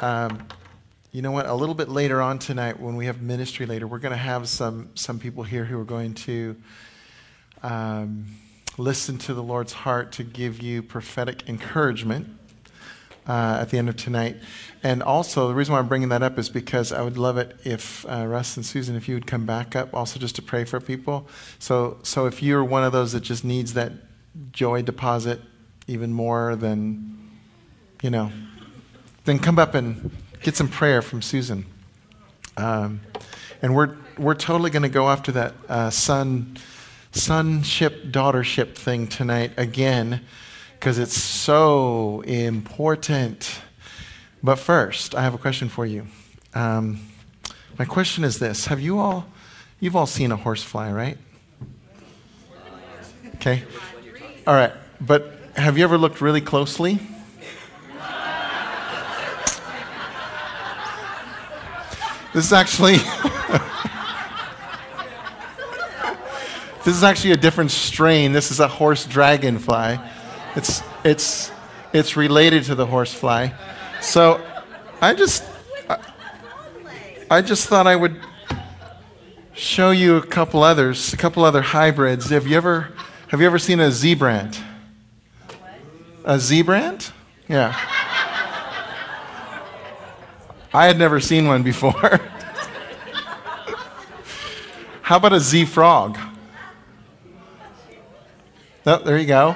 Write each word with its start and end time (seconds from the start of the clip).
Um, 0.00 0.46
you 1.12 1.22
know 1.22 1.30
what? 1.30 1.46
A 1.46 1.54
little 1.54 1.74
bit 1.74 1.88
later 1.88 2.20
on 2.20 2.40
tonight, 2.40 2.80
when 2.80 2.96
we 2.96 3.06
have 3.06 3.22
ministry 3.22 3.66
later, 3.66 3.86
we're 3.86 4.00
going 4.00 4.12
to 4.12 4.16
have 4.16 4.48
some, 4.48 4.90
some 4.96 5.20
people 5.20 5.44
here 5.44 5.64
who 5.64 5.80
are 5.80 5.84
going 5.84 6.14
to 6.14 6.56
um, 7.62 8.26
listen 8.76 9.18
to 9.18 9.34
the 9.34 9.42
Lord's 9.42 9.72
heart 9.72 10.10
to 10.12 10.24
give 10.24 10.60
you 10.60 10.82
prophetic 10.82 11.48
encouragement 11.48 12.26
uh, 13.28 13.58
at 13.60 13.70
the 13.70 13.78
end 13.78 13.88
of 13.88 13.96
tonight. 13.96 14.36
And 14.82 15.02
also, 15.02 15.46
the 15.46 15.54
reason 15.54 15.72
why 15.72 15.78
I'm 15.78 15.86
bringing 15.86 16.08
that 16.08 16.22
up 16.22 16.38
is 16.38 16.48
because 16.48 16.92
I 16.92 17.00
would 17.00 17.16
love 17.16 17.38
it 17.38 17.56
if 17.64 18.04
uh, 18.06 18.26
Russ 18.26 18.56
and 18.56 18.66
Susan, 18.66 18.96
if 18.96 19.08
you 19.08 19.14
would 19.14 19.28
come 19.28 19.46
back 19.46 19.76
up, 19.76 19.94
also 19.94 20.18
just 20.18 20.34
to 20.36 20.42
pray 20.42 20.64
for 20.64 20.80
people. 20.80 21.28
So, 21.60 21.98
so 22.02 22.26
if 22.26 22.42
you're 22.42 22.64
one 22.64 22.82
of 22.82 22.92
those 22.92 23.12
that 23.12 23.20
just 23.20 23.44
needs 23.44 23.74
that 23.74 23.92
joy 24.50 24.82
deposit 24.82 25.40
even 25.86 26.12
more 26.12 26.56
than, 26.56 27.30
you 28.02 28.10
know, 28.10 28.32
then 29.24 29.38
come 29.38 29.58
up 29.58 29.74
and 29.74 30.10
get 30.42 30.56
some 30.56 30.68
prayer 30.68 31.02
from 31.02 31.22
Susan. 31.22 31.66
Um, 32.56 33.00
and 33.62 33.74
we're 33.74 33.96
we're 34.18 34.34
totally 34.34 34.70
going 34.70 34.82
to 34.82 34.88
go 34.88 35.08
after 35.08 35.32
that 35.32 35.54
uh, 35.68 35.90
son 35.90 36.56
sonship 37.12 38.04
daughtership 38.04 38.74
thing 38.74 39.06
tonight 39.06 39.52
again 39.56 40.20
because 40.74 40.98
it's 40.98 41.16
so 41.16 42.20
important. 42.22 43.60
But 44.42 44.56
first, 44.56 45.14
I 45.14 45.22
have 45.22 45.34
a 45.34 45.38
question 45.38 45.68
for 45.68 45.86
you. 45.86 46.06
Um, 46.54 47.00
my 47.78 47.84
question 47.84 48.24
is 48.24 48.38
this: 48.38 48.66
Have 48.66 48.80
you 48.80 48.98
all 48.98 49.26
you've 49.80 49.96
all 49.96 50.06
seen 50.06 50.30
a 50.30 50.36
horsefly, 50.36 50.92
right? 50.92 51.18
Okay. 53.36 53.64
All 54.46 54.54
right, 54.54 54.72
but 55.00 55.32
have 55.56 55.78
you 55.78 55.84
ever 55.84 55.98
looked 55.98 56.20
really 56.20 56.40
closely? 56.40 56.98
This 62.34 62.46
is 62.46 62.52
actually 62.52 62.98
This 66.84 66.96
is 66.96 67.02
actually 67.02 67.32
a 67.32 67.38
different 67.38 67.70
strain. 67.70 68.32
This 68.32 68.50
is 68.50 68.60
a 68.60 68.68
horse 68.68 69.06
dragonfly. 69.06 69.98
It's, 70.54 70.82
it's, 71.02 71.50
it's 71.94 72.14
related 72.14 72.64
to 72.64 72.74
the 72.74 72.84
horsefly. 72.84 73.52
So 74.02 74.44
I 75.00 75.14
just, 75.14 75.44
I, 77.30 77.40
just 77.40 77.68
thought 77.68 77.86
I 77.86 77.96
would 77.96 78.20
show 79.54 79.92
you 79.92 80.16
a 80.16 80.26
couple 80.26 80.62
others, 80.62 81.14
a 81.14 81.16
couple 81.16 81.42
other 81.42 81.62
hybrids. 81.62 82.28
Have 82.28 82.46
you 82.46 82.58
ever, 82.58 82.92
have 83.28 83.40
you 83.40 83.46
ever 83.46 83.58
seen 83.58 83.80
a 83.80 83.88
zebrant? 83.88 84.62
A 86.26 86.36
zebrant? 86.36 87.12
Yeah. 87.48 87.74
I 90.74 90.86
had 90.86 90.98
never 90.98 91.20
seen 91.20 91.46
one 91.46 91.62
before. 91.62 91.92
How 95.02 95.18
about 95.18 95.32
a 95.32 95.38
Z 95.38 95.66
frog? 95.66 96.18
Oh, 98.84 98.98
there 99.04 99.16
you 99.16 99.26
go. 99.26 99.54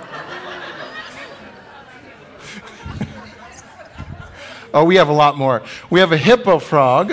oh, 4.72 4.84
we 4.84 4.94
have 4.94 5.08
a 5.08 5.12
lot 5.12 5.36
more. 5.36 5.64
We 5.90 5.98
have 5.98 6.12
a 6.12 6.16
hippo 6.16 6.60
frog. 6.60 7.08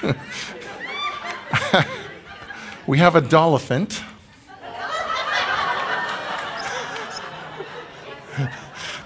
we 2.86 2.98
have 2.98 3.16
a 3.16 3.20
dolphint. 3.20 4.00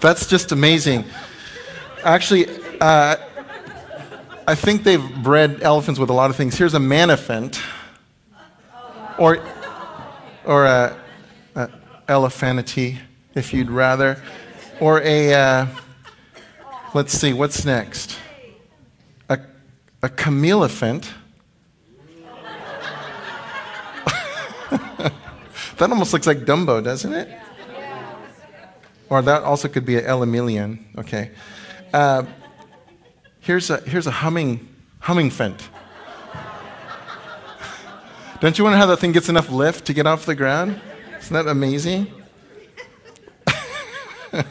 That's 0.00 0.26
just 0.26 0.50
amazing. 0.50 1.04
Actually, 2.02 2.46
uh, 2.80 3.16
I 4.46 4.54
think 4.54 4.82
they've 4.82 5.22
bred 5.22 5.62
elephants 5.62 6.00
with 6.00 6.08
a 6.08 6.14
lot 6.14 6.30
of 6.30 6.36
things. 6.36 6.56
Here's 6.56 6.72
a 6.72 6.80
manaphant, 6.80 7.61
or, 9.18 9.44
or 10.46 10.64
a, 10.64 10.96
a 11.55 11.68
if 13.34 13.52
you'd 13.52 13.70
rather, 13.70 14.22
or 14.80 15.02
a, 15.02 15.34
uh, 15.34 15.66
let's 16.94 17.12
see, 17.12 17.34
what's 17.34 17.66
next? 17.66 18.16
A, 19.28 19.39
a 20.02 20.08
camelophant. 20.08 21.10
that 24.70 25.90
almost 25.90 26.14
looks 26.14 26.27
like 26.27 26.39
Dumbo, 26.39 26.83
doesn't 26.83 27.12
it? 27.12 27.28
Or 29.10 29.20
that 29.20 29.42
also 29.42 29.68
could 29.68 29.84
be 29.84 29.98
an 29.98 30.04
Elemelian. 30.04 30.78
Okay. 30.96 31.32
Uh, 31.92 32.24
Here's 33.40 33.70
a, 33.70 33.78
here's 33.78 34.06
a 34.06 34.10
humming, 34.10 34.68
humming 34.98 35.30
fent. 35.30 35.70
Don't 38.40 38.56
you 38.58 38.64
wonder 38.64 38.78
how 38.78 38.86
that 38.86 38.98
thing 38.98 39.12
gets 39.12 39.28
enough 39.28 39.50
lift 39.50 39.86
to 39.86 39.94
get 39.94 40.06
off 40.06 40.26
the 40.26 40.34
ground? 40.34 40.80
Isn't 41.18 41.34
that 41.34 41.48
amazing? 41.48 42.06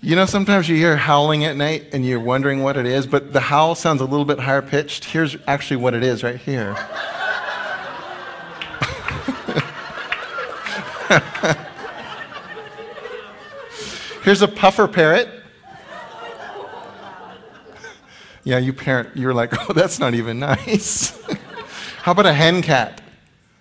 you 0.00 0.16
know, 0.16 0.26
sometimes 0.26 0.68
you 0.68 0.76
hear 0.76 0.96
howling 0.96 1.44
at 1.44 1.56
night 1.56 1.86
and 1.92 2.04
you're 2.04 2.20
wondering 2.20 2.62
what 2.62 2.76
it 2.76 2.86
is, 2.86 3.06
but 3.06 3.32
the 3.32 3.40
howl 3.40 3.74
sounds 3.74 4.00
a 4.00 4.04
little 4.04 4.26
bit 4.26 4.40
higher 4.40 4.62
pitched. 4.62 5.04
Here's 5.06 5.36
actually 5.46 5.76
what 5.78 5.94
it 5.94 6.02
is 6.02 6.22
right 6.24 6.36
here. 6.36 6.76
Here's 14.26 14.42
a 14.42 14.48
puffer 14.48 14.88
parrot. 14.88 15.28
Yeah, 18.42 18.58
you 18.58 18.72
parent, 18.72 19.16
you're 19.16 19.32
like, 19.32 19.52
oh, 19.70 19.72
that's 19.72 20.00
not 20.00 20.14
even 20.14 20.40
nice. 20.40 21.16
How 22.02 22.10
about 22.10 22.26
a 22.26 22.32
hen 22.32 22.60
cat? 22.60 23.00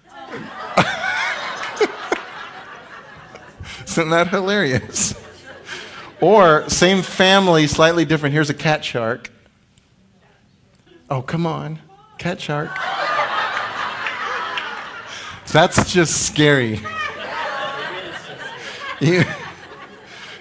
Isn't 3.87 4.09
that 4.09 4.29
hilarious? 4.29 5.13
Or 6.19 6.67
same 6.67 7.03
family, 7.03 7.67
slightly 7.67 8.03
different. 8.03 8.33
Here's 8.33 8.49
a 8.49 8.55
cat 8.55 8.83
shark. 8.83 9.29
Oh, 11.11 11.21
come 11.21 11.45
on. 11.45 11.77
Cat 12.17 12.41
shark. 12.41 12.71
That's 15.51 15.93
just 15.93 16.25
scary. 16.25 16.81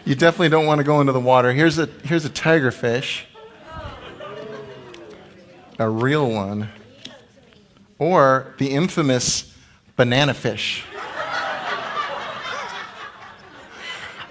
You 0.05 0.15
definitely 0.15 0.51
don't 0.51 0.67
want 0.67 0.79
to 0.79 0.85
go 0.85 1.01
into 1.01 1.13
the 1.13 1.21
water. 1.21 1.53
Here's 1.53 1.79
a, 1.79 1.87
here's 2.05 2.25
a 2.25 2.31
tigerfish 2.31 3.25
a 5.79 5.89
real 5.89 6.31
one, 6.31 6.69
or 7.99 8.55
the 8.59 8.71
infamous 8.71 9.53
banana 9.97 10.35
fish. 10.35 10.85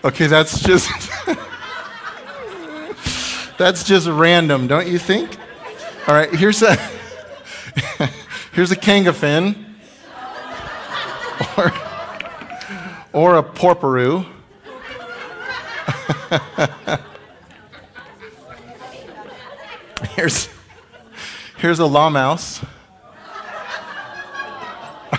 Okay, 0.05 0.27
that's 0.27 0.61
just 0.61 0.89
that's 3.57 3.83
just 3.83 4.07
random, 4.07 4.67
don't 4.67 4.87
you 4.87 4.97
think? 4.97 5.37
All 6.07 6.15
right, 6.15 6.33
here's 6.33 6.61
a 6.61 6.75
here's 8.53 8.71
a 8.71 8.75
kangafin, 8.75 9.55
or 11.57 11.73
or 13.13 13.37
a 13.37 13.43
porperoo. 13.43 14.32
here's 20.15 20.49
Here's 21.63 21.79
a 21.79 21.85
law 21.85 22.09
mouse. 22.09 22.59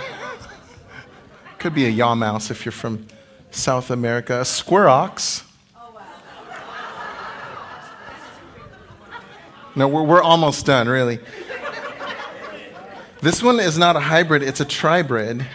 Could 1.58 1.74
be 1.74 1.86
a 1.86 1.88
yaw 1.88 2.14
mouse 2.14 2.50
if 2.50 2.66
you're 2.66 2.72
from 2.72 3.06
South 3.50 3.90
America. 3.90 4.42
A 4.42 4.44
square 4.44 4.86
ox. 4.86 5.42
No, 9.74 9.88
we're, 9.88 10.02
we're 10.02 10.22
almost 10.22 10.66
done, 10.66 10.86
really. 10.86 11.18
This 13.22 13.42
one 13.42 13.58
is 13.58 13.78
not 13.78 13.96
a 13.96 14.00
hybrid, 14.00 14.42
it's 14.42 14.60
a 14.60 14.66
tribrid. 14.66 15.46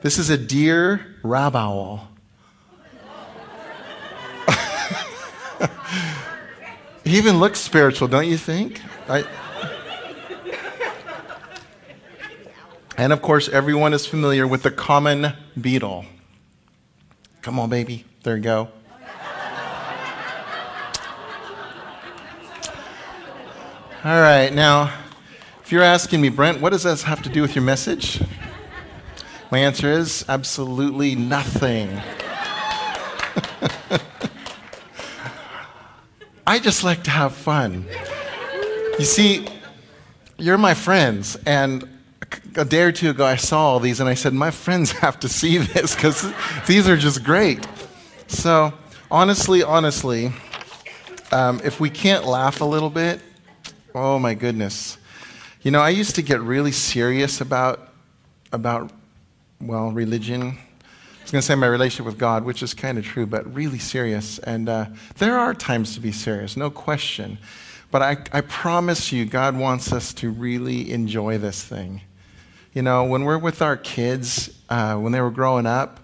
This 0.00 0.16
is 0.16 0.30
a 0.30 0.38
deer 0.38 1.14
rabowl. 1.22 2.06
He 7.04 7.18
even 7.18 7.38
looks 7.38 7.60
spiritual, 7.60 8.08
don't 8.08 8.28
you 8.28 8.36
think? 8.36 8.80
I, 9.08 9.24
And 13.00 13.14
of 13.14 13.22
course, 13.22 13.48
everyone 13.48 13.94
is 13.94 14.04
familiar 14.04 14.46
with 14.46 14.62
the 14.62 14.70
common 14.70 15.32
beetle. 15.58 16.04
Come 17.40 17.58
on, 17.58 17.70
baby. 17.70 18.04
There 18.24 18.36
you 18.36 18.42
go. 18.42 18.68
All 24.04 24.20
right, 24.20 24.52
now, 24.52 24.92
if 25.62 25.72
you're 25.72 25.82
asking 25.82 26.20
me, 26.20 26.28
Brent, 26.28 26.60
what 26.60 26.74
does 26.74 26.82
this 26.82 27.02
have 27.04 27.22
to 27.22 27.30
do 27.30 27.40
with 27.40 27.54
your 27.54 27.64
message? 27.64 28.22
My 29.50 29.60
answer 29.60 29.90
is 29.90 30.26
absolutely 30.28 31.14
nothing. 31.14 32.02
I 36.50 36.58
just 36.58 36.82
like 36.82 37.04
to 37.04 37.12
have 37.12 37.32
fun. 37.32 37.86
You 38.98 39.04
see, 39.04 39.46
you're 40.36 40.58
my 40.58 40.74
friends, 40.74 41.36
and 41.46 41.88
a 42.56 42.64
day 42.64 42.82
or 42.82 42.90
two 42.90 43.10
ago 43.10 43.24
I 43.24 43.36
saw 43.36 43.68
all 43.68 43.78
these 43.78 44.00
and 44.00 44.08
I 44.08 44.14
said, 44.14 44.34
My 44.34 44.50
friends 44.50 44.90
have 44.90 45.20
to 45.20 45.28
see 45.28 45.58
this 45.58 45.94
because 45.94 46.26
these 46.66 46.88
are 46.88 46.96
just 46.96 47.22
great. 47.22 47.64
So, 48.26 48.72
honestly, 49.12 49.62
honestly, 49.62 50.32
um, 51.30 51.60
if 51.62 51.78
we 51.78 51.88
can't 51.88 52.26
laugh 52.26 52.60
a 52.60 52.64
little 52.64 52.90
bit, 52.90 53.20
oh 53.94 54.18
my 54.18 54.34
goodness. 54.34 54.98
You 55.62 55.70
know, 55.70 55.80
I 55.80 55.90
used 55.90 56.16
to 56.16 56.22
get 56.22 56.40
really 56.40 56.72
serious 56.72 57.40
about, 57.40 57.92
about 58.50 58.90
well, 59.60 59.92
religion. 59.92 60.58
I 61.20 61.22
was 61.22 61.32
going 61.32 61.42
to 61.42 61.46
say 61.46 61.54
my 61.54 61.66
relationship 61.66 62.06
with 62.06 62.18
God, 62.18 62.44
which 62.44 62.62
is 62.62 62.74
kind 62.74 62.96
of 62.98 63.04
true, 63.04 63.26
but 63.26 63.52
really 63.54 63.78
serious. 63.78 64.38
And 64.38 64.68
uh, 64.68 64.86
there 65.18 65.38
are 65.38 65.54
times 65.54 65.94
to 65.94 66.00
be 66.00 66.12
serious, 66.12 66.56
no 66.56 66.70
question. 66.70 67.38
But 67.90 68.02
I, 68.02 68.16
I 68.32 68.40
promise 68.40 69.12
you, 69.12 69.26
God 69.26 69.56
wants 69.56 69.92
us 69.92 70.14
to 70.14 70.30
really 70.30 70.90
enjoy 70.90 71.38
this 71.38 71.62
thing. 71.62 72.00
You 72.72 72.82
know, 72.82 73.04
when 73.04 73.24
we're 73.24 73.38
with 73.38 73.62
our 73.62 73.76
kids, 73.76 74.50
uh, 74.68 74.96
when 74.96 75.12
they 75.12 75.20
were 75.20 75.30
growing 75.30 75.66
up, 75.66 76.00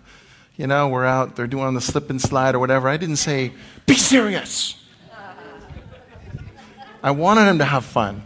you 0.57 0.67
know, 0.67 0.89
we're 0.89 1.05
out, 1.05 1.35
they're 1.35 1.47
doing 1.47 1.75
the 1.75 1.81
slip 1.81 2.11
and 2.11 2.21
slide 2.21 2.55
or 2.55 2.59
whatever. 2.59 2.89
I 2.89 2.97
didn't 2.97 3.17
say, 3.17 3.53
be 3.87 3.95
serious. 3.95 4.83
I 7.03 7.11
wanted 7.11 7.47
them 7.47 7.59
to 7.59 7.65
have 7.65 7.85
fun. 7.85 8.23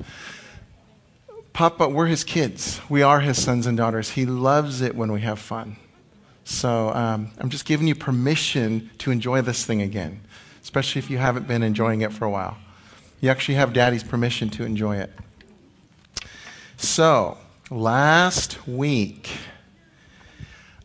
Papa, 1.52 1.88
we're 1.88 2.06
his 2.06 2.24
kids. 2.24 2.80
We 2.88 3.02
are 3.02 3.20
his 3.20 3.42
sons 3.42 3.66
and 3.66 3.76
daughters. 3.76 4.10
He 4.10 4.26
loves 4.26 4.80
it 4.80 4.94
when 4.94 5.12
we 5.12 5.20
have 5.20 5.38
fun. 5.38 5.76
So 6.50 6.90
um, 6.90 7.30
I'm 7.38 7.48
just 7.48 7.64
giving 7.64 7.86
you 7.86 7.94
permission 7.94 8.90
to 8.98 9.12
enjoy 9.12 9.40
this 9.40 9.64
thing 9.64 9.82
again, 9.82 10.20
especially 10.60 10.98
if 10.98 11.08
you 11.08 11.16
haven't 11.16 11.46
been 11.46 11.62
enjoying 11.62 12.00
it 12.00 12.12
for 12.12 12.24
a 12.24 12.30
while. 12.30 12.58
You 13.20 13.30
actually 13.30 13.54
have 13.54 13.72
daddy's 13.72 14.02
permission 14.02 14.50
to 14.50 14.64
enjoy 14.64 14.96
it. 14.96 15.12
So, 16.76 17.38
last 17.70 18.66
week, 18.66 19.30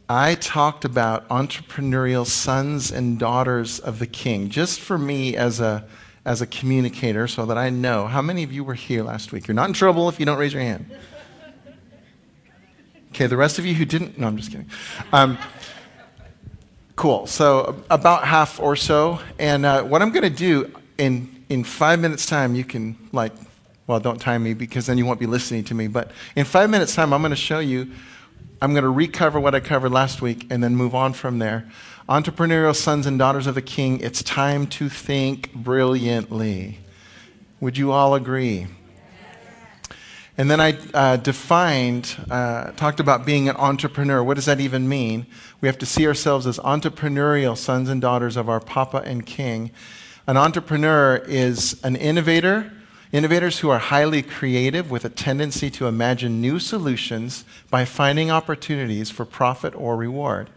I 0.08 0.36
talked 0.36 0.86
about 0.86 1.28
entrepreneurial 1.30 2.28
sons 2.28 2.92
and 2.92 3.18
daughters 3.18 3.80
of 3.80 3.98
the 3.98 4.08
king, 4.08 4.50
just 4.50 4.80
for 4.80 5.00
me 5.00 5.36
as 5.36 5.60
a, 5.60 5.84
as 6.26 6.44
a 6.44 6.48
communicator, 6.48 7.28
so 7.28 7.44
that 7.48 7.58
I 7.58 7.72
know. 7.72 8.06
How 8.06 8.22
many 8.22 8.44
of 8.44 8.54
you 8.54 8.64
were 8.64 8.76
here 8.76 9.02
last 9.02 9.32
week? 9.32 9.48
You're 9.48 9.56
not 9.56 9.68
in 9.68 9.74
trouble 9.74 10.10
if 10.10 10.20
you 10.20 10.28
don't 10.28 10.38
raise 10.38 10.54
your 10.54 10.62
hand. 10.62 10.92
Okay, 13.16 13.28
the 13.28 13.38
rest 13.38 13.60
of 13.60 13.66
you 13.66 13.74
who 13.74 13.86
didn't, 13.86 14.20
no, 14.20 14.28
I'm 14.28 14.36
just 14.36 14.52
kidding. 14.52 14.70
Um, 15.14 15.38
cool. 16.98 17.28
So, 17.28 17.82
about 17.90 18.26
half 18.26 18.60
or 18.60 18.76
so. 18.76 19.22
And 19.40 19.66
uh, 19.66 19.84
what 19.84 20.02
I'm 20.02 20.12
going 20.12 20.24
to 20.24 20.30
do 20.30 20.70
in 20.98 21.46
in 21.48 21.64
five 21.64 22.02
minutes' 22.02 22.26
time, 22.26 22.56
you 22.56 22.66
can, 22.66 22.98
like, 23.14 23.32
well, 23.88 24.02
don't 24.02 24.20
time 24.20 24.44
me 24.44 24.54
because 24.54 24.86
then 24.86 24.98
you 24.98 25.06
won't 25.06 25.22
be 25.22 25.28
listening 25.28 25.64
to 25.64 25.74
me. 25.74 25.88
But 25.88 26.12
in 26.36 26.44
five 26.44 26.70
minutes' 26.70 26.94
time, 26.94 27.14
I'm 27.14 27.22
going 27.22 27.30
to 27.30 27.38
show 27.38 27.60
you, 27.60 27.90
I'm 28.62 28.74
going 28.74 28.84
to 28.84 28.90
recover 28.90 29.40
what 29.40 29.56
I 29.56 29.62
covered 29.62 29.94
last 29.94 30.22
week 30.22 30.48
and 30.50 30.62
then 30.62 30.76
move 30.76 30.94
on 30.94 31.14
from 31.14 31.40
there. 31.40 31.72
Entrepreneurial 32.10 32.76
sons 32.76 33.06
and 33.06 33.18
daughters 33.18 33.48
of 33.48 33.56
the 33.56 33.62
king, 33.62 34.02
it's 34.02 34.22
time 34.24 34.68
to 34.68 34.90
think 34.90 35.54
brilliantly. 35.54 36.80
Would 37.62 37.78
you 37.78 37.94
all 37.94 38.14
agree? 38.14 38.68
And 40.38 40.52
then 40.52 40.60
I 40.60 40.78
uh, 40.94 41.16
defined, 41.16 42.18
uh, 42.30 42.72
talked 42.72 43.00
about 43.00 43.26
being 43.26 43.48
an 43.48 43.56
entrepreneur. 43.56 44.22
What 44.22 44.34
does 44.34 44.46
that 44.46 44.60
even 44.60 44.90
mean? 44.90 45.28
We 45.62 45.70
have 45.70 45.78
to 45.78 45.86
see 45.86 46.06
ourselves 46.06 46.46
as 46.46 46.60
entrepreneurial 46.60 47.58
sons 47.58 47.90
and 47.90 48.02
daughters 48.02 48.36
of 48.36 48.50
our 48.50 48.60
Papa 48.60 49.02
and 49.06 49.26
King. 49.26 49.72
An 50.28 50.36
entrepreneur 50.36 51.24
is 51.26 51.80
an 51.84 51.96
innovator, 51.96 52.74
innovators 53.14 53.60
who 53.60 53.70
are 53.70 53.80
highly 53.80 54.22
creative 54.22 54.92
with 54.92 55.06
a 55.06 55.10
tendency 55.10 55.70
to 55.70 55.88
imagine 55.88 56.42
new 56.42 56.60
solutions 56.60 57.46
by 57.70 57.86
finding 57.86 58.30
opportunities 58.30 59.10
for 59.10 59.24
profit 59.24 59.74
or 59.76 59.96
reward. 59.96 60.50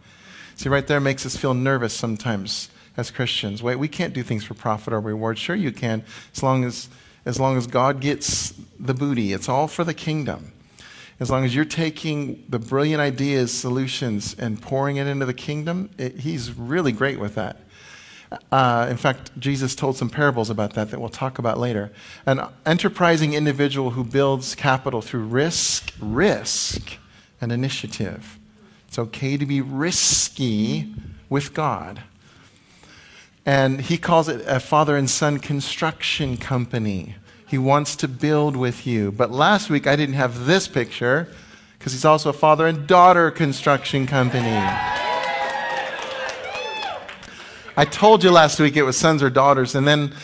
See, 0.56 0.68
right 0.68 0.86
there 0.88 0.98
makes 0.98 1.24
us 1.24 1.36
feel 1.36 1.54
nervous 1.54 1.92
sometimes 1.92 2.68
as 2.96 3.12
Christians. 3.12 3.62
Wait, 3.62 3.76
we 3.76 3.86
can't 3.86 4.12
do 4.12 4.24
things 4.24 4.42
for 4.42 4.54
profit 4.54 4.92
or 4.92 5.00
reward. 5.00 5.38
Sure, 5.38 5.54
you 5.54 5.70
can, 5.70 6.02
as 6.34 6.42
long 6.42 6.64
as, 6.64 6.88
as 7.28 7.38
long 7.38 7.58
as 7.58 7.66
God 7.66 8.00
gets 8.00 8.54
the 8.80 8.94
booty. 8.94 9.34
It's 9.34 9.50
all 9.50 9.68
for 9.68 9.84
the 9.84 9.92
kingdom. 9.92 10.50
As 11.20 11.30
long 11.30 11.44
as 11.44 11.54
you're 11.54 11.66
taking 11.66 12.42
the 12.48 12.58
brilliant 12.58 13.02
ideas, 13.02 13.52
solutions, 13.52 14.34
and 14.38 14.62
pouring 14.62 14.96
it 14.96 15.06
into 15.06 15.26
the 15.26 15.34
kingdom, 15.34 15.90
it, 15.98 16.20
He's 16.20 16.52
really 16.52 16.90
great 16.90 17.20
with 17.20 17.34
that. 17.34 17.60
Uh, 18.50 18.86
in 18.88 18.96
fact, 18.96 19.38
Jesus 19.38 19.74
told 19.74 19.98
some 19.98 20.08
parables 20.08 20.48
about 20.48 20.72
that 20.72 20.90
that 20.90 21.00
we'll 21.00 21.10
talk 21.10 21.38
about 21.38 21.58
later. 21.58 21.92
An 22.24 22.40
enterprising 22.64 23.34
individual 23.34 23.90
who 23.90 24.04
builds 24.04 24.54
capital 24.54 25.02
through 25.02 25.24
risk, 25.24 25.92
risk, 26.00 26.96
and 27.42 27.52
initiative. 27.52 28.38
It's 28.86 28.98
okay 28.98 29.36
to 29.36 29.44
be 29.44 29.60
risky 29.60 30.94
with 31.28 31.52
God. 31.52 32.02
And 33.48 33.80
he 33.80 33.96
calls 33.96 34.28
it 34.28 34.44
a 34.46 34.60
father 34.60 34.94
and 34.94 35.08
son 35.08 35.38
construction 35.38 36.36
company. 36.36 37.14
He 37.46 37.56
wants 37.56 37.96
to 37.96 38.06
build 38.06 38.58
with 38.58 38.86
you. 38.86 39.10
But 39.10 39.30
last 39.30 39.70
week 39.70 39.86
I 39.86 39.96
didn't 39.96 40.16
have 40.16 40.44
this 40.44 40.68
picture 40.68 41.28
because 41.78 41.92
he's 41.92 42.04
also 42.04 42.28
a 42.28 42.34
father 42.34 42.66
and 42.66 42.86
daughter 42.86 43.30
construction 43.30 44.06
company. 44.06 44.54
I 47.74 47.86
told 47.90 48.22
you 48.22 48.30
last 48.30 48.60
week 48.60 48.76
it 48.76 48.82
was 48.82 48.98
sons 48.98 49.22
or 49.22 49.30
daughters, 49.30 49.74
and 49.74 49.88
then 49.88 50.14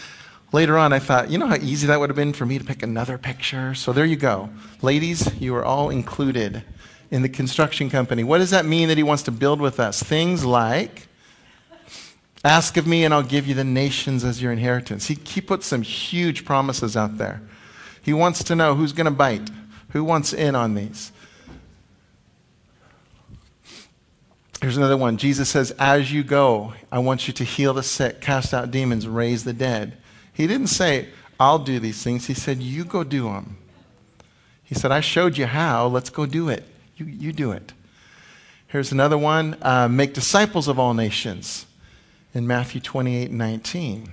later 0.52 0.76
on 0.76 0.92
I 0.92 0.98
thought, 0.98 1.30
you 1.30 1.38
know 1.38 1.46
how 1.46 1.56
easy 1.56 1.86
that 1.86 1.98
would 1.98 2.10
have 2.10 2.16
been 2.16 2.34
for 2.34 2.44
me 2.44 2.58
to 2.58 2.64
pick 2.64 2.82
another 2.82 3.16
picture? 3.16 3.74
So 3.74 3.94
there 3.94 4.04
you 4.04 4.16
go. 4.16 4.50
Ladies, 4.82 5.34
you 5.40 5.54
are 5.54 5.64
all 5.64 5.88
included 5.88 6.62
in 7.10 7.22
the 7.22 7.30
construction 7.30 7.88
company. 7.88 8.22
What 8.22 8.36
does 8.36 8.50
that 8.50 8.66
mean 8.66 8.88
that 8.88 8.98
he 8.98 9.02
wants 9.02 9.22
to 9.22 9.30
build 9.30 9.62
with 9.62 9.80
us? 9.80 10.02
Things 10.02 10.44
like, 10.44 11.08
ask 12.44 12.76
of 12.76 12.86
me 12.86 13.04
and 13.04 13.14
I'll 13.14 13.22
give 13.22 13.46
you 13.46 13.54
the 13.54 13.64
nations 13.64 14.22
as 14.22 14.42
your 14.42 14.52
inheritance. 14.52 15.06
He, 15.06 15.14
he 15.14 15.40
puts 15.40 15.66
some 15.66 15.82
huge 15.82 16.44
promises 16.44 16.96
out 16.96 17.16
there. 17.18 17.40
He 18.02 18.12
wants 18.12 18.44
to 18.44 18.54
know 18.54 18.74
who's 18.74 18.92
going 18.92 19.06
to 19.06 19.10
bite, 19.10 19.48
who 19.90 20.04
wants 20.04 20.32
in 20.32 20.54
on 20.54 20.74
these. 20.74 21.10
Here's 24.60 24.76
another 24.76 24.96
one. 24.96 25.16
Jesus 25.16 25.48
says, 25.48 25.72
As 25.72 26.12
you 26.12 26.22
go, 26.22 26.74
I 26.92 26.98
want 26.98 27.26
you 27.26 27.34
to 27.34 27.44
heal 27.44 27.74
the 27.74 27.82
sick, 27.82 28.20
cast 28.20 28.54
out 28.54 28.70
demons, 28.70 29.08
raise 29.08 29.44
the 29.44 29.52
dead. 29.52 29.96
He 30.32 30.46
didn't 30.46 30.68
say, 30.68 31.08
I'll 31.40 31.58
do 31.58 31.78
these 31.78 32.02
things. 32.02 32.26
He 32.26 32.34
said, 32.34 32.58
You 32.58 32.84
go 32.84 33.04
do 33.04 33.24
them. 33.24 33.56
He 34.62 34.74
said, 34.74 34.90
I 34.90 35.00
showed 35.00 35.36
you 35.36 35.46
how. 35.46 35.86
Let's 35.86 36.10
go 36.10 36.26
do 36.26 36.48
it. 36.48 36.64
You, 36.96 37.06
you 37.06 37.32
do 37.32 37.52
it. 37.52 37.72
Here's 38.68 38.92
another 38.92 39.18
one 39.18 39.56
uh, 39.62 39.88
make 39.88 40.14
disciples 40.14 40.68
of 40.68 40.78
all 40.78 40.94
nations 40.94 41.66
in 42.34 42.46
Matthew 42.46 42.80
28 42.80 43.30
19. 43.30 44.12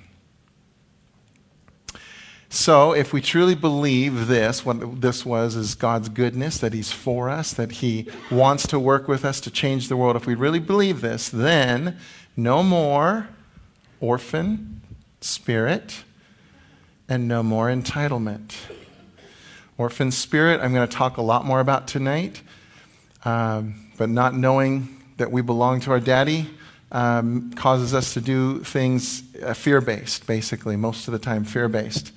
So, 2.53 2.91
if 2.91 3.13
we 3.13 3.21
truly 3.21 3.55
believe 3.55 4.27
this, 4.27 4.65
what 4.65 4.99
this 4.99 5.25
was 5.25 5.55
is 5.55 5.73
God's 5.73 6.09
goodness, 6.09 6.57
that 6.57 6.73
He's 6.73 6.91
for 6.91 7.29
us, 7.29 7.53
that 7.53 7.71
He 7.71 8.07
wants 8.29 8.67
to 8.67 8.79
work 8.79 9.07
with 9.07 9.23
us 9.23 9.39
to 9.41 9.51
change 9.51 9.87
the 9.87 9.95
world, 9.95 10.17
if 10.17 10.27
we 10.27 10.35
really 10.35 10.59
believe 10.59 10.99
this, 10.99 11.29
then 11.29 11.97
no 12.35 12.61
more 12.61 13.29
orphan 14.01 14.81
spirit 15.21 16.03
and 17.07 17.27
no 17.27 17.41
more 17.41 17.67
entitlement. 17.67 18.55
Orphan 19.77 20.11
spirit, 20.11 20.59
I'm 20.59 20.73
going 20.73 20.87
to 20.87 20.93
talk 20.93 21.15
a 21.15 21.21
lot 21.21 21.45
more 21.45 21.61
about 21.61 21.87
tonight, 21.87 22.41
um, 23.23 23.91
but 23.97 24.09
not 24.09 24.35
knowing 24.35 25.01
that 25.17 25.31
we 25.31 25.41
belong 25.41 25.79
to 25.81 25.91
our 25.91 26.01
daddy 26.01 26.49
um, 26.91 27.51
causes 27.53 27.93
us 27.93 28.13
to 28.13 28.21
do 28.21 28.59
things 28.63 29.23
uh, 29.43 29.53
fear 29.53 29.81
based, 29.81 30.27
basically, 30.27 30.75
most 30.75 31.07
of 31.07 31.11
the 31.11 31.19
time, 31.19 31.43
fear 31.43 31.67
based. 31.67 32.11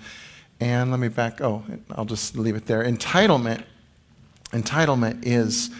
And 0.60 0.90
let 0.90 1.00
me 1.00 1.08
back, 1.08 1.40
oh, 1.40 1.64
I'll 1.90 2.04
just 2.04 2.36
leave 2.36 2.56
it 2.56 2.66
there. 2.66 2.84
Entitlement, 2.84 3.64
entitlement 4.50 5.22
is 5.26 5.70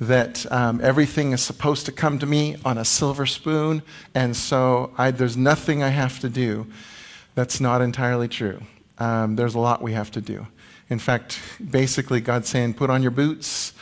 that 0.00 0.50
um, 0.52 0.80
everything 0.82 1.32
is 1.32 1.42
supposed 1.42 1.86
to 1.86 1.92
come 1.92 2.18
to 2.18 2.26
me 2.26 2.56
on 2.64 2.78
a 2.78 2.84
silver 2.84 3.26
spoon, 3.26 3.82
and 4.14 4.36
so 4.36 4.92
I, 4.96 5.10
there's 5.10 5.36
nothing 5.36 5.82
I 5.82 5.88
have 5.88 6.20
to 6.20 6.28
do. 6.28 6.66
That's 7.34 7.60
not 7.60 7.82
entirely 7.82 8.28
true. 8.28 8.62
Um, 8.98 9.36
there's 9.36 9.54
a 9.54 9.58
lot 9.58 9.82
we 9.82 9.92
have 9.92 10.10
to 10.12 10.20
do. 10.20 10.46
In 10.90 10.98
fact, 10.98 11.40
basically, 11.70 12.20
God's 12.20 12.48
saying, 12.48 12.74
put 12.74 12.90
on 12.90 13.02
your 13.02 13.10
boots, 13.10 13.72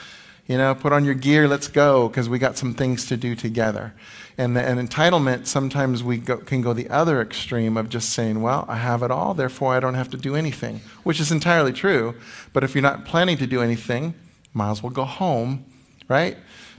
you 0.46 0.56
know, 0.56 0.75
put 0.75 0.92
on 0.92 1.04
your 1.04 1.14
gear, 1.14 1.49
let's 1.49 1.68
go, 1.68 2.08
because 2.08 2.28
we 2.28 2.38
got 2.38 2.56
some 2.56 2.75
things 2.75 3.06
to 3.06 3.16
do 3.16 3.35
together. 3.35 3.92
And, 4.38 4.55
the, 4.55 4.62
and 4.62 4.78
entitlement, 4.78 5.47
sometimes 5.47 6.05
we 6.05 6.19
go, 6.19 6.37
can 6.37 6.61
go 6.61 6.75
the 6.75 6.90
other 6.90 7.23
extreme 7.23 7.76
of 7.78 7.88
just 7.88 8.11
saying, 8.11 8.43
well, 8.43 8.66
I 8.69 8.76
have 8.76 9.02
it 9.02 9.11
all, 9.11 9.33
therefore 9.33 9.75
I 9.75 9.81
don't 9.81 9.95
have 9.95 10.11
to 10.11 10.19
do 10.19 10.37
anything, 10.37 10.83
which 11.05 11.21
is 11.21 11.33
entirely 11.33 11.73
true. 11.73 12.14
But 12.52 12.62
if 12.62 12.75
you're 12.75 12.83
not 12.83 13.07
planning 13.07 13.38
to 13.38 13.47
do 13.47 13.62
anything, 13.62 14.14
might 14.52 14.73
as 14.73 14.83
well 14.83 14.93
go 14.93 15.05
home, 15.05 15.64
right? 16.09 16.37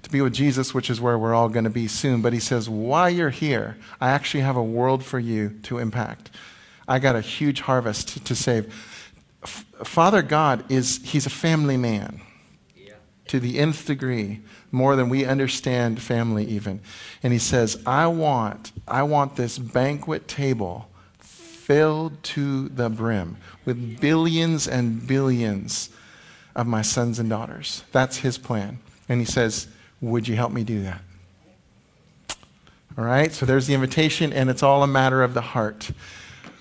to 0.07 0.13
be 0.13 0.21
with 0.21 0.33
Jesus, 0.33 0.73
which 0.73 0.89
is 0.89 1.01
where 1.01 1.17
we're 1.17 1.33
all 1.33 1.49
going 1.49 1.65
to 1.65 1.69
be 1.69 1.87
soon. 1.87 2.21
But 2.21 2.31
he 2.31 2.39
says, 2.39 2.69
while 2.69 3.09
you're 3.09 3.29
here, 3.29 3.77
I 3.99 4.09
actually 4.11 4.41
have 4.41 4.55
a 4.55 4.63
world 4.63 5.03
for 5.03 5.19
you 5.19 5.59
to 5.63 5.79
impact. 5.79 6.29
I 6.87 6.99
got 6.99 7.17
a 7.17 7.21
huge 7.21 7.61
harvest 7.61 8.09
to, 8.09 8.23
to 8.23 8.35
save. 8.35 8.73
F- 9.43 9.65
Father 9.83 10.21
God 10.21 10.69
is, 10.71 11.01
he's 11.03 11.25
a 11.25 11.29
family 11.29 11.75
man 11.75 12.21
yeah. 12.75 12.93
to 13.27 13.39
the 13.41 13.59
nth 13.59 13.85
degree, 13.85 14.39
more 14.71 14.95
than 14.95 15.09
we 15.09 15.25
understand 15.25 16.01
family 16.01 16.45
even. 16.45 16.81
And 17.23 17.33
he 17.33 17.39
says, 17.39 17.81
I 17.85 18.07
want, 18.07 18.71
I 18.87 19.03
want 19.03 19.35
this 19.35 19.57
banquet 19.57 20.27
table 20.27 20.89
filled 21.19 22.21
to 22.23 22.69
the 22.69 22.89
brim 22.89 23.37
with 23.65 23.99
billions 23.99 24.67
and 24.67 25.05
billions 25.05 25.89
of 26.55 26.67
my 26.67 26.81
sons 26.81 27.19
and 27.19 27.29
daughters. 27.29 27.83
That's 27.91 28.17
his 28.17 28.37
plan. 28.37 28.79
And 29.09 29.19
he 29.19 29.25
says, 29.25 29.67
Would 30.01 30.27
you 30.27 30.35
help 30.35 30.51
me 30.51 30.63
do 30.63 30.83
that? 30.83 31.01
All 32.97 33.05
right, 33.05 33.31
so 33.31 33.45
there's 33.45 33.67
the 33.67 33.75
invitation, 33.75 34.33
and 34.33 34.49
it's 34.49 34.63
all 34.63 34.81
a 34.81 34.87
matter 34.87 35.21
of 35.21 35.35
the 35.35 35.41
heart. 35.41 35.91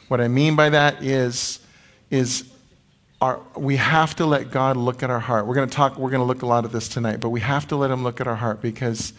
What 0.09 0.21
I 0.21 0.29
mean 0.29 0.55
by 0.55 0.69
that 0.69 1.03
is, 1.03 1.61
is 2.11 2.45
our, 3.27 3.41
we 3.57 3.77
have 3.77 4.15
to 4.17 4.27
let 4.27 4.53
God 4.53 4.77
look 4.77 5.03
at 5.03 5.11
our 5.11 5.19
heart. 5.19 5.47
We're 5.47 5.57
going 5.57 5.69
to 5.69 5.75
talk, 5.75 5.99
we're 5.99 6.11
going 6.11 6.21
to 6.21 6.27
look 6.27 6.43
a 6.43 6.47
lot 6.47 6.65
at 6.65 6.71
this 6.71 6.89
tonight, 6.89 7.19
but 7.19 7.31
we 7.31 7.41
have 7.41 7.67
to 7.69 7.77
let 7.77 7.91
Him 7.91 8.05
look 8.05 8.21
at 8.21 8.29
our 8.29 8.37
heart 8.37 8.63
because 8.63 9.13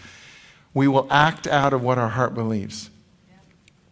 we 0.74 0.88
will 0.88 1.08
act 1.12 1.46
out 1.46 1.74
of 1.74 1.82
what 1.82 1.98
our 1.98 2.08
heart 2.08 2.34
believes. 2.34 2.90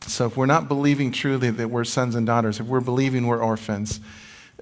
So 0.07 0.27
if 0.27 0.38
we're 0.38 0.45
not 0.45 0.67
believing 0.67 1.12
truly 1.12 1.50
that 1.50 1.69
we're 1.69 1.84
sons 1.84 2.15
and 2.15 2.25
daughters, 2.25 2.60
if 2.60 2.65
we're 2.67 2.79
believing 2.79 3.27
we're 3.27 3.41
orphans, 3.41 4.00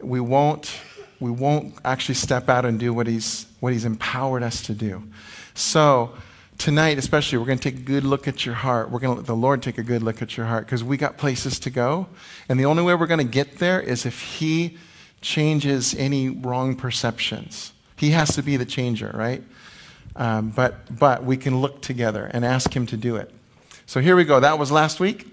we 0.01 0.19
won't 0.19 0.73
we 1.19 1.31
won't 1.31 1.75
actually 1.85 2.15
step 2.15 2.49
out 2.49 2.65
and 2.65 2.77
do 2.77 2.93
what 2.93 3.07
he's, 3.07 3.45
what 3.61 3.71
he's 3.71 3.85
empowered 3.85 4.43
us 4.43 4.61
to 4.63 4.73
do. 4.73 5.03
So, 5.53 6.13
tonight, 6.57 6.97
especially, 6.97 7.37
we're 7.37 7.45
going 7.45 7.59
to 7.59 7.71
take 7.71 7.79
a 7.79 7.83
good 7.83 8.03
look 8.03 8.27
at 8.27 8.45
your 8.45 8.55
heart. 8.55 8.91
We're 8.91 8.99
going 8.99 9.15
to 9.15 9.19
let 9.21 9.27
the 9.27 9.35
Lord 9.35 9.63
take 9.63 9.77
a 9.77 9.83
good 9.83 10.03
look 10.03 10.21
at 10.21 10.35
your 10.35 10.47
heart 10.47 10.65
because 10.65 10.83
we 10.83 10.97
got 10.97 11.17
places 11.17 11.59
to 11.59 11.69
go. 11.69 12.07
And 12.49 12.59
the 12.59 12.65
only 12.65 12.83
way 12.83 12.93
we're 12.95 13.07
going 13.07 13.25
to 13.25 13.31
get 13.31 13.59
there 13.59 13.79
is 13.79 14.05
if 14.05 14.19
He 14.19 14.77
changes 15.23 15.95
any 15.95 16.29
wrong 16.29 16.75
perceptions. 16.75 17.73
He 17.95 18.11
has 18.11 18.35
to 18.35 18.43
be 18.43 18.57
the 18.57 18.65
changer, 18.65 19.11
right? 19.15 19.41
Um, 20.15 20.51
but, 20.51 20.95
but 20.95 21.23
we 21.23 21.37
can 21.37 21.59
look 21.59 21.81
together 21.81 22.29
and 22.31 22.45
ask 22.45 22.75
Him 22.75 22.85
to 22.87 22.97
do 22.97 23.15
it. 23.15 23.31
So 23.87 23.99
here 23.99 24.15
we 24.15 24.25
go. 24.25 24.39
That 24.39 24.59
was 24.59 24.71
last 24.71 24.99
week. 24.99 25.27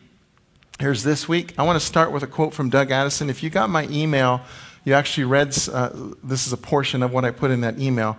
Here's 0.78 1.02
this 1.02 1.28
week. 1.28 1.52
I 1.58 1.64
want 1.64 1.78
to 1.78 1.84
start 1.84 2.10
with 2.10 2.22
a 2.22 2.26
quote 2.26 2.54
from 2.54 2.70
Doug 2.70 2.90
Addison. 2.90 3.28
If 3.28 3.42
you 3.42 3.50
got 3.50 3.68
my 3.68 3.86
email, 3.88 4.40
you 4.84 4.94
actually 4.94 5.24
read, 5.24 5.54
uh, 5.70 5.90
this 6.24 6.46
is 6.46 6.54
a 6.54 6.56
portion 6.56 7.02
of 7.02 7.12
what 7.12 7.26
I 7.26 7.32
put 7.32 7.50
in 7.50 7.60
that 7.60 7.78
email. 7.78 8.16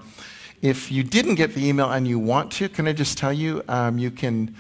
If 0.62 0.92
you 0.92 1.04
didn't 1.04 1.36
get 1.36 1.56
the 1.56 1.68
email 1.68 1.90
and 1.90 2.08
you 2.08 2.20
want 2.20 2.52
to, 2.54 2.70
can 2.70 2.88
I 2.88 2.94
just 2.94 3.18
tell 3.18 3.34
you, 3.34 3.64
um, 3.68 3.98
you 3.98 4.12
can. 4.12 4.56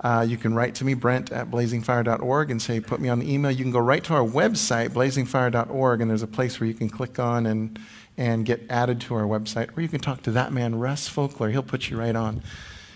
Uh, 0.00 0.24
you 0.26 0.38
can 0.38 0.54
write 0.54 0.74
to 0.76 0.84
me, 0.84 0.94
Brent 0.94 1.30
at 1.30 1.50
blazingfire.org, 1.50 2.50
and 2.50 2.60
say, 2.60 2.80
put 2.80 3.00
me 3.00 3.10
on 3.10 3.18
the 3.18 3.30
email. 3.30 3.50
You 3.50 3.64
can 3.64 3.70
go 3.70 3.80
right 3.80 4.02
to 4.04 4.14
our 4.14 4.26
website, 4.26 4.90
blazingfire.org, 4.90 6.00
and 6.00 6.10
there's 6.10 6.22
a 6.22 6.26
place 6.26 6.58
where 6.58 6.66
you 6.66 6.74
can 6.74 6.88
click 6.88 7.18
on 7.18 7.44
and, 7.46 7.78
and 8.16 8.46
get 8.46 8.62
added 8.70 9.00
to 9.02 9.14
our 9.14 9.24
website. 9.24 9.76
Or 9.76 9.82
you 9.82 9.88
can 9.88 10.00
talk 10.00 10.22
to 10.22 10.30
that 10.32 10.52
man, 10.52 10.78
Russ 10.78 11.08
Folkler. 11.08 11.50
He'll 11.50 11.62
put 11.62 11.90
you 11.90 11.98
right 11.98 12.16
on. 12.16 12.42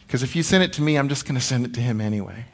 Because 0.06 0.22
if 0.22 0.34
you 0.34 0.42
send 0.42 0.64
it 0.64 0.72
to 0.74 0.82
me, 0.82 0.96
I'm 0.96 1.10
just 1.10 1.26
going 1.26 1.34
to 1.34 1.40
send 1.40 1.66
it 1.66 1.74
to 1.74 1.80
him 1.80 2.00
anyway. 2.00 2.46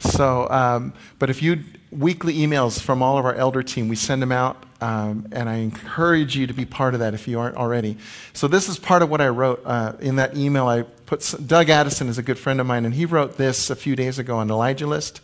So, 0.00 0.48
um, 0.50 0.92
but 1.18 1.30
if 1.30 1.40
you 1.40 1.62
weekly 1.90 2.34
emails 2.34 2.80
from 2.80 3.02
all 3.02 3.18
of 3.18 3.24
our 3.24 3.34
elder 3.34 3.62
team, 3.62 3.88
we 3.88 3.96
send 3.96 4.20
them 4.20 4.32
out 4.32 4.65
um, 4.80 5.28
and 5.32 5.48
I 5.48 5.56
encourage 5.56 6.36
you 6.36 6.46
to 6.46 6.54
be 6.54 6.64
part 6.64 6.94
of 6.94 7.00
that 7.00 7.14
if 7.14 7.26
you 7.26 7.40
aren't 7.40 7.56
already. 7.56 7.96
So, 8.32 8.46
this 8.46 8.68
is 8.68 8.78
part 8.78 9.02
of 9.02 9.10
what 9.10 9.20
I 9.20 9.28
wrote 9.28 9.62
uh, 9.64 9.94
in 10.00 10.16
that 10.16 10.36
email. 10.36 10.66
I 10.66 10.82
put 10.82 11.34
Doug 11.46 11.70
Addison 11.70 12.08
is 12.08 12.18
a 12.18 12.22
good 12.22 12.38
friend 12.38 12.60
of 12.60 12.66
mine, 12.66 12.84
and 12.84 12.94
he 12.94 13.06
wrote 13.06 13.36
this 13.36 13.70
a 13.70 13.76
few 13.76 13.96
days 13.96 14.18
ago 14.18 14.36
on 14.36 14.50
Elijah 14.50 14.86
List. 14.86 15.20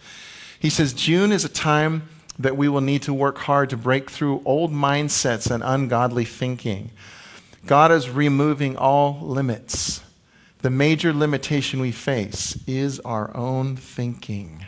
He 0.59 0.71
says, 0.71 0.93
June 0.95 1.33
is 1.33 1.45
a 1.45 1.49
time 1.49 2.09
that 2.39 2.57
we 2.57 2.69
will 2.69 2.81
need 2.81 3.03
to 3.03 3.13
work 3.13 3.39
hard 3.39 3.69
to 3.71 3.77
break 3.77 4.11
through 4.11 4.43
old 4.45 4.73
mindsets 4.73 5.51
and 5.51 5.63
ungodly 5.63 6.25
thinking. 6.25 6.91
God 7.67 7.93
is 7.93 8.09
removing 8.09 8.77
all 8.77 9.19
limits. 9.21 10.03
The 10.63 10.71
major 10.71 11.13
limitation 11.13 11.81
we 11.81 11.93
face 11.93 12.57
is 12.67 13.01
our 13.01 13.37
own 13.37 13.77
thinking. 13.77 14.65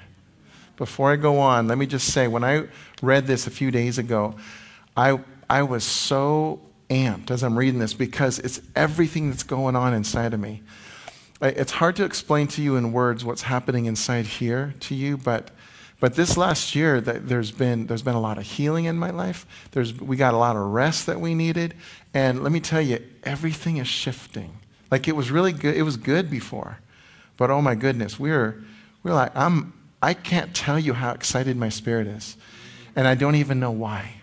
Before 0.76 1.12
I 1.12 1.16
go 1.16 1.38
on, 1.38 1.68
let 1.68 1.78
me 1.78 1.86
just 1.86 2.12
say 2.12 2.26
when 2.26 2.42
I 2.42 2.64
read 3.00 3.26
this 3.26 3.46
a 3.46 3.50
few 3.50 3.70
days 3.70 3.96
ago, 3.96 4.34
I, 4.96 5.20
I 5.48 5.62
was 5.62 5.84
so 5.84 6.60
amped 6.88 7.30
as 7.30 7.42
I'm 7.42 7.58
reading 7.58 7.80
this 7.80 7.94
because 7.94 8.38
it's 8.38 8.60
everything 8.76 9.30
that's 9.30 9.42
going 9.42 9.76
on 9.76 9.94
inside 9.94 10.34
of 10.34 10.40
me. 10.40 10.62
It's 11.40 11.72
hard 11.72 11.96
to 11.96 12.04
explain 12.04 12.46
to 12.48 12.62
you 12.62 12.76
in 12.76 12.92
words 12.92 13.24
what's 13.24 13.42
happening 13.42 13.86
inside 13.86 14.24
here 14.24 14.74
to 14.80 14.94
you, 14.94 15.16
but, 15.16 15.50
but 16.00 16.14
this 16.14 16.36
last 16.36 16.74
year, 16.74 17.00
there's 17.00 17.50
been, 17.50 17.86
there's 17.86 18.02
been 18.02 18.14
a 18.14 18.20
lot 18.20 18.38
of 18.38 18.44
healing 18.44 18.84
in 18.84 18.96
my 18.96 19.10
life. 19.10 19.46
There's, 19.72 19.98
we 20.00 20.16
got 20.16 20.32
a 20.32 20.38
lot 20.38 20.56
of 20.56 20.62
rest 20.62 21.06
that 21.06 21.20
we 21.20 21.34
needed. 21.34 21.74
And 22.14 22.42
let 22.42 22.52
me 22.52 22.60
tell 22.60 22.80
you, 22.80 23.04
everything 23.24 23.78
is 23.78 23.88
shifting. 23.88 24.58
Like 24.90 25.08
it 25.08 25.16
was 25.16 25.30
really 25.30 25.52
good. 25.52 25.76
It 25.76 25.82
was 25.82 25.96
good 25.96 26.30
before. 26.30 26.78
But 27.36 27.50
oh 27.50 27.60
my 27.60 27.74
goodness, 27.74 28.18
we 28.18 28.30
we're, 28.30 28.62
we're 29.02 29.12
like, 29.14 29.36
I'm, 29.36 29.72
I 30.00 30.14
can't 30.14 30.54
tell 30.54 30.78
you 30.78 30.92
how 30.92 31.10
excited 31.10 31.56
my 31.56 31.68
spirit 31.68 32.06
is. 32.06 32.36
And 32.94 33.08
I 33.08 33.16
don't 33.16 33.34
even 33.34 33.58
know 33.58 33.72
why. 33.72 34.20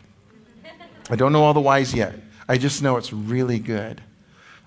I 1.10 1.16
don't 1.16 1.34
know 1.34 1.44
all 1.44 1.54
the 1.54 1.60
whys 1.60 1.94
yet. 1.94 2.16
I 2.48 2.58
just 2.58 2.82
know 2.82 2.98
it's 2.98 3.14
really 3.14 3.60
good. 3.60 4.02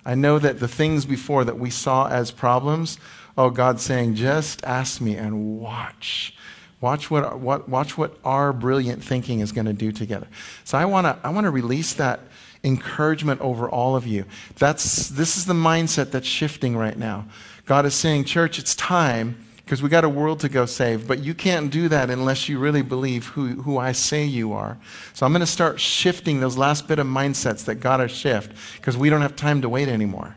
I 0.05 0.15
know 0.15 0.37
that 0.39 0.59
the 0.59 0.67
things 0.67 1.05
before 1.05 1.43
that 1.45 1.57
we 1.57 1.69
saw 1.69 2.07
as 2.07 2.31
problems, 2.31 2.99
oh, 3.37 3.49
God's 3.49 3.81
saying, 3.81 4.15
just 4.15 4.63
ask 4.63 5.01
me 5.01 5.15
and 5.15 5.59
watch. 5.59 6.35
Watch 6.81 7.09
what, 7.09 7.39
what, 7.39 7.67
watch 7.67 7.97
what 7.97 8.17
our 8.23 8.53
brilliant 8.53 9.03
thinking 9.03 9.39
is 9.39 9.51
going 9.51 9.65
to 9.65 9.73
do 9.73 9.91
together. 9.91 10.27
So 10.63 10.77
I 10.77 10.85
want 10.85 11.05
to 11.05 11.17
I 11.25 11.31
wanna 11.31 11.49
release 11.49 11.93
that 11.93 12.19
encouragement 12.63 13.41
over 13.41 13.69
all 13.69 13.95
of 13.95 14.05
you. 14.05 14.25
That's, 14.57 15.09
this 15.09 15.37
is 15.37 15.45
the 15.45 15.53
mindset 15.53 16.11
that's 16.11 16.27
shifting 16.27 16.75
right 16.75 16.97
now. 16.97 17.25
God 17.65 17.85
is 17.85 17.95
saying, 17.95 18.25
church, 18.25 18.59
it's 18.59 18.75
time 18.75 19.44
because 19.65 19.81
we 19.81 19.89
got 19.89 20.03
a 20.03 20.09
world 20.09 20.39
to 20.41 20.49
go 20.49 20.67
save. 20.67 21.07
But 21.07 21.23
you 21.23 21.33
can't 21.33 21.71
do 21.71 21.89
that 21.89 22.11
unless 22.11 22.47
you 22.47 22.59
really 22.59 22.83
believe 22.83 23.25
who, 23.25 23.61
who 23.63 23.79
I 23.79 23.93
say 23.93 24.23
you 24.23 24.53
are. 24.53 24.77
So 25.13 25.25
I'm 25.25 25.31
going 25.31 25.39
to 25.39 25.47
start 25.47 25.79
shifting 25.79 26.39
those 26.39 26.55
last 26.55 26.87
bit 26.87 26.99
of 26.99 27.07
mindsets 27.07 27.65
that 27.65 27.75
got 27.75 27.97
to 27.97 28.07
shift 28.07 28.53
because 28.75 28.95
we 28.95 29.09
don't 29.09 29.21
have 29.21 29.35
time 29.35 29.63
to 29.63 29.69
wait 29.69 29.87
anymore. 29.87 30.35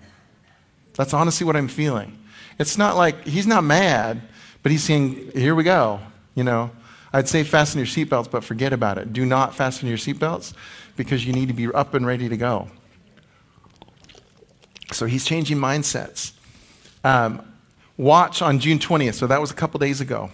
That's 0.95 1.13
honestly 1.13 1.47
what 1.47 1.57
I'm 1.57 1.69
feeling. 1.69 2.19
It's 2.59 2.79
not 2.79 2.97
like 2.97 3.27
he's 3.27 3.47
not 3.47 3.65
mad, 3.65 4.23
but 4.63 4.73
he's 4.73 4.83
saying, 4.83 5.33
here 5.33 5.55
we 5.55 5.63
go. 5.63 6.01
You 6.35 6.45
know, 6.45 6.71
I'd 7.13 7.29
say 7.29 7.45
fasten 7.45 7.79
your 7.79 7.87
seatbelts, 7.87 8.31
but 8.31 8.45
forget 8.45 8.73
about 8.73 8.97
it. 8.97 9.13
Do 9.13 9.27
not 9.27 9.55
fasten 9.55 9.89
your 9.89 9.99
seatbelts 9.99 10.55
because 10.97 11.27
you 11.27 11.35
need 11.35 11.49
to 11.49 11.55
be 11.55 11.67
up 11.67 11.93
and 11.93 12.07
ready 12.07 12.31
to 12.31 12.37
go. 12.37 12.69
So 14.93 15.05
he's 15.05 15.27
changing 15.27 15.59
mindsets. 15.59 16.33
Um, 17.05 17.48
watch 17.99 18.41
on 18.41 18.61
June 18.61 18.79
20th, 18.79 19.15
so 19.15 19.27
that 19.27 19.41
was 19.41 19.51
a 19.51 19.55
couple 19.55 19.79
days 19.79 20.01
ago. 20.01 20.31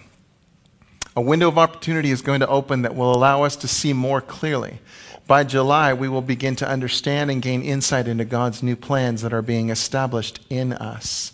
A 1.17 1.21
window 1.21 1.47
of 1.47 1.57
opportunity 1.57 2.11
is 2.11 2.21
going 2.21 2.41
to 2.41 2.47
open 2.47 2.83
that 2.83 2.95
will 2.95 3.13
allow 3.13 3.43
us 3.43 3.55
to 3.57 3.67
see 3.67 3.91
more 3.91 4.21
clearly. 4.21 4.79
By 5.27 5.43
July, 5.43 5.93
we 5.93 6.07
will 6.07 6.21
begin 6.21 6.55
to 6.57 6.67
understand 6.67 7.31
and 7.31 7.41
gain 7.41 7.63
insight 7.63 8.07
into 8.07 8.25
God's 8.25 8.61
new 8.61 8.75
plans 8.75 9.21
that 9.23 9.33
are 9.33 9.41
being 9.41 9.69
established 9.69 10.39
in 10.49 10.73
us. 10.73 11.33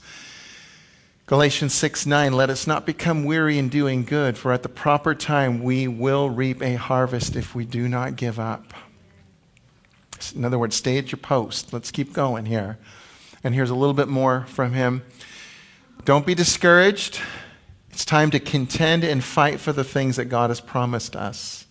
Galatians 1.26 1.74
6 1.74 2.06
9, 2.06 2.34
let 2.34 2.50
us 2.50 2.68
not 2.68 2.86
become 2.86 3.26
weary 3.26 3.58
in 3.58 3.70
doing 3.70 4.06
good, 4.06 4.38
for 4.38 4.52
at 4.52 4.64
the 4.64 4.70
proper 4.70 5.16
time 5.16 5.64
we 5.64 5.88
will 5.88 6.30
reap 6.30 6.62
a 6.62 6.76
harvest 6.76 7.36
if 7.36 7.54
we 7.56 7.66
do 7.66 7.90
not 7.90 8.16
give 8.16 8.40
up. 8.40 8.74
In 10.36 10.46
other 10.46 10.60
words, 10.60 10.76
stay 10.76 10.98
at 10.98 11.12
your 11.12 11.20
post. 11.20 11.74
Let's 11.74 11.90
keep 11.92 12.14
going 12.14 12.46
here. 12.46 12.78
And 13.44 13.56
here's 13.56 13.72
a 13.72 13.76
little 13.76 13.94
bit 13.94 14.08
more 14.08 14.46
from 14.48 14.74
him. 14.74 15.04
Don't 16.04 16.26
be 16.26 16.34
discouraged. 16.34 17.20
It's 17.92 18.06
time 18.06 18.32
to 18.32 18.40
contend 18.40 19.04
and 19.04 19.24
fight 19.24 19.60
for 19.60 19.72
the 19.72 19.84
things 19.84 20.16
that 20.16 20.26
God 20.26 20.50
has 20.50 20.60
promised 20.60 21.16
us. 21.16 21.68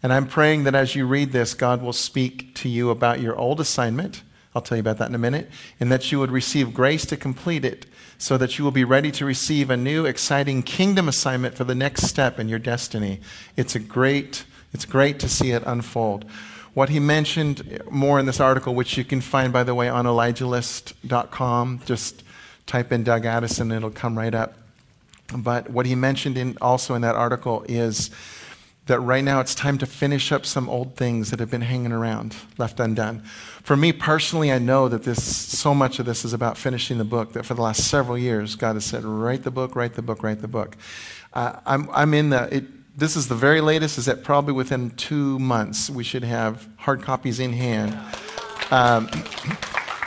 And 0.00 0.12
I'm 0.12 0.28
praying 0.28 0.62
that 0.64 0.76
as 0.76 0.94
you 0.94 1.06
read 1.06 1.32
this, 1.32 1.54
God 1.54 1.82
will 1.82 1.92
speak 1.92 2.54
to 2.56 2.68
you 2.68 2.90
about 2.90 3.20
your 3.20 3.36
old 3.36 3.58
assignment. 3.58 4.22
I'll 4.54 4.62
tell 4.62 4.76
you 4.76 4.80
about 4.80 4.98
that 4.98 5.08
in 5.08 5.14
a 5.16 5.18
minute. 5.18 5.50
And 5.80 5.90
that 5.90 6.12
you 6.12 6.20
would 6.20 6.30
receive 6.30 6.72
grace 6.72 7.04
to 7.06 7.16
complete 7.16 7.64
it 7.64 7.86
so 8.16 8.38
that 8.38 8.58
you 8.58 8.64
will 8.64 8.70
be 8.70 8.84
ready 8.84 9.10
to 9.10 9.24
receive 9.24 9.70
a 9.70 9.76
new, 9.76 10.06
exciting 10.06 10.62
kingdom 10.62 11.08
assignment 11.08 11.56
for 11.56 11.64
the 11.64 11.74
next 11.74 12.04
step 12.04 12.38
in 12.38 12.48
your 12.48 12.60
destiny. 12.60 13.20
It's 13.56 13.74
a 13.74 13.80
great, 13.80 14.44
it's 14.72 14.84
great 14.84 15.18
to 15.18 15.28
see 15.28 15.50
it 15.50 15.64
unfold. 15.66 16.24
What 16.74 16.90
he 16.90 17.00
mentioned 17.00 17.82
more 17.90 18.20
in 18.20 18.26
this 18.26 18.38
article, 18.38 18.76
which 18.76 18.96
you 18.96 19.04
can 19.04 19.20
find, 19.20 19.52
by 19.52 19.64
the 19.64 19.74
way, 19.74 19.88
on 19.88 20.04
ElijahList.com, 20.04 21.80
just 21.86 22.22
type 22.68 22.92
in 22.92 23.02
Doug 23.02 23.24
Addison, 23.24 23.72
it'll 23.72 23.90
come 23.90 24.16
right 24.16 24.34
up. 24.34 24.54
But 25.34 25.68
what 25.70 25.86
he 25.86 25.96
mentioned 25.96 26.38
in, 26.38 26.56
also 26.60 26.94
in 26.94 27.02
that 27.02 27.16
article 27.16 27.64
is 27.68 28.10
that 28.86 29.00
right 29.00 29.24
now 29.24 29.40
it's 29.40 29.54
time 29.54 29.76
to 29.78 29.86
finish 29.86 30.32
up 30.32 30.46
some 30.46 30.68
old 30.68 30.94
things 30.96 31.30
that 31.30 31.40
have 31.40 31.50
been 31.50 31.62
hanging 31.62 31.92
around, 31.92 32.36
left 32.56 32.80
undone. 32.80 33.22
For 33.62 33.76
me 33.76 33.92
personally, 33.92 34.50
I 34.50 34.58
know 34.58 34.88
that 34.88 35.02
this 35.02 35.36
so 35.36 35.74
much 35.74 35.98
of 35.98 36.06
this 36.06 36.24
is 36.24 36.32
about 36.32 36.56
finishing 36.56 36.96
the 36.96 37.04
book 37.04 37.32
that 37.32 37.44
for 37.44 37.54
the 37.54 37.60
last 37.60 37.88
several 37.88 38.16
years, 38.16 38.56
God 38.56 38.76
has 38.76 38.86
said, 38.86 39.04
write 39.04 39.42
the 39.42 39.50
book, 39.50 39.76
write 39.76 39.94
the 39.94 40.02
book, 40.02 40.22
write 40.22 40.40
the 40.40 40.48
book. 40.48 40.76
Uh, 41.34 41.60
I'm, 41.66 41.90
I'm 41.92 42.14
in 42.14 42.30
the, 42.30 42.56
it, 42.56 42.98
this 42.98 43.14
is 43.14 43.28
the 43.28 43.34
very 43.34 43.60
latest, 43.60 43.98
is 43.98 44.06
that 44.06 44.24
probably 44.24 44.54
within 44.54 44.90
two 44.90 45.38
months 45.38 45.90
we 45.90 46.02
should 46.02 46.24
have 46.24 46.66
hard 46.78 47.02
copies 47.02 47.40
in 47.40 47.52
hand. 47.52 47.98
Um, 48.70 49.08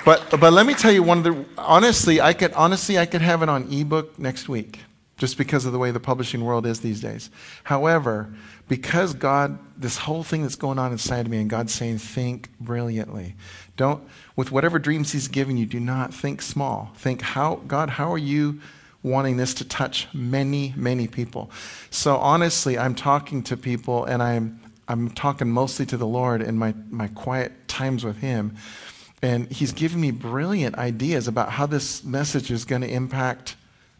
but, 0.05 0.39
but 0.39 0.53
let 0.53 0.65
me 0.65 0.73
tell 0.73 0.91
you 0.91 1.03
one 1.03 1.19
of 1.19 1.23
the, 1.23 1.45
honestly, 1.57 2.21
I 2.21 2.33
could, 2.33 2.53
honestly, 2.53 2.97
I 2.97 3.05
could 3.05 3.21
have 3.21 3.41
it 3.41 3.49
on 3.49 3.71
ebook 3.71 4.17
next 4.17 4.49
week 4.49 4.79
just 5.21 5.37
because 5.37 5.65
of 5.65 5.71
the 5.71 5.77
way 5.77 5.91
the 5.91 5.99
publishing 5.99 6.43
world 6.43 6.65
is 6.65 6.81
these 6.81 6.99
days. 6.99 7.29
However, 7.63 8.33
because 8.67 9.13
God, 9.13 9.59
this 9.77 9.97
whole 9.97 10.23
thing 10.23 10.41
that's 10.41 10.55
going 10.55 10.79
on 10.79 10.91
inside 10.91 11.27
of 11.27 11.31
me, 11.31 11.37
and 11.37 11.47
God's 11.47 11.73
saying, 11.73 11.99
think 11.99 12.49
brilliantly. 12.59 13.35
Don't, 13.77 14.03
with 14.35 14.51
whatever 14.51 14.79
dreams 14.79 15.11
He's 15.11 15.27
given 15.27 15.57
you, 15.57 15.67
do 15.67 15.79
not 15.79 16.11
think 16.11 16.41
small. 16.41 16.91
Think, 16.95 17.21
how, 17.21 17.57
God, 17.67 17.91
how 17.91 18.11
are 18.11 18.17
you 18.17 18.61
wanting 19.03 19.37
this 19.37 19.53
to 19.55 19.63
touch 19.63 20.07
many, 20.11 20.73
many 20.75 21.07
people? 21.07 21.51
So 21.91 22.17
honestly, 22.17 22.79
I'm 22.79 22.95
talking 22.95 23.43
to 23.43 23.55
people, 23.55 24.05
and 24.05 24.23
I'm, 24.23 24.59
I'm 24.87 25.11
talking 25.11 25.51
mostly 25.51 25.85
to 25.85 25.97
the 25.97 26.07
Lord 26.07 26.41
in 26.41 26.57
my, 26.57 26.73
my 26.89 27.09
quiet 27.09 27.67
times 27.67 28.03
with 28.03 28.17
Him. 28.17 28.55
And 29.21 29.51
He's 29.51 29.71
giving 29.71 30.01
me 30.01 30.11
brilliant 30.11 30.77
ideas 30.77 31.27
about 31.27 31.51
how 31.51 31.65
this 31.65 32.03
message 32.03 32.51
is 32.51 32.65
going 32.65 32.81
to 32.81 32.91
impact 32.91 33.55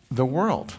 the 0.10 0.26
world. 0.26 0.76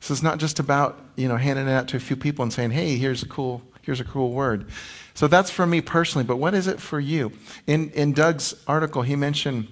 So 0.00 0.12
it's 0.12 0.22
not 0.22 0.38
just 0.38 0.58
about, 0.58 1.00
you 1.16 1.28
know, 1.28 1.36
handing 1.36 1.66
it 1.66 1.72
out 1.72 1.88
to 1.88 1.96
a 1.96 2.00
few 2.00 2.16
people 2.16 2.42
and 2.42 2.52
saying, 2.52 2.70
hey, 2.70 2.96
here's 2.96 3.22
a 3.22 3.28
cool, 3.28 3.62
here's 3.82 4.00
a 4.00 4.04
cool 4.04 4.30
word. 4.30 4.66
So 5.14 5.26
that's 5.26 5.50
for 5.50 5.66
me 5.66 5.80
personally, 5.80 6.24
but 6.24 6.36
what 6.36 6.54
is 6.54 6.66
it 6.66 6.80
for 6.80 7.00
you? 7.00 7.32
In, 7.66 7.90
in 7.90 8.12
Doug's 8.12 8.54
article, 8.68 9.02
he 9.02 9.16
mentioned, 9.16 9.66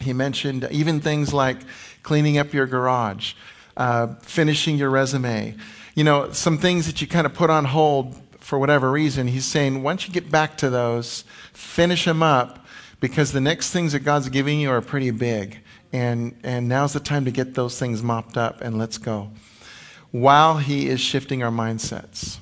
he 0.00 0.12
mentioned 0.12 0.68
even 0.70 1.00
things 1.00 1.32
like 1.32 1.56
cleaning 2.02 2.38
up 2.38 2.52
your 2.52 2.66
garage, 2.66 3.32
uh, 3.76 4.14
finishing 4.20 4.76
your 4.76 4.90
resume, 4.90 5.56
you 5.94 6.04
know, 6.04 6.30
some 6.32 6.58
things 6.58 6.86
that 6.86 7.00
you 7.00 7.06
kind 7.06 7.26
of 7.26 7.32
put 7.32 7.48
on 7.48 7.64
hold 7.64 8.14
for 8.40 8.58
whatever 8.58 8.90
reason. 8.90 9.26
He's 9.26 9.46
saying, 9.46 9.82
once 9.82 10.06
you 10.06 10.12
get 10.12 10.30
back 10.30 10.58
to 10.58 10.68
those, 10.68 11.24
finish 11.52 12.04
them 12.04 12.22
up 12.22 12.63
because 13.00 13.32
the 13.32 13.40
next 13.40 13.70
things 13.70 13.92
that 13.92 14.00
God's 14.00 14.28
giving 14.28 14.60
you 14.60 14.70
are 14.70 14.80
pretty 14.80 15.10
big. 15.10 15.60
And, 15.92 16.36
and 16.42 16.68
now's 16.68 16.92
the 16.92 17.00
time 17.00 17.24
to 17.24 17.30
get 17.30 17.54
those 17.54 17.78
things 17.78 18.02
mopped 18.02 18.36
up 18.36 18.60
and 18.60 18.78
let's 18.78 18.98
go 18.98 19.30
while 20.14 20.58
He 20.58 20.88
is 20.88 21.00
shifting 21.00 21.42
our 21.42 21.50
mindsets. 21.50 22.38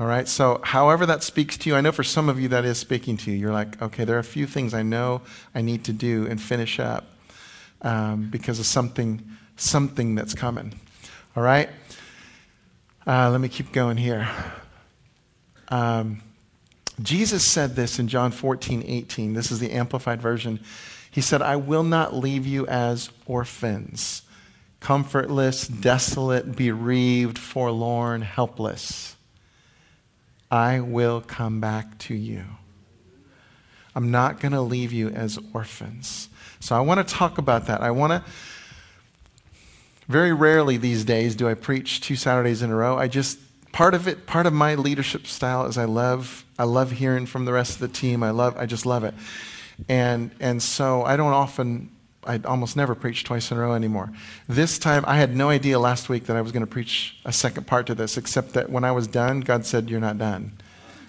All 0.00 0.08
right, 0.08 0.26
so 0.26 0.60
however 0.64 1.06
that 1.06 1.22
speaks 1.22 1.56
to 1.58 1.70
you, 1.70 1.76
I 1.76 1.80
know 1.80 1.92
for 1.92 2.02
some 2.02 2.28
of 2.28 2.40
you 2.40 2.48
that 2.48 2.64
is 2.64 2.78
speaking 2.78 3.16
to 3.18 3.30
you. 3.30 3.36
You're 3.36 3.52
like, 3.52 3.80
okay, 3.80 4.04
there 4.04 4.16
are 4.16 4.20
a 4.20 4.24
few 4.24 4.44
things 4.48 4.74
I 4.74 4.82
know 4.82 5.22
I 5.54 5.62
need 5.62 5.84
to 5.84 5.92
do 5.92 6.26
and 6.26 6.40
finish 6.40 6.80
up 6.80 7.04
um, 7.82 8.28
because 8.28 8.58
of 8.58 8.66
something, 8.66 9.22
something 9.56 10.16
that's 10.16 10.34
coming. 10.34 10.80
All 11.36 11.44
right, 11.44 11.68
uh, 13.06 13.30
let 13.30 13.40
me 13.40 13.48
keep 13.48 13.70
going 13.70 13.96
here. 13.96 14.28
Um, 15.68 16.22
Jesus 17.02 17.46
said 17.50 17.74
this 17.74 17.98
in 17.98 18.08
John 18.08 18.30
14, 18.30 18.84
18. 18.86 19.34
This 19.34 19.50
is 19.50 19.58
the 19.58 19.72
Amplified 19.72 20.22
Version. 20.22 20.60
He 21.10 21.20
said, 21.20 21.42
I 21.42 21.56
will 21.56 21.82
not 21.82 22.14
leave 22.14 22.46
you 22.46 22.66
as 22.66 23.10
orphans 23.26 24.22
comfortless, 24.82 25.68
desolate, 25.68 26.56
bereaved, 26.56 27.38
forlorn, 27.38 28.20
helpless. 28.20 29.16
I 30.50 30.80
will 30.80 31.20
come 31.20 31.60
back 31.60 31.98
to 31.98 32.14
you. 32.14 32.42
I'm 33.94 34.10
not 34.10 34.40
going 34.40 34.52
to 34.52 34.60
leave 34.60 34.92
you 34.92 35.08
as 35.10 35.38
orphans. 35.54 36.28
So 36.60 36.76
I 36.76 36.80
want 36.80 37.06
to 37.06 37.14
talk 37.14 37.38
about 37.38 37.66
that. 37.66 37.80
I 37.80 37.92
want 37.92 38.12
to. 38.12 38.30
Very 40.08 40.32
rarely 40.32 40.76
these 40.76 41.04
days 41.04 41.36
do 41.36 41.48
I 41.48 41.54
preach 41.54 42.00
two 42.00 42.16
Saturdays 42.16 42.60
in 42.60 42.70
a 42.70 42.74
row. 42.74 42.98
I 42.98 43.06
just 43.06 43.38
part 43.72 43.94
of 43.94 44.06
it, 44.06 44.26
part 44.26 44.46
of 44.46 44.52
my 44.52 44.74
leadership 44.74 45.26
style 45.26 45.66
is 45.66 45.76
I 45.78 45.84
love 45.84 46.44
I 46.58 46.64
love 46.64 46.92
hearing 46.92 47.26
from 47.26 47.44
the 47.44 47.52
rest 47.52 47.74
of 47.74 47.78
the 47.80 47.88
team. 47.88 48.22
I 48.22 48.30
love 48.30 48.56
I 48.56 48.66
just 48.66 48.86
love 48.86 49.04
it. 49.04 49.14
And 49.88 50.30
and 50.40 50.62
so 50.62 51.02
I 51.04 51.16
don't 51.16 51.32
often 51.32 51.90
I 52.24 52.40
almost 52.44 52.76
never 52.76 52.94
preach 52.94 53.24
twice 53.24 53.50
in 53.50 53.58
a 53.58 53.60
row 53.60 53.74
anymore. 53.74 54.12
This 54.48 54.78
time, 54.78 55.04
I 55.08 55.16
had 55.16 55.34
no 55.34 55.48
idea 55.48 55.78
last 55.78 56.08
week 56.08 56.26
that 56.26 56.36
I 56.36 56.40
was 56.40 56.52
going 56.52 56.62
to 56.62 56.70
preach 56.70 57.18
a 57.24 57.32
second 57.32 57.66
part 57.66 57.86
to 57.86 57.96
this, 57.96 58.16
except 58.16 58.52
that 58.52 58.70
when 58.70 58.84
I 58.84 58.92
was 58.92 59.08
done, 59.08 59.40
God 59.40 59.66
said, 59.66 59.90
You're 59.90 60.00
not 60.00 60.18
done. 60.18 60.52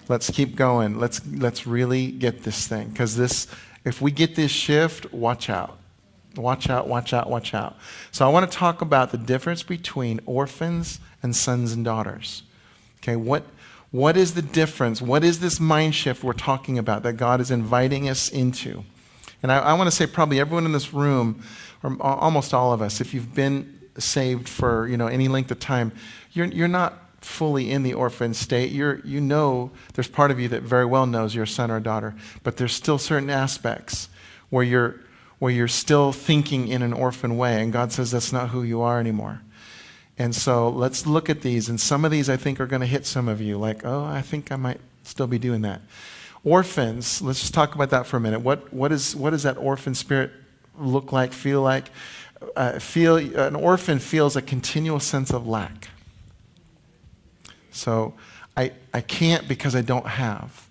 Let's 0.08 0.28
keep 0.28 0.56
going. 0.56 0.98
Let's, 0.98 1.24
let's 1.26 1.66
really 1.66 2.10
get 2.10 2.42
this 2.42 2.66
thing. 2.66 2.88
Because 2.88 3.16
this, 3.16 3.46
if 3.84 4.02
we 4.02 4.10
get 4.10 4.34
this 4.34 4.50
shift, 4.50 5.12
watch 5.12 5.48
out. 5.48 5.78
Watch 6.36 6.68
out, 6.68 6.88
watch 6.88 7.12
out, 7.12 7.30
watch 7.30 7.54
out. 7.54 7.76
So 8.10 8.26
I 8.26 8.28
want 8.28 8.50
to 8.50 8.58
talk 8.58 8.82
about 8.82 9.12
the 9.12 9.18
difference 9.18 9.62
between 9.62 10.20
orphans 10.26 10.98
and 11.22 11.34
sons 11.34 11.72
and 11.72 11.84
daughters. 11.84 12.42
Okay, 13.04 13.16
what, 13.16 13.44
what 13.90 14.16
is 14.16 14.32
the 14.32 14.40
difference? 14.40 15.02
What 15.02 15.24
is 15.24 15.40
this 15.40 15.60
mind 15.60 15.94
shift 15.94 16.24
we're 16.24 16.32
talking 16.32 16.78
about 16.78 17.02
that 17.02 17.18
God 17.18 17.38
is 17.38 17.50
inviting 17.50 18.08
us 18.08 18.30
into? 18.30 18.82
And 19.42 19.52
I, 19.52 19.58
I 19.58 19.72
want 19.74 19.88
to 19.88 19.94
say, 19.94 20.06
probably 20.06 20.40
everyone 20.40 20.64
in 20.64 20.72
this 20.72 20.94
room, 20.94 21.42
or 21.82 21.98
almost 22.00 22.54
all 22.54 22.72
of 22.72 22.80
us, 22.80 23.02
if 23.02 23.12
you've 23.12 23.34
been 23.34 23.78
saved 23.98 24.48
for 24.48 24.88
you 24.88 24.96
know 24.96 25.06
any 25.06 25.28
length 25.28 25.50
of 25.50 25.60
time, 25.60 25.92
you're, 26.32 26.46
you're 26.46 26.66
not 26.66 26.98
fully 27.22 27.70
in 27.70 27.82
the 27.82 27.92
orphan 27.92 28.32
state. 28.32 28.72
You're, 28.72 29.00
you 29.00 29.20
know 29.20 29.70
there's 29.92 30.08
part 30.08 30.30
of 30.30 30.40
you 30.40 30.48
that 30.48 30.62
very 30.62 30.86
well 30.86 31.04
knows 31.04 31.34
you're 31.34 31.44
a 31.44 31.46
son 31.46 31.70
or 31.70 31.76
a 31.76 31.82
daughter, 31.82 32.14
but 32.42 32.56
there's 32.56 32.72
still 32.72 32.96
certain 32.96 33.28
aspects 33.28 34.08
where 34.48 34.64
you're, 34.64 34.96
where 35.40 35.52
you're 35.52 35.68
still 35.68 36.10
thinking 36.10 36.68
in 36.68 36.80
an 36.80 36.94
orphan 36.94 37.36
way, 37.36 37.62
and 37.62 37.70
God 37.70 37.92
says 37.92 38.12
that's 38.12 38.32
not 38.32 38.48
who 38.48 38.62
you 38.62 38.80
are 38.80 38.98
anymore. 38.98 39.42
And 40.16 40.34
so 40.34 40.68
let's 40.68 41.06
look 41.06 41.28
at 41.28 41.42
these, 41.42 41.68
and 41.68 41.80
some 41.80 42.04
of 42.04 42.10
these 42.10 42.30
I 42.30 42.36
think 42.36 42.60
are 42.60 42.66
going 42.66 42.80
to 42.80 42.86
hit 42.86 43.04
some 43.04 43.28
of 43.28 43.40
you, 43.40 43.58
like, 43.58 43.84
oh, 43.84 44.04
I 44.04 44.22
think 44.22 44.52
I 44.52 44.56
might 44.56 44.80
still 45.02 45.26
be 45.26 45.38
doing 45.38 45.62
that. 45.62 45.80
Orphans, 46.44 47.20
let's 47.20 47.40
just 47.40 47.54
talk 47.54 47.74
about 47.74 47.90
that 47.90 48.06
for 48.06 48.18
a 48.18 48.20
minute. 48.20 48.40
What, 48.40 48.72
what, 48.72 48.92
is, 48.92 49.16
what 49.16 49.30
does 49.30 49.42
that 49.42 49.56
orphan 49.56 49.94
spirit 49.94 50.30
look 50.78 51.10
like, 51.10 51.32
feel 51.32 51.62
like? 51.62 51.86
Uh, 52.54 52.78
feel, 52.78 53.16
an 53.16 53.56
orphan 53.56 53.98
feels 53.98 54.36
a 54.36 54.42
continual 54.42 55.00
sense 55.00 55.32
of 55.32 55.48
lack. 55.48 55.88
So 57.72 58.14
I, 58.56 58.72
I 58.92 59.00
can't 59.00 59.48
because 59.48 59.74
I 59.74 59.82
don't 59.82 60.06
have. 60.06 60.68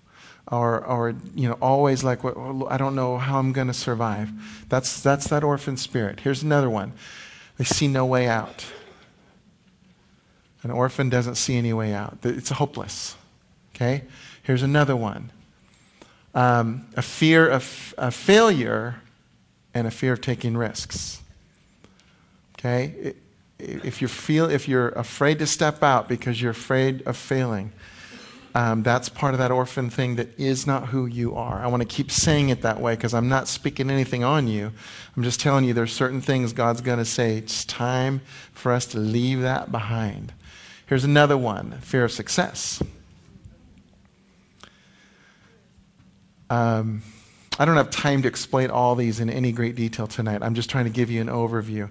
Or, 0.50 0.84
or 0.84 1.14
you 1.34 1.48
know, 1.48 1.58
always 1.60 2.04
like, 2.04 2.24
I 2.24 2.76
don't 2.76 2.94
know 2.94 3.18
how 3.18 3.38
I'm 3.38 3.52
going 3.52 3.66
to 3.66 3.74
survive. 3.74 4.30
That's, 4.68 5.02
that's 5.02 5.28
that 5.28 5.42
orphan 5.42 5.76
spirit. 5.76 6.20
Here's 6.20 6.42
another 6.42 6.70
one. 6.70 6.92
They 7.58 7.64
see 7.64 7.88
no 7.88 8.06
way 8.06 8.28
out. 8.28 8.64
An 10.64 10.70
orphan 10.70 11.10
doesn't 11.10 11.34
see 11.36 11.56
any 11.56 11.72
way 11.72 11.92
out. 11.92 12.18
It's 12.24 12.48
hopeless. 12.48 13.16
Okay? 13.74 14.02
Here's 14.42 14.62
another 14.62 14.96
one 14.96 15.30
um, 16.34 16.86
a 16.96 17.02
fear 17.02 17.48
of, 17.48 17.62
failure 17.62 18.96
and 19.72 19.86
a 19.86 19.90
fear 19.90 20.14
of 20.14 20.20
taking 20.20 20.56
risks. 20.56 21.22
Okay? 22.58 23.14
If, 23.58 24.02
you 24.02 24.08
feel, 24.08 24.50
if 24.50 24.66
you're 24.66 24.88
afraid 24.90 25.38
to 25.38 25.46
step 25.46 25.82
out 25.82 26.08
because 26.08 26.40
you're 26.40 26.50
afraid 26.50 27.02
of 27.06 27.16
failing, 27.16 27.70
um, 28.56 28.82
that's 28.82 29.08
part 29.08 29.34
of 29.34 29.38
that 29.38 29.50
orphan 29.50 29.90
thing 29.90 30.16
that 30.16 30.38
is 30.38 30.66
not 30.66 30.86
who 30.88 31.06
you 31.06 31.34
are. 31.34 31.58
I 31.58 31.66
want 31.66 31.82
to 31.82 31.88
keep 31.88 32.10
saying 32.10 32.48
it 32.48 32.62
that 32.62 32.80
way 32.80 32.94
because 32.94 33.12
I'm 33.12 33.28
not 33.28 33.48
speaking 33.48 33.90
anything 33.90 34.24
on 34.24 34.48
you. 34.48 34.72
I'm 35.16 35.22
just 35.24 35.40
telling 35.40 35.64
you 35.64 35.74
there's 35.74 35.92
certain 35.92 36.20
things 36.20 36.52
God's 36.52 36.80
going 36.80 36.98
to 36.98 37.04
say. 37.04 37.36
It's 37.36 37.64
time 37.64 38.22
for 38.52 38.72
us 38.72 38.86
to 38.86 38.98
leave 38.98 39.42
that 39.42 39.72
behind. 39.72 40.32
Here's 40.86 41.04
another 41.04 41.36
one 41.36 41.78
fear 41.80 42.04
of 42.04 42.12
success. 42.12 42.82
Um, 46.50 47.02
I 47.58 47.64
don't 47.64 47.76
have 47.76 47.90
time 47.90 48.22
to 48.22 48.28
explain 48.28 48.70
all 48.70 48.94
these 48.94 49.20
in 49.20 49.30
any 49.30 49.52
great 49.52 49.76
detail 49.76 50.06
tonight. 50.06 50.42
I'm 50.42 50.54
just 50.54 50.68
trying 50.68 50.84
to 50.84 50.90
give 50.90 51.10
you 51.10 51.20
an 51.20 51.28
overview. 51.28 51.88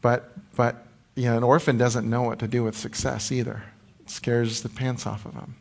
But, 0.00 0.32
but 0.56 0.86
you 1.14 1.26
know, 1.26 1.36
an 1.36 1.44
orphan 1.44 1.78
doesn't 1.78 2.08
know 2.08 2.22
what 2.22 2.38
to 2.40 2.48
do 2.48 2.64
with 2.64 2.76
success 2.76 3.30
either. 3.30 3.62
It 4.00 4.10
scares 4.10 4.62
the 4.62 4.68
pants 4.68 5.06
off 5.06 5.24
of 5.24 5.34
them. 5.34 5.56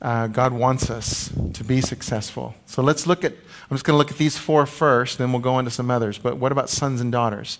Uh, 0.00 0.26
God 0.28 0.52
wants 0.52 0.88
us 0.88 1.30
to 1.54 1.64
be 1.64 1.80
successful. 1.80 2.54
So 2.66 2.80
let's 2.82 3.06
look 3.06 3.24
at, 3.24 3.32
I'm 3.32 3.76
just 3.76 3.84
going 3.84 3.94
to 3.94 3.98
look 3.98 4.10
at 4.10 4.18
these 4.18 4.38
four 4.38 4.66
first, 4.66 5.18
then 5.18 5.32
we'll 5.32 5.42
go 5.42 5.58
into 5.58 5.70
some 5.70 5.90
others. 5.90 6.16
But 6.16 6.36
what 6.36 6.52
about 6.52 6.70
sons 6.70 7.00
and 7.00 7.12
daughters? 7.12 7.58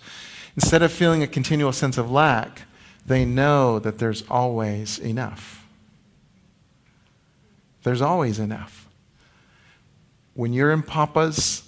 Instead 0.55 0.81
of 0.81 0.91
feeling 0.91 1.23
a 1.23 1.27
continual 1.27 1.71
sense 1.71 1.97
of 1.97 2.09
lack, 2.09 2.63
they 3.05 3.25
know 3.25 3.79
that 3.79 3.99
there's 3.99 4.23
always 4.29 4.99
enough. 4.99 5.65
There's 7.83 8.01
always 8.01 8.39
enough 8.39 8.81
when 10.33 10.53
you're 10.53 10.71
in 10.71 10.83
Papa's, 10.83 11.63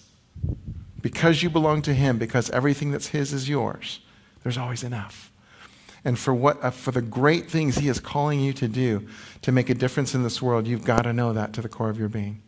because 1.02 1.43
you 1.43 1.50
belong 1.50 1.82
to 1.84 1.93
Him, 1.93 2.17
because 2.17 2.50
everything 2.52 2.91
that's 2.91 3.08
His 3.08 3.34
is 3.34 3.50
yours, 3.50 4.00
there's 4.43 4.58
always 4.58 4.84
enough. 4.84 5.32
and 6.06 6.19
for, 6.19 6.34
what, 6.34 6.62
uh, 6.62 6.69
for 6.69 6.91
the 6.91 7.02
great 7.02 7.50
things 7.50 7.78
He 7.78 7.88
is 7.88 8.00
calling 8.00 8.39
you 8.39 8.52
to 8.54 8.67
do 8.67 9.08
to 9.41 9.52
make 9.52 9.69
a 9.69 9.74
difference 9.74 10.13
in 10.13 10.24
this 10.24 10.41
world, 10.41 10.67
you've 10.67 10.84
got 10.84 11.04
to 11.04 11.13
know 11.13 11.34
that 11.34 11.54
to 11.54 11.62
the 11.62 11.69
core 11.69 11.89
of 11.89 11.98
your 12.00 12.10
being. 12.10 12.41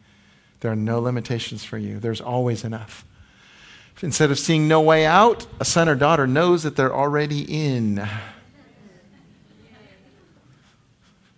There 0.60 0.72
are 0.72 0.76
no 0.76 1.00
limitations 1.00 1.64
for 1.64 1.78
you, 1.78 2.00
there's 2.00 2.22
always 2.22 2.64
enough. 2.64 3.06
Instead 4.02 4.30
of 4.30 4.38
seeing 4.38 4.68
no 4.68 4.82
way 4.82 5.06
out, 5.06 5.48
a 5.60 5.66
son 5.66 5.88
or 5.88 5.96
daughter 5.96 6.28
knows 6.28 6.64
that 6.64 6.76
they're 6.76 6.94
already 6.94 7.42
in. 7.44 8.06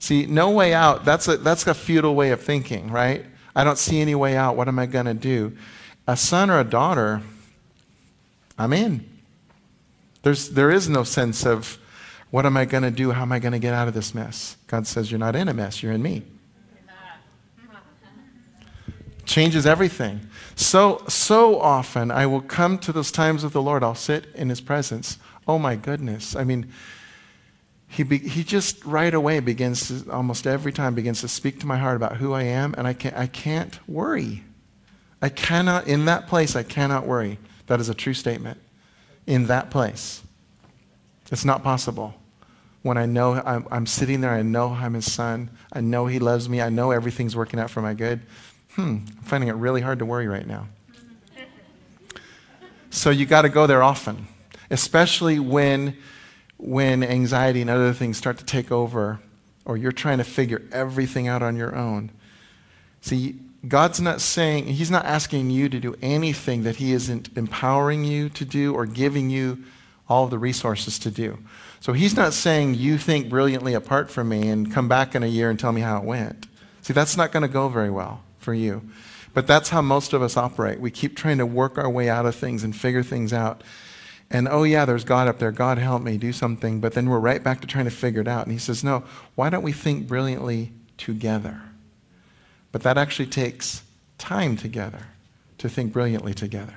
See, 0.08 0.26
no 0.26 0.52
way 0.52 0.74
out, 0.74 1.04
that's 1.04 1.28
a, 1.28 1.36
that's 1.36 1.67
a 1.67 1.74
futile 1.74 2.15
way 2.15 2.32
of 2.32 2.41
thinking, 2.41 2.89
right? 2.89 3.26
I 3.54 3.65
don't 3.65 3.78
see 3.78 4.00
any 4.00 4.15
way 4.15 4.38
out. 4.38 4.56
What 4.56 4.70
am 4.70 4.80
I 4.80 4.86
going 4.86 5.06
to 5.06 5.13
do? 5.13 5.58
A 6.08 6.15
son 6.15 6.50
or 6.50 6.62
a 6.62 6.63
daughter, 6.63 7.22
I'm 8.58 8.72
in. 8.72 9.04
There's, 10.24 10.52
there 10.52 10.72
is 10.72 10.88
no 10.88 11.04
sense 11.04 11.46
of, 11.46 11.78
what 12.32 12.46
am 12.46 12.56
I 12.56 12.63
going 12.63 12.84
to 12.84 12.89
do? 12.89 13.12
How 13.12 13.24
am 13.24 13.34
I 13.34 13.39
going 13.39 13.52
to 13.52 13.60
get 13.60 13.74
out 13.74 13.89
of 13.89 13.93
this 13.93 14.15
mess? 14.15 14.56
God 14.67 14.88
says, 14.88 15.12
You're 15.12 15.20
not 15.20 15.36
in 15.36 15.50
a 15.50 15.54
mess, 15.54 15.84
you're 15.84 15.91
in 15.91 16.02
me. 16.02 16.24
Changes 19.26 19.65
everything. 19.65 20.22
So, 20.56 21.04
so 21.10 21.60
often 21.60 22.12
I 22.12 22.28
will 22.28 22.39
come 22.39 22.78
to 22.78 22.93
those 22.93 23.12
times 23.12 23.43
with 23.43 23.52
the 23.52 23.62
Lord, 23.62 23.84
I'll 23.84 23.93
sit 23.93 24.28
in 24.36 24.48
His 24.48 24.62
presence. 24.62 25.17
Oh 25.46 25.60
my 25.60 25.76
goodness. 25.76 26.34
I 26.34 26.46
mean, 26.46 26.72
he, 27.88 28.04
be, 28.04 28.17
he 28.17 28.43
just 28.43 28.84
right 28.86 29.13
away 29.13 29.39
begins 29.39 29.88
to, 29.88 30.12
almost 30.12 30.45
every 30.45 30.73
time, 30.73 30.93
begins 30.93 31.21
to 31.21 31.28
speak 31.28 31.60
to 31.62 31.65
my 31.65 31.78
heart 31.78 31.95
about 31.95 32.17
who 32.17 32.34
I 32.34 32.43
am, 32.43 32.76
and 32.78 32.86
I 32.86 32.93
can't, 32.93 33.15
I 33.15 33.28
can't 33.28 33.80
worry. 33.88 34.43
I 35.21 35.30
cannot, 35.30 35.88
in 35.88 36.06
that 36.06 36.28
place, 36.28 36.56
I 36.56 36.63
cannot 36.63 37.08
worry. 37.08 37.39
That 37.67 37.80
is 37.80 37.89
a 37.89 37.93
true 37.93 38.13
statement. 38.13 38.60
In 39.26 39.47
that 39.47 39.69
place. 39.71 40.21
It's 41.32 41.45
not 41.45 41.63
possible. 41.63 42.13
When 42.84 42.97
I 42.97 43.06
know 43.06 43.34
I'm, 43.34 43.67
I'm 43.71 43.86
sitting 43.86 44.21
there, 44.21 44.32
I 44.32 44.41
know 44.41 44.69
I'm 44.69 44.93
his 44.93 45.12
son, 45.12 45.50
I 45.73 45.82
know 45.82 46.06
he 46.06 46.19
loves 46.19 46.47
me, 46.47 46.62
I 46.62 46.69
know 46.69 46.91
everything's 46.91 47.36
working 47.36 47.60
out 47.60 47.69
for 47.69 47.82
my 47.82 47.93
good. 47.93 48.21
Hmm, 48.76 49.00
I'm 49.17 49.23
finding 49.23 49.50
it 49.50 49.54
really 49.54 49.82
hard 49.82 50.00
to 50.00 50.06
worry 50.06 50.28
right 50.28 50.45
now. 50.45 50.67
So 52.89 53.10
you 53.10 53.26
got 53.26 53.41
to 53.41 53.50
go 53.50 53.67
there 53.67 53.84
often, 53.84 54.28
especially 54.69 55.39
when 55.39 55.97
when 56.58 57.04
anxiety 57.04 57.62
and 57.62 57.70
other 57.70 57.93
things 57.93 58.17
start 58.17 58.38
to 58.39 58.46
take 58.46 58.72
over, 58.72 59.20
or 59.65 59.78
you're 59.78 59.91
trying 59.91 60.17
to 60.17 60.24
figure 60.24 60.63
everything 60.72 61.28
out 61.28 61.43
on 61.43 61.56
your 61.56 61.76
own. 61.76 62.12
See, 63.02 63.36
God's 63.67 64.00
not 64.00 64.22
saying, 64.22 64.65
He's 64.65 64.91
not 64.91 65.06
asking 65.06 65.50
you 65.50 65.70
to 65.70 65.80
do 65.80 65.96
anything 66.02 66.63
that 66.63 66.78
He 66.78 66.93
isn't 66.93 67.30
empowering 67.38 68.04
you 68.04 68.30
to 68.30 68.46
do 68.46 68.74
or 68.74 68.86
giving 68.86 69.30
you 69.30 69.63
all 70.10 70.28
the 70.28 70.39
resources 70.39 70.98
to 71.00 71.12
do. 71.12 71.38
So 71.80 71.93
He's 71.93 72.15
not 72.15 72.34
saying, 72.34 72.76
you 72.76 72.98
think 72.98 73.30
brilliantly 73.30 73.74
apart 73.74 74.10
from 74.10 74.30
me 74.30 74.48
and 74.48 74.72
come 74.72 74.88
back 74.88 75.15
in 75.15 75.24
a 75.24 75.28
year 75.28 75.50
and 75.50 75.60
tell 75.60 75.72
me 75.72 75.82
how 75.82 75.98
it 75.98 76.04
went. 76.04 76.48
See, 76.82 76.93
that's 76.93 77.17
not 77.17 77.32
going 77.32 77.41
to 77.41 77.50
go 77.50 77.67
very 77.67 77.89
well 77.89 78.22
for 78.39 78.54
you. 78.54 78.82
But 79.34 79.46
that's 79.46 79.70
how 79.70 79.82
most 79.82 80.13
of 80.13 80.22
us 80.22 80.38
operate. 80.38 80.80
We 80.80 80.89
keep 80.89 81.15
trying 81.15 81.38
to 81.38 81.46
work 81.46 81.78
our 81.78 81.89
way 81.89 82.10
out 82.10 82.26
of 82.26 82.36
things 82.36 82.63
and 82.63 82.76
figure 82.76 83.04
things 83.04 83.34
out. 83.34 83.62
And 84.30 84.48
oh, 84.48 84.63
yeah, 84.63 84.86
there's 84.86 85.06
God 85.06 85.28
up 85.28 85.40
there. 85.40 85.52
God 85.52 85.78
help 85.78 86.02
me 86.02 86.18
do 86.18 86.34
something. 86.34 86.82
But 86.82 86.94
then 86.94 87.10
we're 87.10 87.20
right 87.20 87.44
back 87.44 87.62
to 87.62 87.68
trying 87.68 87.86
to 87.86 87.92
figure 87.92 88.22
it 88.22 88.28
out. 88.28 88.44
And 88.46 88.52
he 88.52 88.60
says, 88.60 88.84
no, 88.84 89.04
why 89.36 89.50
don't 89.50 89.63
we 89.63 89.72
think 89.72 90.08
brilliantly 90.08 90.74
together? 90.98 91.62
But 92.72 92.84
that 92.84 92.98
actually 92.98 93.28
takes 93.28 93.84
time 94.18 94.58
together 94.58 95.08
to 95.60 95.70
think 95.70 95.94
brilliantly 95.94 96.34
together. 96.34 96.76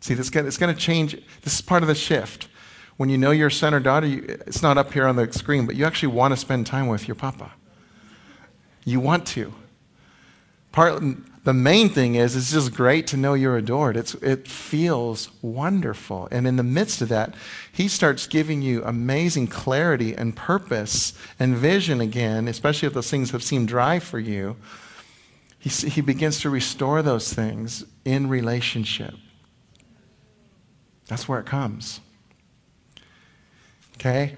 See, 0.00 0.14
this 0.14 0.30
it's 0.30 0.56
going 0.58 0.74
to 0.74 0.80
change. 0.80 1.20
This 1.42 1.54
is 1.54 1.60
part 1.60 1.82
of 1.82 1.88
the 1.88 1.94
shift. 1.94 2.48
When 2.96 3.08
you 3.08 3.18
know 3.18 3.32
your 3.32 3.50
son 3.50 3.74
or 3.74 3.80
daughter, 3.80 4.06
you, 4.06 4.24
it's 4.46 4.62
not 4.62 4.78
up 4.78 4.92
here 4.92 5.06
on 5.06 5.16
the 5.16 5.32
screen, 5.32 5.66
but 5.66 5.74
you 5.74 5.84
actually 5.84 6.12
want 6.12 6.32
to 6.32 6.36
spend 6.36 6.66
time 6.66 6.86
with 6.86 7.08
your 7.08 7.16
papa. 7.16 7.52
You 8.84 9.00
want 9.00 9.26
to. 9.28 9.52
Part, 10.74 11.04
the 11.44 11.54
main 11.54 11.88
thing 11.88 12.16
is 12.16 12.34
it's 12.34 12.50
just 12.50 12.74
great 12.74 13.06
to 13.06 13.16
know 13.16 13.34
you're 13.34 13.56
adored. 13.56 13.96
It's, 13.96 14.14
it 14.14 14.48
feels 14.48 15.30
wonderful. 15.40 16.26
And 16.32 16.48
in 16.48 16.56
the 16.56 16.64
midst 16.64 17.00
of 17.00 17.08
that, 17.10 17.32
he 17.70 17.86
starts 17.86 18.26
giving 18.26 18.60
you 18.60 18.82
amazing 18.82 19.46
clarity 19.46 20.16
and 20.16 20.34
purpose 20.34 21.12
and 21.38 21.54
vision 21.54 22.00
again, 22.00 22.48
especially 22.48 22.88
if 22.88 22.92
those 22.92 23.08
things 23.08 23.30
have 23.30 23.44
seemed 23.44 23.68
dry 23.68 24.00
for 24.00 24.18
you. 24.18 24.56
He, 25.60 25.70
he 25.70 26.00
begins 26.00 26.40
to 26.40 26.50
restore 26.50 27.02
those 27.02 27.32
things 27.32 27.84
in 28.04 28.28
relationship. 28.28 29.14
That's 31.06 31.28
where 31.28 31.38
it 31.38 31.46
comes. 31.46 32.00
Okay? 33.94 34.34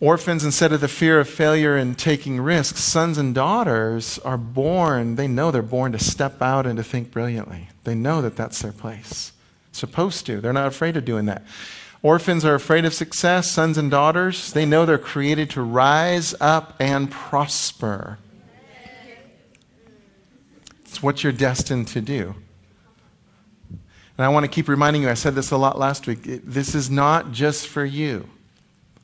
Orphans, 0.00 0.44
instead 0.44 0.72
of 0.72 0.80
the 0.80 0.88
fear 0.88 1.20
of 1.20 1.28
failure 1.28 1.76
and 1.76 1.96
taking 1.96 2.40
risks, 2.40 2.82
sons 2.82 3.18
and 3.18 3.34
daughters 3.34 4.18
are 4.20 4.38
born, 4.38 5.16
they 5.16 5.28
know 5.28 5.50
they're 5.50 5.60
born 5.60 5.92
to 5.92 5.98
step 5.98 6.40
out 6.40 6.66
and 6.66 6.78
to 6.78 6.82
think 6.82 7.10
brilliantly. 7.10 7.68
They 7.84 7.94
know 7.94 8.22
that 8.22 8.34
that's 8.34 8.62
their 8.62 8.72
place. 8.72 9.32
Supposed 9.72 10.24
to. 10.26 10.40
They're 10.40 10.54
not 10.54 10.68
afraid 10.68 10.96
of 10.96 11.04
doing 11.04 11.26
that. 11.26 11.44
Orphans 12.02 12.46
are 12.46 12.54
afraid 12.54 12.86
of 12.86 12.94
success. 12.94 13.50
Sons 13.50 13.76
and 13.76 13.90
daughters, 13.90 14.54
they 14.54 14.64
know 14.64 14.86
they're 14.86 14.96
created 14.96 15.50
to 15.50 15.60
rise 15.60 16.34
up 16.40 16.74
and 16.80 17.10
prosper. 17.10 18.18
It's 20.86 21.02
what 21.02 21.22
you're 21.22 21.32
destined 21.32 21.88
to 21.88 22.00
do. 22.00 22.34
And 23.68 24.24
I 24.24 24.28
want 24.30 24.44
to 24.44 24.50
keep 24.50 24.66
reminding 24.66 25.02
you, 25.02 25.10
I 25.10 25.14
said 25.14 25.34
this 25.34 25.50
a 25.50 25.58
lot 25.58 25.78
last 25.78 26.06
week. 26.06 26.20
This 26.22 26.74
is 26.74 26.90
not 26.90 27.32
just 27.32 27.68
for 27.68 27.84
you. 27.84 28.28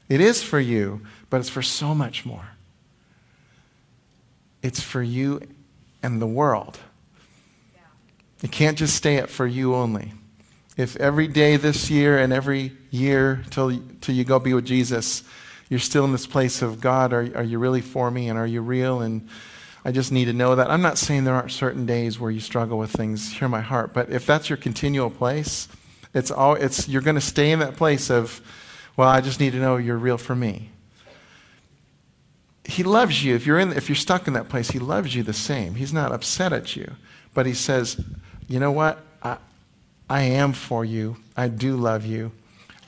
It 0.09 0.21
is 0.21 0.43
for 0.43 0.61
you, 0.61 1.03
but 1.31 1.41
it's 1.41 1.49
for 1.49 1.63
so 1.63 1.95
much 1.95 2.25
more. 2.25 2.49
It's 4.63 4.81
for 4.81 5.03
you 5.03 5.41
and 6.03 6.21
the 6.21 6.27
world. 6.27 6.79
It 8.43 8.53
can't 8.53 8.77
just 8.77 8.95
stay 8.95 9.17
at 9.17 9.31
for 9.31 9.47
you 9.47 9.75
only. 9.75 10.13
If 10.77 10.97
every 10.97 11.27
day 11.27 11.57
this 11.57 11.91
year 11.91 12.19
and 12.19 12.33
every 12.33 12.73
year 12.91 13.43
till, 13.51 13.81
till 14.01 14.15
you 14.15 14.25
go 14.25 14.39
be 14.39 14.53
with 14.53 14.67
Jesus, 14.67 15.25
you're 15.69 15.81
still 15.81 16.05
in 16.05 16.13
this 16.13 16.27
place 16.27 16.63
of 16.63 16.81
God, 16.81 17.13
are, 17.13 17.29
are 17.35 17.43
you 17.43 17.59
really 17.59 17.81
for 17.81 18.11
me 18.11 18.29
and 18.29 18.39
are 18.39 18.47
you 18.47 18.61
real? 18.61 19.01
And 19.01 19.29
I 19.85 19.91
just 19.91 20.13
need 20.13 20.27
to 20.27 20.33
know 20.33 20.55
that. 20.55 20.71
I'm 20.71 20.83
not 20.83 20.99
saying 20.99 21.25
there 21.25 21.35
aren't 21.35 21.51
certain 21.51 21.87
days 21.87 22.21
where 22.21 22.31
you 22.31 22.41
struggle 22.41 22.79
with 22.79 22.93
things, 22.93 23.33
hear 23.33 23.49
my 23.49 23.63
heart, 23.63 23.95
but 23.95 24.11
if 24.11 24.27
that's 24.27 24.51
your 24.51 24.59
continual 24.59 25.11
place, 25.11 25.69
it's 26.13 26.31
all, 26.31 26.55
it's, 26.55 26.89
you're 26.89 27.03
going 27.03 27.15
to 27.15 27.21
stay 27.21 27.51
in 27.51 27.61
that 27.61 27.77
place 27.77 28.11
of, 28.11 28.41
well, 28.97 29.09
I 29.09 29.21
just 29.21 29.41
need 29.41 29.53
to 29.53 29.59
know 29.59 29.77
you're 29.77 29.99
real 29.99 30.19
for 30.19 30.35
me. 30.35 30.71
He 32.65 32.83
loves 32.83 33.25
you. 33.25 33.35
If 33.35 33.47
you're, 33.47 33.59
in, 33.59 33.73
if 33.73 33.89
you're 33.89 33.97
stuck 33.97 34.27
in 34.27 34.33
that 34.33 34.49
place, 34.49 34.71
He 34.71 34.79
loves 34.79 35.15
you 35.15 35.23
the 35.23 35.33
same. 35.33 35.75
He's 35.75 35.93
not 35.93 36.13
upset 36.13 36.53
at 36.53 36.75
you. 36.75 36.93
But 37.35 37.47
He 37.47 37.55
says, 37.55 38.03
you 38.49 38.59
know 38.59 38.73
what? 38.73 38.99
I, 39.23 39.37
I 40.09 40.23
am 40.23 40.53
for 40.53 40.85
you. 40.85 41.17
I 41.37 41.49
do 41.49 41.77
love 41.77 42.05
you. 42.05 42.33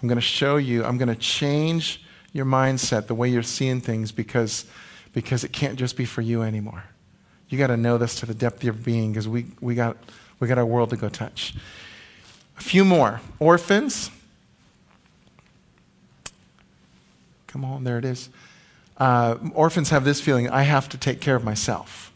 I'm 0.03 0.09
going 0.09 0.17
to 0.17 0.23
show 0.23 0.57
you. 0.57 0.85
I'm 0.85 0.99
going 0.99 1.09
to 1.09 1.17
change 1.17 2.03
your 2.33 2.47
mindset, 2.47 3.07
the 3.07 3.15
way 3.15 3.29
you're 3.29 3.43
seeing 3.43 3.81
things, 3.81 4.13
because, 4.13 4.65
because 5.13 5.45
it 5.45 5.53
can't 5.53 5.79
just 5.79 5.97
be 5.97 6.05
for 6.05 6.23
you 6.23 6.43
anymore. 6.43 6.85
You 7.49 7.59
got 7.59 7.69
to 7.69 7.77
know 7.77 7.99
this 7.99 8.17
to 8.17 8.27
the 8.27 8.35
depth 8.35 8.59
of 8.59 8.65
your 8.65 8.73
being 8.75 9.13
because 9.13 9.27
we, 9.27 9.47
we, 9.61 9.75
got, 9.75 9.97
we 10.39 10.49
got 10.49 10.59
our 10.59 10.67
world 10.67 10.91
to 10.91 10.97
go 10.97 11.09
touch. 11.09 11.55
A 12.59 12.61
few 12.61 12.85
more. 12.85 13.21
Orphans. 13.39 14.11
Come 17.49 17.65
on, 17.65 17.83
there 17.83 17.99
it 17.99 18.05
is. 18.05 18.29
Uh, 18.99 19.37
orphans 19.55 19.91
have 19.91 20.05
this 20.05 20.21
feeling 20.21 20.51
I 20.51 20.63
have 20.63 20.89
to 20.91 20.99
take 20.99 21.21
care 21.21 21.35
of 21.35 21.43
myself. 21.43 22.13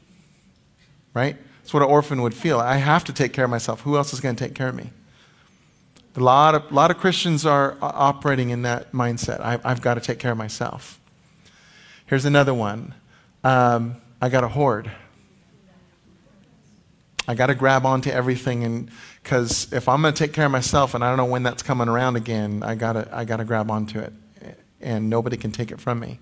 Right? 1.15 1.37
That's 1.63 1.73
what 1.73 1.83
an 1.83 1.89
orphan 1.89 2.23
would 2.23 2.35
feel. 2.35 2.61
I 2.61 2.77
have 2.77 3.05
to 3.05 3.13
take 3.13 3.33
care 3.33 3.45
of 3.45 3.51
myself. 3.51 3.81
Who 3.81 3.97
else 3.97 4.13
is 4.13 4.21
going 4.21 4.37
to 4.37 4.45
take 4.45 4.55
care 4.55 4.69
of 4.69 4.75
me? 4.75 4.91
A 6.17 6.21
lot 6.21 6.55
of, 6.55 6.71
a 6.71 6.75
lot 6.75 6.91
of 6.91 6.99
Christians 6.99 7.47
are 7.47 7.79
operating 7.81 8.51
in 8.51 8.63
that 8.63 8.93
mindset. 8.93 9.41
I, 9.41 9.67
have 9.67 9.81
got 9.81 9.95
to 9.95 10.01
take 10.01 10.19
care 10.19 10.33
of 10.33 10.39
myself. 10.39 11.01
Here's 12.05 12.27
another 12.27 12.53
one 12.53 12.95
um, 13.43 13.97
I 14.21 14.29
got 14.29 14.43
to 14.43 14.49
hoard. 14.49 14.91
I 17.27 17.35
got 17.35 17.47
to 17.47 17.55
grab 17.55 17.87
onto 17.87 18.11
everything, 18.11 18.65
and 18.65 18.91
because 19.23 19.73
if 19.73 19.89
I'm 19.89 20.03
going 20.03 20.13
to 20.13 20.19
take 20.19 20.33
care 20.33 20.47
of 20.47 20.53
myself, 20.53 20.95
and 20.95 21.05
I 21.05 21.09
don't 21.09 21.17
know 21.17 21.25
when 21.25 21.45
that's 21.45 21.63
coming 21.63 21.89
around 21.89 22.17
again, 22.17 22.63
I 22.65 22.75
got 22.75 22.95
to 22.95 23.09
I 23.13 23.25
got 23.25 23.37
to 23.37 23.45
grab 23.45 23.71
onto 23.71 24.01
it 24.01 24.13
and 24.83 25.09
nobody 25.09 25.37
can 25.37 25.53
take 25.53 25.71
it 25.71 25.81
from 25.81 26.01
me. 26.01 26.19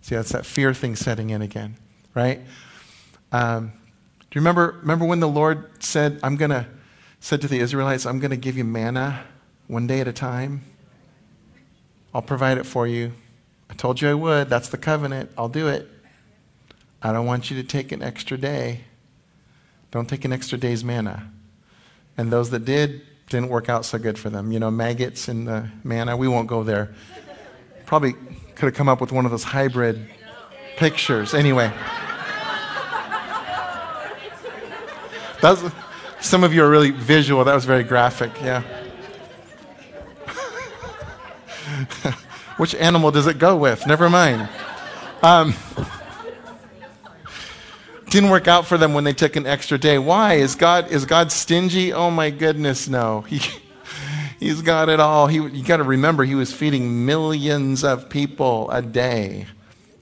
See, 0.00 0.14
that's 0.14 0.32
that 0.32 0.44
fear 0.46 0.74
thing 0.74 0.96
setting 0.96 1.30
in 1.30 1.42
again, 1.42 1.76
right? 2.14 2.40
Um, 3.32 3.72
do 4.18 4.38
you 4.38 4.40
remember, 4.40 4.78
remember 4.80 5.04
when 5.04 5.20
the 5.20 5.28
Lord 5.28 5.82
said, 5.82 6.20
I'm 6.22 6.36
going 6.36 6.50
to, 6.50 6.66
said 7.20 7.40
to 7.40 7.48
the 7.48 7.58
Israelites, 7.58 8.04
I'm 8.04 8.18
going 8.18 8.30
to 8.30 8.36
give 8.36 8.56
you 8.56 8.64
manna 8.64 9.24
one 9.66 9.86
day 9.86 10.00
at 10.00 10.08
a 10.08 10.12
time? 10.12 10.62
I'll 12.14 12.22
provide 12.22 12.58
it 12.58 12.64
for 12.64 12.86
you. 12.86 13.12
I 13.70 13.74
told 13.74 14.00
you 14.00 14.10
I 14.10 14.14
would. 14.14 14.50
That's 14.50 14.68
the 14.68 14.76
covenant. 14.76 15.30
I'll 15.36 15.48
do 15.48 15.68
it. 15.68 15.88
I 17.02 17.12
don't 17.12 17.26
want 17.26 17.50
you 17.50 17.60
to 17.60 17.66
take 17.66 17.92
an 17.92 18.02
extra 18.02 18.36
day. 18.36 18.82
Don't 19.90 20.08
take 20.08 20.24
an 20.24 20.32
extra 20.32 20.58
day's 20.58 20.84
manna. 20.84 21.30
And 22.16 22.32
those 22.32 22.50
that 22.50 22.64
did, 22.64 23.02
didn't 23.28 23.48
work 23.48 23.68
out 23.68 23.84
so 23.84 23.98
good 23.98 24.18
for 24.18 24.30
them. 24.30 24.52
You 24.52 24.60
know, 24.60 24.70
maggots 24.70 25.28
in 25.28 25.44
the 25.44 25.68
manna, 25.82 26.16
we 26.16 26.28
won't 26.28 26.46
go 26.46 26.62
there. 26.62 26.94
Probably 27.94 28.14
could 28.56 28.64
have 28.64 28.74
come 28.74 28.88
up 28.88 29.00
with 29.00 29.12
one 29.12 29.24
of 29.24 29.30
those 29.30 29.44
hybrid 29.44 30.10
pictures. 30.76 31.32
Anyway. 31.32 31.72
Some 36.20 36.42
of 36.42 36.52
you 36.52 36.64
are 36.64 36.68
really 36.68 36.90
visual. 36.90 37.44
That 37.44 37.54
was 37.54 37.64
very 37.64 37.84
graphic, 37.84 38.32
yeah. 38.42 38.64
Which 42.56 42.74
animal 42.74 43.12
does 43.12 43.28
it 43.28 43.38
go 43.38 43.54
with? 43.54 43.86
Never 43.86 44.10
mind. 44.10 44.48
Um, 45.22 45.54
didn't 48.10 48.30
work 48.30 48.48
out 48.48 48.66
for 48.66 48.76
them 48.76 48.92
when 48.92 49.04
they 49.04 49.12
took 49.12 49.36
an 49.36 49.46
extra 49.46 49.78
day. 49.78 50.00
Why? 50.00 50.34
Is 50.34 50.56
God, 50.56 50.90
is 50.90 51.04
God 51.04 51.30
stingy? 51.30 51.92
Oh 51.92 52.10
my 52.10 52.30
goodness, 52.30 52.88
no. 52.88 53.20
He, 53.20 53.38
he's 54.38 54.62
got 54.62 54.88
it 54.88 55.00
all. 55.00 55.26
He, 55.26 55.36
you 55.36 55.64
got 55.64 55.78
to 55.78 55.82
remember, 55.82 56.24
he 56.24 56.34
was 56.34 56.52
feeding 56.52 57.06
millions 57.06 57.84
of 57.84 58.08
people 58.08 58.70
a 58.70 58.82
day 58.82 59.46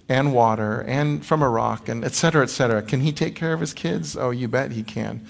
and 0.08 0.34
water 0.34 0.82
and 0.82 1.24
from 1.24 1.42
a 1.42 1.48
rock 1.48 1.88
and 1.88 2.04
et 2.04 2.12
cetera, 2.12 2.42
et 2.42 2.50
cetera. 2.50 2.82
Can 2.82 3.00
he 3.00 3.12
take 3.12 3.34
care 3.34 3.52
of 3.52 3.60
his 3.60 3.72
kids? 3.72 4.16
Oh, 4.16 4.30
you 4.30 4.48
bet 4.48 4.72
he 4.72 4.82
can. 4.82 5.26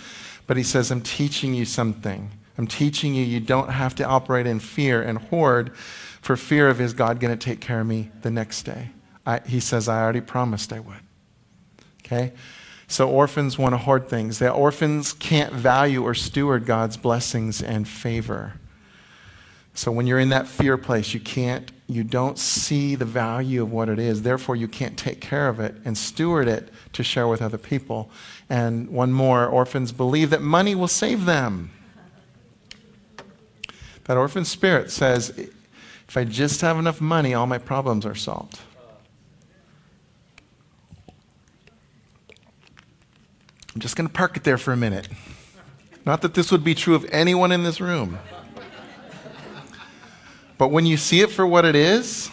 But 0.47 0.57
he 0.57 0.63
says, 0.63 0.91
I'm 0.91 1.03
teaching 1.03 1.55
you 1.55 1.65
something. 1.65 2.31
I'm 2.59 2.67
teaching 2.67 3.15
you 3.15 3.25
you 3.25 3.41
don't 3.41 3.71
have 3.71 3.95
to 3.97 4.05
operate 4.05 4.47
in 4.47 4.61
fear 4.61 5.03
and 5.03 5.19
hoard 5.19 5.75
for 5.77 6.37
fear 6.37 6.69
of 6.69 6.81
is 6.81 6.93
God 6.93 7.21
going 7.21 7.37
to 7.37 7.43
take 7.43 7.61
care 7.61 7.81
of 7.81 7.87
me 7.87 8.11
the 8.23 8.31
next 8.31 8.63
day. 8.63 8.91
I, 9.27 9.41
he 9.47 9.61
says, 9.61 9.89
I 9.89 10.03
already 10.03 10.21
promised 10.21 10.73
I 10.73 10.81
would. 10.81 11.01
Okay? 12.05 12.33
So 12.89 13.09
orphans 13.09 13.57
want 13.59 13.73
to 13.73 13.79
hoard 13.79 14.09
things. 14.09 14.39
The 14.39 14.51
orphans 14.51 15.13
can't 15.15 15.53
value 15.53 16.03
or 16.03 16.15
steward 16.15 16.67
God's 16.67 16.97
blessings 16.97 17.63
and 17.63 17.89
favor. 17.89 18.55
So 19.75 19.91
when 19.91 20.07
you're 20.07 20.19
in 20.19 20.29
that 20.29 20.47
fear 20.47 20.77
place, 20.77 21.15
you 21.15 21.21
can't, 21.21 21.73
you 21.87 22.05
don't 22.05 22.39
see 22.39 22.95
the 22.95 23.07
value 23.07 23.63
of 23.63 23.73
what 23.73 23.89
it 23.89 23.99
is. 23.99 24.23
Therefore, 24.23 24.55
you 24.55 24.69
can't 24.69 24.99
take 24.99 25.21
care 25.21 25.49
of 25.49 25.61
it 25.61 25.75
and 25.85 25.97
steward 25.97 26.47
it 26.47 26.69
to 26.93 27.03
share 27.03 27.27
with 27.27 27.41
other 27.41 27.59
people. 27.59 28.11
And 28.51 28.91
one 28.91 29.13
more 29.13 29.47
orphans 29.47 29.93
believe 29.93 30.31
that 30.31 30.43
money 30.43 30.75
will 30.75 30.89
save 30.89 31.25
them. 31.25 31.71
That 34.05 34.17
orphan 34.17 34.45
spirit 34.45 34.91
says, 34.91 35.31
if 36.09 36.17
I 36.17 36.25
just 36.25 36.61
have 36.61 36.79
enough 36.79 37.01
money, 37.01 37.33
all 37.33 37.47
my 37.47 37.59
problems 37.59 38.05
are 38.05 38.15
solved. 38.15 38.61
I'm 43.75 43.81
just 43.81 43.97
going 43.97 44.07
to 44.07 44.13
park 44.13 44.37
it 44.37 44.45
there 44.45 44.59
for 44.59 44.73
a 44.73 44.77
minute. 44.77 45.09
Not 46.05 46.21
that 46.21 46.35
this 46.35 46.53
would 46.53 46.63
be 46.63 46.75
true 46.75 46.95
of 46.95 47.07
anyone 47.11 47.53
in 47.53 47.63
this 47.63 47.81
room. 47.81 48.19
But 50.63 50.71
when 50.71 50.87
you 50.87 50.97
see 50.97 51.23
it 51.23 51.33
for 51.33 51.45
what 51.45 51.65
it 51.65 51.75
is, 51.75 52.31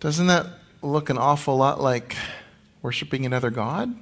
doesn't 0.00 0.28
that 0.28 0.46
look 0.80 1.10
an 1.10 1.18
awful 1.18 1.54
lot 1.54 1.82
like 1.82 2.16
worshiping 2.80 3.26
another 3.26 3.50
God? 3.50 3.94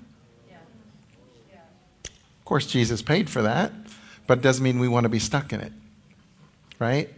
Of 2.04 2.44
course, 2.44 2.68
Jesus 2.68 3.02
paid 3.02 3.28
for 3.28 3.42
that, 3.42 3.72
but 4.28 4.38
it 4.38 4.42
doesn't 4.42 4.62
mean 4.62 4.78
we 4.78 4.87
want 4.87 5.02
to 5.02 5.09
be 5.09 5.18
stuck 5.18 5.52
in 5.52 5.61
it. 5.61 5.72
Right? 6.78 7.12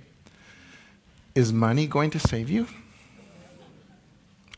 Is 1.34 1.52
money 1.52 1.86
going 1.86 2.08
to 2.12 2.18
save 2.18 2.48
you? 2.48 2.66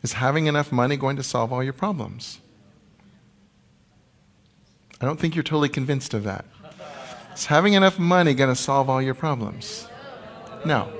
Is 0.04 0.12
having 0.12 0.46
enough 0.46 0.70
money 0.70 0.96
going 0.96 1.16
to 1.16 1.24
solve 1.24 1.52
all 1.52 1.64
your 1.64 1.72
problems? 1.72 2.38
I 5.00 5.06
don't 5.06 5.18
think 5.18 5.34
you're 5.34 5.42
totally 5.42 5.70
convinced 5.70 6.14
of 6.14 6.22
that. 6.22 6.44
Is 7.34 7.46
having 7.46 7.72
enough 7.72 7.98
money 7.98 8.32
going 8.32 8.50
to 8.50 8.54
solve 8.54 8.88
all 8.88 9.02
your 9.02 9.14
problems? 9.14 9.88
No. 10.66 10.92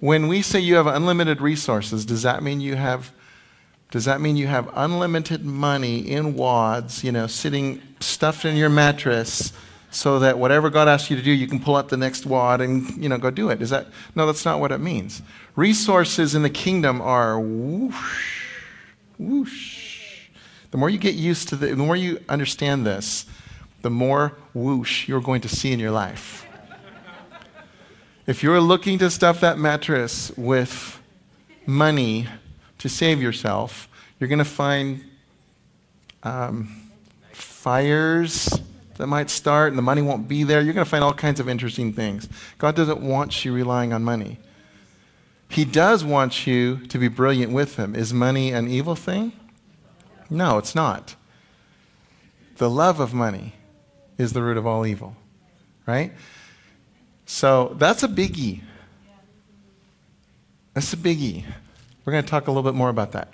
When 0.00 0.28
we 0.28 0.42
say 0.42 0.60
you 0.60 0.76
have 0.76 0.86
unlimited 0.86 1.40
resources, 1.40 2.04
does 2.04 2.22
that 2.22 2.42
mean 2.42 2.60
you 2.60 2.76
have 2.76 3.12
does 3.90 4.04
that 4.04 4.20
mean 4.20 4.36
you 4.36 4.46
have 4.46 4.70
unlimited 4.74 5.44
money 5.44 5.98
in 5.98 6.34
wads, 6.36 7.02
you 7.02 7.10
know, 7.10 7.26
sitting 7.26 7.82
stuffed 7.98 8.44
in 8.44 8.56
your 8.56 8.68
mattress 8.68 9.52
so 9.90 10.20
that 10.20 10.38
whatever 10.38 10.70
God 10.70 10.86
asks 10.86 11.10
you 11.10 11.16
to 11.16 11.22
do, 11.22 11.32
you 11.32 11.48
can 11.48 11.58
pull 11.58 11.74
out 11.74 11.88
the 11.88 11.96
next 11.96 12.24
wad 12.24 12.60
and, 12.60 12.88
you 13.02 13.08
know, 13.08 13.18
go 13.18 13.30
do 13.32 13.50
it? 13.50 13.60
Is 13.60 13.70
that 13.70 13.88
No, 14.14 14.26
that's 14.26 14.44
not 14.44 14.60
what 14.60 14.70
it 14.70 14.78
means. 14.78 15.22
Resources 15.56 16.36
in 16.36 16.42
the 16.42 16.50
kingdom 16.50 17.00
are 17.00 17.40
whoosh, 17.40 18.46
whoosh. 19.18 20.28
The 20.70 20.78
more 20.78 20.88
you 20.88 20.98
get 20.98 21.16
used 21.16 21.48
to 21.48 21.56
the, 21.56 21.66
the 21.68 21.76
more 21.76 21.96
you 21.96 22.20
understand 22.28 22.86
this, 22.86 23.26
the 23.82 23.90
more 23.90 24.36
whoosh 24.54 25.08
you're 25.08 25.20
going 25.20 25.40
to 25.40 25.48
see 25.48 25.72
in 25.72 25.80
your 25.80 25.90
life. 25.90 26.46
If 28.30 28.44
you're 28.44 28.60
looking 28.60 28.98
to 28.98 29.10
stuff 29.10 29.40
that 29.40 29.58
mattress 29.58 30.30
with 30.36 31.00
money 31.66 32.28
to 32.78 32.88
save 32.88 33.20
yourself, 33.20 33.88
you're 34.20 34.28
going 34.28 34.38
to 34.38 34.44
find 34.44 35.04
um, 36.22 36.92
fires 37.32 38.56
that 38.98 39.08
might 39.08 39.30
start 39.30 39.70
and 39.70 39.76
the 39.76 39.82
money 39.82 40.00
won't 40.00 40.28
be 40.28 40.44
there. 40.44 40.60
You're 40.60 40.74
going 40.74 40.84
to 40.84 40.88
find 40.88 41.02
all 41.02 41.12
kinds 41.12 41.40
of 41.40 41.48
interesting 41.48 41.92
things. 41.92 42.28
God 42.56 42.76
doesn't 42.76 43.00
want 43.00 43.44
you 43.44 43.52
relying 43.52 43.92
on 43.92 44.04
money. 44.04 44.38
He 45.48 45.64
does 45.64 46.04
want 46.04 46.46
you 46.46 46.86
to 46.86 46.98
be 46.98 47.08
brilliant 47.08 47.52
with 47.52 47.74
Him. 47.74 47.96
Is 47.96 48.14
money 48.14 48.52
an 48.52 48.68
evil 48.68 48.94
thing? 48.94 49.32
No, 50.30 50.56
it's 50.56 50.76
not. 50.76 51.16
The 52.58 52.70
love 52.70 53.00
of 53.00 53.12
money 53.12 53.54
is 54.18 54.34
the 54.34 54.42
root 54.44 54.56
of 54.56 54.68
all 54.68 54.86
evil, 54.86 55.16
right? 55.84 56.12
So 57.30 57.76
that's 57.78 58.02
a 58.02 58.08
biggie. 58.08 58.60
That's 60.74 60.92
a 60.92 60.96
biggie. 60.96 61.44
We're 62.04 62.12
going 62.12 62.24
to 62.24 62.28
talk 62.28 62.48
a 62.48 62.50
little 62.50 62.68
bit 62.68 62.76
more 62.76 62.88
about 62.88 63.12
that. 63.12 63.32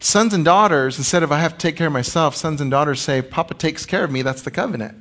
Sons 0.00 0.34
and 0.34 0.44
daughters, 0.44 0.98
instead 0.98 1.22
of 1.22 1.30
I 1.30 1.38
have 1.38 1.52
to 1.52 1.58
take 1.58 1.76
care 1.76 1.86
of 1.86 1.92
myself, 1.92 2.34
sons 2.34 2.60
and 2.60 2.68
daughters 2.68 3.00
say, 3.00 3.22
Papa 3.22 3.54
takes 3.54 3.86
care 3.86 4.02
of 4.02 4.10
me. 4.10 4.22
That's 4.22 4.42
the 4.42 4.50
covenant. 4.50 4.96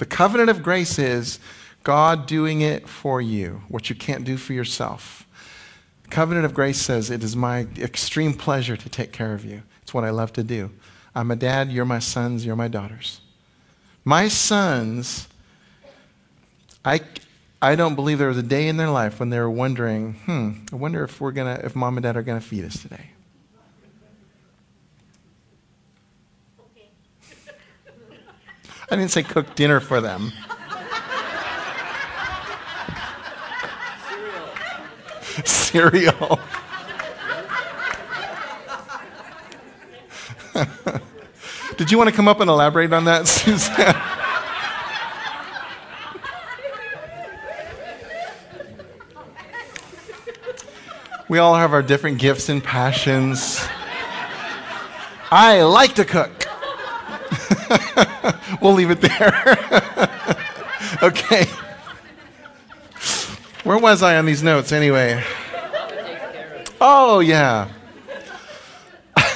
The 0.00 0.04
covenant 0.04 0.50
of 0.50 0.64
grace 0.64 0.98
is 0.98 1.38
God 1.84 2.26
doing 2.26 2.60
it 2.60 2.88
for 2.88 3.22
you, 3.22 3.62
what 3.68 3.88
you 3.88 3.94
can't 3.94 4.24
do 4.24 4.36
for 4.36 4.52
yourself. 4.52 5.28
The 6.02 6.10
covenant 6.10 6.44
of 6.44 6.54
grace 6.54 6.82
says, 6.82 7.08
It 7.08 7.22
is 7.22 7.36
my 7.36 7.68
extreme 7.78 8.34
pleasure 8.34 8.76
to 8.76 8.88
take 8.88 9.12
care 9.12 9.32
of 9.32 9.44
you. 9.44 9.62
It's 9.82 9.94
what 9.94 10.02
I 10.02 10.10
love 10.10 10.32
to 10.32 10.42
do. 10.42 10.72
I'm 11.14 11.30
a 11.30 11.36
dad, 11.36 11.70
you're 11.70 11.84
my 11.84 12.00
sons, 12.00 12.44
you're 12.44 12.56
my 12.56 12.68
daughters. 12.68 13.20
My 14.04 14.26
sons 14.26 15.28
I, 16.84 17.00
I 17.62 17.76
don't 17.76 17.94
believe 17.94 18.18
there 18.18 18.28
was 18.28 18.36
a 18.36 18.42
day 18.42 18.68
in 18.68 18.76
their 18.76 18.90
life 18.90 19.20
when 19.20 19.30
they 19.30 19.38
were 19.38 19.50
wondering, 19.50 20.14
hmm, 20.26 20.52
I 20.72 20.76
wonder 20.76 21.02
if 21.04 21.20
we're 21.20 21.32
gonna, 21.32 21.60
if 21.64 21.74
mom 21.74 21.96
and 21.96 22.04
dad 22.04 22.16
are 22.16 22.22
gonna 22.22 22.40
feed 22.40 22.64
us 22.64 22.80
today. 22.80 23.10
I 28.90 28.96
didn't 28.96 29.12
say 29.12 29.22
cook 29.22 29.54
dinner 29.54 29.80
for 29.80 30.02
them. 30.02 30.32
Cereal. 35.44 36.38
Did 41.76 41.90
you 41.90 41.98
want 41.98 42.08
to 42.10 42.14
come 42.14 42.28
up 42.28 42.38
and 42.40 42.48
elaborate 42.48 42.92
on 42.92 43.06
that, 43.06 43.26
Suzanne? 43.26 44.00
We 51.34 51.40
all 51.40 51.56
have 51.56 51.72
our 51.72 51.82
different 51.82 52.18
gifts 52.18 52.48
and 52.48 52.62
passions. 52.62 53.60
I 55.32 55.62
like 55.62 55.96
to 55.96 56.04
cook. 56.04 56.30
we'll 58.62 58.74
leave 58.74 58.92
it 58.92 59.00
there. 59.00 59.58
okay. 61.02 61.46
Where 63.64 63.78
was 63.78 64.00
I 64.00 64.16
on 64.16 64.26
these 64.26 64.44
notes 64.44 64.70
anyway? 64.70 65.24
Oh, 66.80 67.18
yeah. 67.18 67.68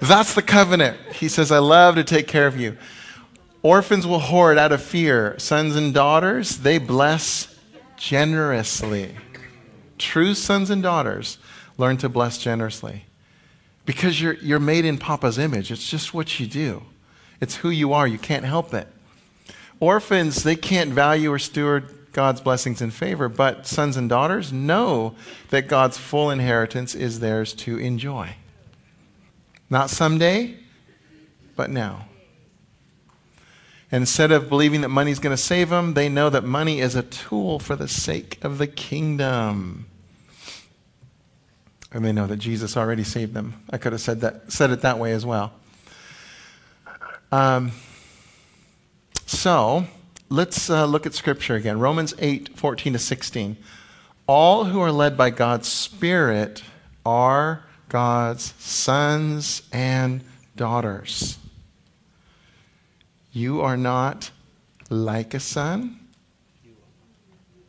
That's 0.00 0.32
the 0.32 0.40
covenant. 0.40 0.96
He 1.12 1.28
says, 1.28 1.52
I 1.52 1.58
love 1.58 1.96
to 1.96 2.04
take 2.04 2.26
care 2.26 2.46
of 2.46 2.58
you. 2.58 2.78
Orphans 3.62 4.06
will 4.06 4.18
hoard 4.18 4.56
out 4.56 4.72
of 4.72 4.82
fear. 4.82 5.38
Sons 5.38 5.76
and 5.76 5.92
daughters, 5.92 6.56
they 6.56 6.78
bless 6.78 7.54
generously 7.98 9.14
true 10.02 10.34
sons 10.34 10.70
and 10.70 10.82
daughters 10.82 11.38
learn 11.78 11.96
to 11.98 12.08
bless 12.08 12.38
generously. 12.38 13.04
Because 13.84 14.20
you're, 14.20 14.34
you're 14.34 14.60
made 14.60 14.84
in 14.84 14.98
Papa's 14.98 15.38
image. 15.38 15.72
It's 15.72 15.88
just 15.88 16.14
what 16.14 16.38
you 16.38 16.46
do, 16.46 16.82
it's 17.40 17.56
who 17.56 17.70
you 17.70 17.92
are. 17.92 18.06
You 18.06 18.18
can't 18.18 18.44
help 18.44 18.74
it. 18.74 18.88
Orphans, 19.80 20.44
they 20.44 20.54
can't 20.54 20.90
value 20.90 21.32
or 21.32 21.38
steward 21.38 21.88
God's 22.12 22.40
blessings 22.40 22.80
and 22.80 22.92
favor, 22.92 23.28
but 23.28 23.66
sons 23.66 23.96
and 23.96 24.08
daughters 24.08 24.52
know 24.52 25.14
that 25.50 25.66
God's 25.66 25.98
full 25.98 26.30
inheritance 26.30 26.94
is 26.94 27.20
theirs 27.20 27.52
to 27.54 27.78
enjoy. 27.78 28.36
Not 29.70 29.90
someday, 29.90 30.56
but 31.56 31.70
now. 31.70 32.06
Instead 33.90 34.30
of 34.30 34.48
believing 34.48 34.82
that 34.82 34.88
money's 34.88 35.18
going 35.18 35.36
to 35.36 35.42
save 35.42 35.70
them, 35.70 35.94
they 35.94 36.08
know 36.08 36.30
that 36.30 36.44
money 36.44 36.80
is 36.80 36.94
a 36.94 37.02
tool 37.02 37.58
for 37.58 37.76
the 37.76 37.88
sake 37.88 38.38
of 38.42 38.58
the 38.58 38.66
kingdom. 38.66 39.86
And 41.92 42.04
they 42.04 42.12
know 42.12 42.26
that 42.26 42.38
Jesus 42.38 42.76
already 42.76 43.04
saved 43.04 43.34
them. 43.34 43.62
I 43.70 43.76
could 43.76 43.92
have 43.92 44.00
said, 44.00 44.22
that, 44.22 44.50
said 44.50 44.70
it 44.70 44.80
that 44.80 44.98
way 44.98 45.12
as 45.12 45.26
well. 45.26 45.52
Um, 47.30 47.72
so, 49.26 49.86
let's 50.30 50.70
uh, 50.70 50.86
look 50.86 51.06
at 51.06 51.14
Scripture 51.14 51.54
again. 51.54 51.78
Romans 51.78 52.14
8 52.18 52.56
14 52.56 52.94
to 52.94 52.98
16. 52.98 53.56
All 54.26 54.64
who 54.64 54.80
are 54.80 54.92
led 54.92 55.16
by 55.16 55.30
God's 55.30 55.68
Spirit 55.68 56.62
are 57.04 57.64
God's 57.88 58.54
sons 58.58 59.62
and 59.72 60.22
daughters. 60.56 61.38
You 63.32 63.60
are 63.60 63.76
not 63.76 64.30
like 64.88 65.34
a 65.34 65.40
son. 65.40 65.98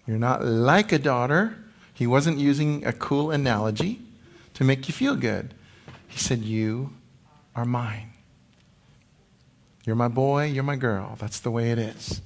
You're 0.05 0.17
not 0.17 0.45
like 0.45 0.91
a 0.91 0.99
daughter. 0.99 1.57
He 1.93 2.07
wasn't 2.07 2.38
using 2.38 2.86
a 2.86 2.91
cool 2.91 3.31
analogy 3.31 4.01
to 4.55 4.63
make 4.63 4.87
you 4.87 4.93
feel 4.93 5.15
good. 5.15 5.53
He 6.07 6.19
said, 6.19 6.39
You 6.39 6.91
are 7.55 7.65
mine. 7.65 8.11
You're 9.85 9.95
my 9.95 10.07
boy, 10.07 10.45
you're 10.45 10.63
my 10.63 10.75
girl. 10.75 11.17
That's 11.19 11.39
the 11.39 11.51
way 11.51 11.71
it 11.71 11.77
is. 11.77 12.21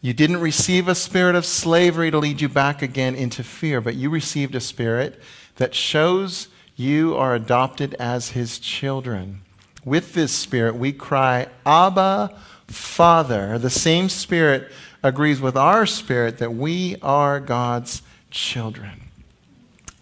You 0.00 0.12
didn't 0.12 0.40
receive 0.40 0.86
a 0.86 0.94
spirit 0.94 1.34
of 1.34 1.44
slavery 1.44 2.10
to 2.10 2.18
lead 2.18 2.40
you 2.40 2.48
back 2.48 2.82
again 2.82 3.14
into 3.14 3.42
fear, 3.42 3.80
but 3.80 3.96
you 3.96 4.10
received 4.10 4.54
a 4.54 4.60
spirit 4.60 5.20
that 5.56 5.74
shows 5.74 6.48
you 6.76 7.16
are 7.16 7.34
adopted 7.34 7.94
as 7.94 8.30
his 8.30 8.58
children. 8.58 9.40
With 9.84 10.14
this 10.14 10.32
spirit, 10.32 10.76
we 10.76 10.92
cry, 10.92 11.48
Abba, 11.64 12.36
Father. 12.68 13.58
The 13.58 13.70
same 13.70 14.08
spirit 14.08 14.70
agrees 15.02 15.40
with 15.40 15.56
our 15.56 15.86
spirit 15.86 16.38
that 16.38 16.54
we 16.54 16.96
are 17.02 17.40
God's 17.40 18.02
children. 18.30 19.04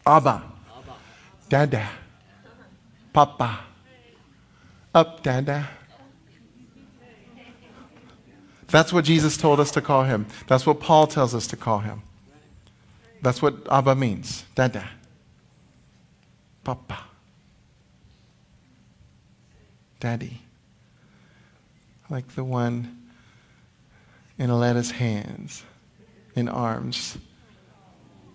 Abba, 0.07 0.42
Dada, 1.55 1.88
Papa, 3.12 3.61
up, 4.93 5.23
Dada. 5.23 5.69
That's 8.67 8.93
what 8.93 9.05
Jesus 9.05 9.37
told 9.37 9.61
us 9.61 9.71
to 9.71 9.81
call 9.81 10.03
him. 10.03 10.27
That's 10.49 10.67
what 10.67 10.81
Paul 10.81 11.07
tells 11.07 11.33
us 11.33 11.47
to 11.47 11.57
call 11.57 11.79
him. 11.79 12.03
That's 13.23 13.40
what 13.40 13.55
Abba 13.71 13.95
means. 13.95 14.45
Dada. 14.57 14.85
Papa. 16.64 17.05
Daddy. 20.01 20.40
Like 22.11 22.27
the 22.35 22.43
one 22.43 23.01
in 24.40 24.51
Aletta's 24.51 24.90
hands, 24.90 25.62
in 26.35 26.49
arms. 26.49 27.17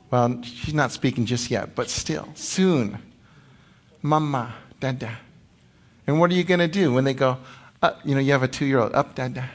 Well, 0.09 0.41
she's 0.41 0.73
not 0.73 0.93
speaking 0.93 1.25
just 1.25 1.51
yet, 1.51 1.75
but 1.75 1.89
still, 1.89 2.29
soon. 2.35 3.08
Mama, 4.01 4.53
Dada. 4.79 5.17
And 6.07 6.19
what 6.19 6.31
are 6.31 6.33
you 6.33 6.43
going 6.43 6.59
to 6.59 6.67
do 6.67 6.93
when 6.93 7.03
they 7.03 7.13
go, 7.13 7.37
uh, 7.81 7.91
you 8.03 8.15
know, 8.15 8.21
you 8.21 8.31
have 8.31 8.43
a 8.43 8.47
two 8.47 8.65
year 8.65 8.79
old, 8.79 8.93
up, 8.93 9.15
Dada. 9.15 9.49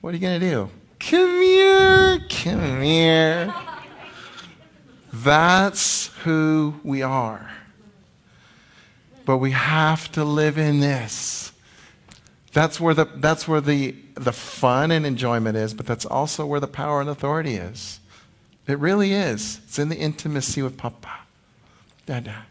What 0.00 0.10
are 0.10 0.16
you 0.16 0.20
going 0.20 0.40
to 0.40 0.50
do? 0.50 0.70
Come 0.98 1.42
here, 1.42 2.20
come 2.28 2.82
here. 2.82 3.54
That's 5.12 6.08
who 6.24 6.74
we 6.82 7.02
are. 7.02 7.50
But 9.24 9.38
we 9.38 9.52
have 9.52 10.10
to 10.12 10.24
live 10.24 10.58
in 10.58 10.80
this. 10.80 11.52
That's 12.52 12.78
where 12.80 12.94
the, 12.94 13.06
that's 13.16 13.48
where 13.48 13.60
the, 13.60 13.94
the 14.14 14.32
fun 14.32 14.90
and 14.90 15.06
enjoyment 15.06 15.56
is, 15.56 15.72
but 15.72 15.86
that's 15.86 16.04
also 16.04 16.44
where 16.44 16.60
the 16.60 16.66
power 16.66 17.00
and 17.00 17.08
authority 17.08 17.54
is. 17.54 18.00
It 18.66 18.78
really 18.78 19.12
is. 19.12 19.60
It's 19.64 19.78
in 19.78 19.88
the 19.88 19.96
intimacy 19.96 20.62
with 20.62 20.76
Papa. 20.76 21.20
Dada. 22.06 22.46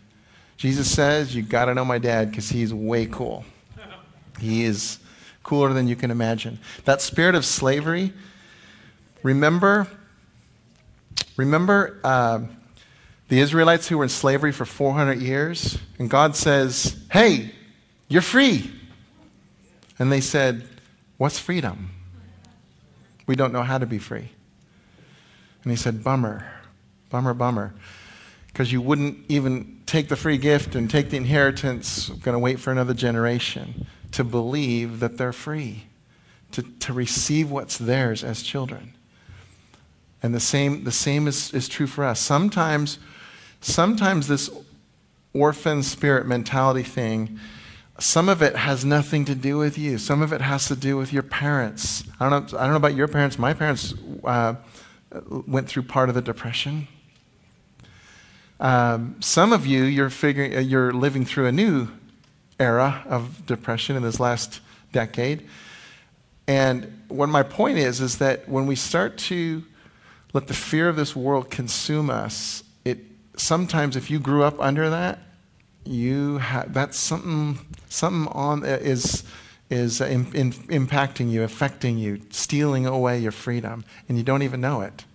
Jesus 0.61 0.91
says, 0.91 1.33
You 1.33 1.41
got 1.41 1.65
to 1.65 1.73
know 1.73 1.83
my 1.83 1.97
dad 1.97 2.29
because 2.29 2.49
he's 2.49 2.71
way 2.71 3.07
cool. 3.07 3.43
He 4.39 4.63
is 4.63 4.99
cooler 5.41 5.73
than 5.73 5.87
you 5.87 5.95
can 5.95 6.11
imagine. 6.11 6.59
That 6.85 7.01
spirit 7.01 7.33
of 7.33 7.45
slavery, 7.45 8.13
remember, 9.23 9.87
remember 11.35 11.99
uh, 12.03 12.41
the 13.27 13.39
Israelites 13.39 13.87
who 13.87 13.97
were 13.97 14.03
in 14.03 14.09
slavery 14.09 14.51
for 14.51 14.65
400 14.65 15.19
years? 15.19 15.79
And 15.97 16.11
God 16.11 16.35
says, 16.35 16.95
Hey, 17.11 17.55
you're 18.07 18.21
free. 18.21 18.69
And 19.97 20.11
they 20.11 20.21
said, 20.21 20.67
What's 21.17 21.39
freedom? 21.39 21.89
We 23.25 23.35
don't 23.35 23.51
know 23.51 23.63
how 23.63 23.79
to 23.79 23.87
be 23.87 23.97
free. 23.97 24.29
And 25.63 25.71
he 25.71 25.75
said, 25.75 26.03
Bummer, 26.03 26.45
bummer, 27.09 27.33
bummer. 27.33 27.73
Because 28.51 28.71
you 28.71 28.81
wouldn't 28.81 29.25
even 29.29 29.81
take 29.85 30.09
the 30.09 30.15
free 30.15 30.37
gift 30.37 30.75
and 30.75 30.89
take 30.89 31.09
the 31.09 31.17
inheritance, 31.17 32.09
going 32.09 32.33
to 32.33 32.39
wait 32.39 32.59
for 32.59 32.71
another 32.71 32.93
generation 32.93 33.87
to 34.11 34.23
believe 34.23 34.99
that 34.99 35.17
they're 35.17 35.33
free, 35.33 35.85
to, 36.51 36.61
to 36.61 36.93
receive 36.93 37.49
what's 37.49 37.77
theirs 37.77 38.23
as 38.23 38.43
children. 38.43 38.93
And 40.21 40.35
the 40.35 40.39
same, 40.39 40.83
the 40.83 40.91
same 40.91 41.27
is, 41.27 41.53
is 41.53 41.67
true 41.67 41.87
for 41.87 42.03
us. 42.03 42.19
Sometimes, 42.19 42.99
sometimes 43.61 44.27
this 44.27 44.49
orphan 45.33 45.81
spirit 45.81 46.27
mentality 46.27 46.83
thing, 46.83 47.39
some 47.99 48.29
of 48.29 48.41
it 48.41 48.55
has 48.55 48.83
nothing 48.83 49.25
to 49.25 49.35
do 49.35 49.57
with 49.57 49.77
you. 49.77 49.97
Some 49.97 50.21
of 50.21 50.33
it 50.33 50.41
has 50.41 50.67
to 50.67 50.75
do 50.75 50.97
with 50.97 51.13
your 51.13 51.23
parents. 51.23 52.03
I 52.19 52.29
don't 52.29 52.51
know, 52.51 52.59
I 52.59 52.63
don't 52.63 52.71
know 52.71 52.77
about 52.77 52.95
your 52.95 53.07
parents. 53.07 53.37
My 53.37 53.53
parents 53.53 53.93
uh, 54.23 54.55
went 55.29 55.67
through 55.67 55.83
part 55.83 56.09
of 56.09 56.15
the 56.15 56.21
depression. 56.21 56.87
Um, 58.61 59.15
some 59.21 59.53
of 59.53 59.65
you, 59.65 59.83
you're 59.85 60.11
figuring, 60.11 60.55
uh, 60.55 60.59
you're 60.59 60.93
living 60.93 61.25
through 61.25 61.47
a 61.47 61.51
new 61.51 61.87
era 62.59 63.03
of 63.09 63.47
depression 63.47 63.95
in 63.95 64.03
this 64.03 64.19
last 64.19 64.61
decade. 64.91 65.47
And 66.47 67.01
what 67.07 67.27
my 67.27 67.41
point 67.41 67.79
is, 67.79 68.01
is 68.01 68.19
that 68.19 68.47
when 68.47 68.67
we 68.67 68.75
start 68.75 69.17
to 69.17 69.63
let 70.33 70.45
the 70.45 70.53
fear 70.53 70.87
of 70.87 70.95
this 70.95 71.15
world 71.15 71.49
consume 71.49 72.11
us, 72.11 72.63
it 72.85 72.99
sometimes 73.35 73.95
if 73.95 74.11
you 74.11 74.19
grew 74.19 74.43
up 74.43 74.59
under 74.59 74.91
that, 74.91 75.17
you 75.83 76.37
have 76.37 76.71
that's 76.71 76.99
something 76.99 77.57
something 77.89 78.31
on 78.31 78.63
uh, 78.63 78.77
is 78.79 79.23
is 79.71 80.01
uh, 80.01 80.05
in, 80.05 80.31
in, 80.35 80.51
impacting 80.51 81.31
you, 81.31 81.41
affecting 81.41 81.97
you, 81.97 82.21
stealing 82.29 82.85
away 82.85 83.17
your 83.17 83.31
freedom, 83.31 83.83
and 84.07 84.19
you 84.19 84.23
don't 84.23 84.43
even 84.43 84.61
know 84.61 84.81
it 84.81 85.05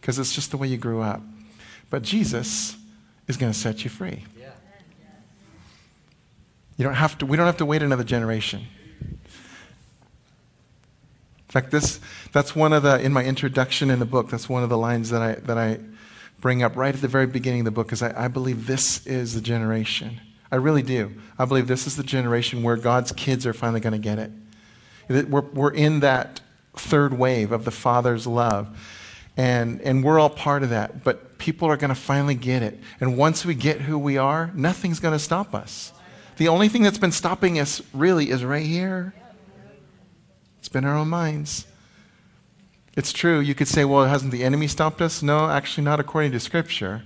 because 0.00 0.18
it's 0.18 0.34
just 0.34 0.50
the 0.50 0.56
way 0.56 0.68
you 0.68 0.78
grew 0.78 1.02
up. 1.02 1.20
But 1.90 2.02
Jesus 2.02 2.76
is 3.28 3.36
going 3.36 3.52
to 3.52 3.58
set 3.58 3.84
you 3.84 3.90
free. 3.90 4.24
You 6.76 6.84
don't 6.84 6.94
have 6.94 7.18
to, 7.18 7.26
we 7.26 7.36
don't 7.36 7.46
have 7.46 7.58
to 7.58 7.66
wait 7.66 7.82
another 7.82 8.04
generation. 8.04 8.66
In 9.00 9.20
fact, 11.48 11.70
this, 11.70 12.00
that's 12.32 12.56
one 12.56 12.72
of 12.72 12.82
the, 12.82 13.00
in 13.00 13.12
my 13.12 13.24
introduction 13.24 13.90
in 13.90 14.00
the 14.00 14.04
book, 14.04 14.28
that's 14.28 14.48
one 14.48 14.64
of 14.64 14.70
the 14.70 14.78
lines 14.78 15.10
that 15.10 15.22
I, 15.22 15.34
that 15.34 15.56
I 15.56 15.78
bring 16.40 16.64
up 16.64 16.74
right 16.76 16.92
at 16.92 17.00
the 17.00 17.06
very 17.06 17.28
beginning 17.28 17.60
of 17.60 17.64
the 17.66 17.70
book 17.70 17.92
is 17.92 18.02
I, 18.02 18.24
I 18.24 18.28
believe 18.28 18.66
this 18.66 19.06
is 19.06 19.34
the 19.34 19.40
generation. 19.40 20.20
I 20.50 20.56
really 20.56 20.82
do. 20.82 21.12
I 21.38 21.44
believe 21.44 21.68
this 21.68 21.86
is 21.86 21.96
the 21.96 22.02
generation 22.02 22.64
where 22.64 22.76
God's 22.76 23.12
kids 23.12 23.46
are 23.46 23.52
finally 23.52 23.80
going 23.80 23.92
to 23.92 23.98
get 23.98 24.18
it. 24.18 25.28
We're, 25.28 25.42
we're 25.42 25.72
in 25.72 26.00
that 26.00 26.40
third 26.74 27.16
wave 27.16 27.52
of 27.52 27.64
the 27.64 27.70
Father's 27.70 28.26
love. 28.26 28.76
And, 29.36 29.80
and 29.82 30.02
we're 30.02 30.18
all 30.18 30.30
part 30.30 30.64
of 30.64 30.70
that. 30.70 31.04
But 31.04 31.33
people 31.38 31.68
are 31.68 31.76
going 31.76 31.90
to 31.90 31.94
finally 31.94 32.34
get 32.34 32.62
it. 32.62 32.78
And 33.00 33.16
once 33.16 33.44
we 33.44 33.54
get 33.54 33.82
who 33.82 33.98
we 33.98 34.16
are, 34.16 34.50
nothing's 34.54 35.00
going 35.00 35.12
to 35.12 35.18
stop 35.18 35.54
us. 35.54 35.92
The 36.36 36.48
only 36.48 36.68
thing 36.68 36.82
that's 36.82 36.98
been 36.98 37.12
stopping 37.12 37.58
us 37.58 37.80
really 37.92 38.30
is 38.30 38.44
right 38.44 38.66
here. 38.66 39.14
It's 40.58 40.68
been 40.68 40.84
our 40.84 40.96
own 40.96 41.08
minds. 41.08 41.66
It's 42.96 43.12
true. 43.12 43.40
You 43.40 43.54
could 43.54 43.68
say, 43.68 43.84
well, 43.84 44.04
hasn't 44.06 44.32
the 44.32 44.44
enemy 44.44 44.68
stopped 44.68 45.00
us? 45.00 45.22
No, 45.22 45.50
actually, 45.50 45.84
not 45.84 46.00
according 46.00 46.32
to 46.32 46.40
Scripture. 46.40 47.02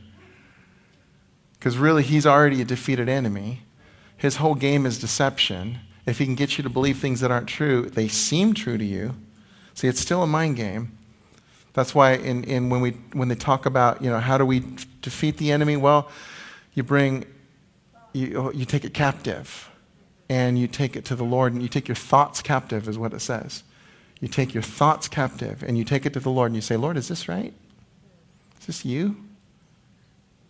Because 1.55 1.77
really, 1.77 2.03
he's 2.03 2.27
already 2.27 2.61
a 2.61 2.65
defeated 2.65 3.09
enemy. 3.09 3.63
His 4.17 4.37
whole 4.37 4.55
game 4.55 4.87
is 4.87 4.99
deception. 4.99 5.79
If 6.07 6.19
he 6.19 6.25
can 6.25 6.35
get 6.35 6.57
you 6.57 6.65
to 6.65 6.71
believe 6.71 6.99
things 6.99 7.21
that 7.21 7.31
aren't 7.31 7.49
true, 7.49 7.89
they 7.89 8.09
seem 8.09 8.55
true 8.55 8.79
to 8.79 8.85
you. 8.85 9.15
See, 9.75 9.89
it's 9.89 10.01
still 10.01 10.23
a 10.23 10.27
mind 10.27 10.57
game. 10.57 10.98
That's 11.79 11.95
why 11.95 12.15
in, 12.15 12.43
in 12.43 12.71
when, 12.71 12.81
we, 12.81 12.91
when 13.13 13.29
they 13.29 13.37
talk 13.37 13.65
about, 13.65 14.03
you 14.03 14.11
know, 14.11 14.19
how 14.19 14.37
do 14.37 14.45
we 14.45 14.65
defeat 15.01 15.37
the 15.37 15.53
enemy? 15.53 15.77
Well, 15.77 16.11
you 16.75 16.83
bring 16.83 17.25
you, 18.13 18.51
you 18.53 18.65
take 18.65 18.85
it 18.85 18.95
captive 18.95 19.71
and 20.29 20.59
you 20.59 20.67
take 20.67 20.97
it 20.97 21.05
to 21.05 21.15
the 21.15 21.25
Lord 21.25 21.53
and 21.53 21.63
you 21.63 21.69
take 21.69 21.87
your 21.87 21.95
thoughts 21.95 22.43
captive, 22.43 22.89
is 22.89 22.99
what 22.99 23.13
it 23.13 23.21
says. 23.21 23.63
You 24.21 24.27
take 24.27 24.55
your 24.55 24.63
thoughts 24.63 25.07
captive 25.07 25.63
and 25.63 25.79
you 25.79 25.85
take 25.85 26.05
it 26.05 26.15
to 26.15 26.21
the 26.21 26.31
Lord 26.31 26.51
and 26.51 26.57
you 26.57 26.63
say, 26.63 26.77
Lord, 26.77 26.97
is 26.97 27.07
this 27.07 27.29
right? 27.29 27.55
Is 28.61 28.67
this 28.67 28.85
you? 28.85 29.17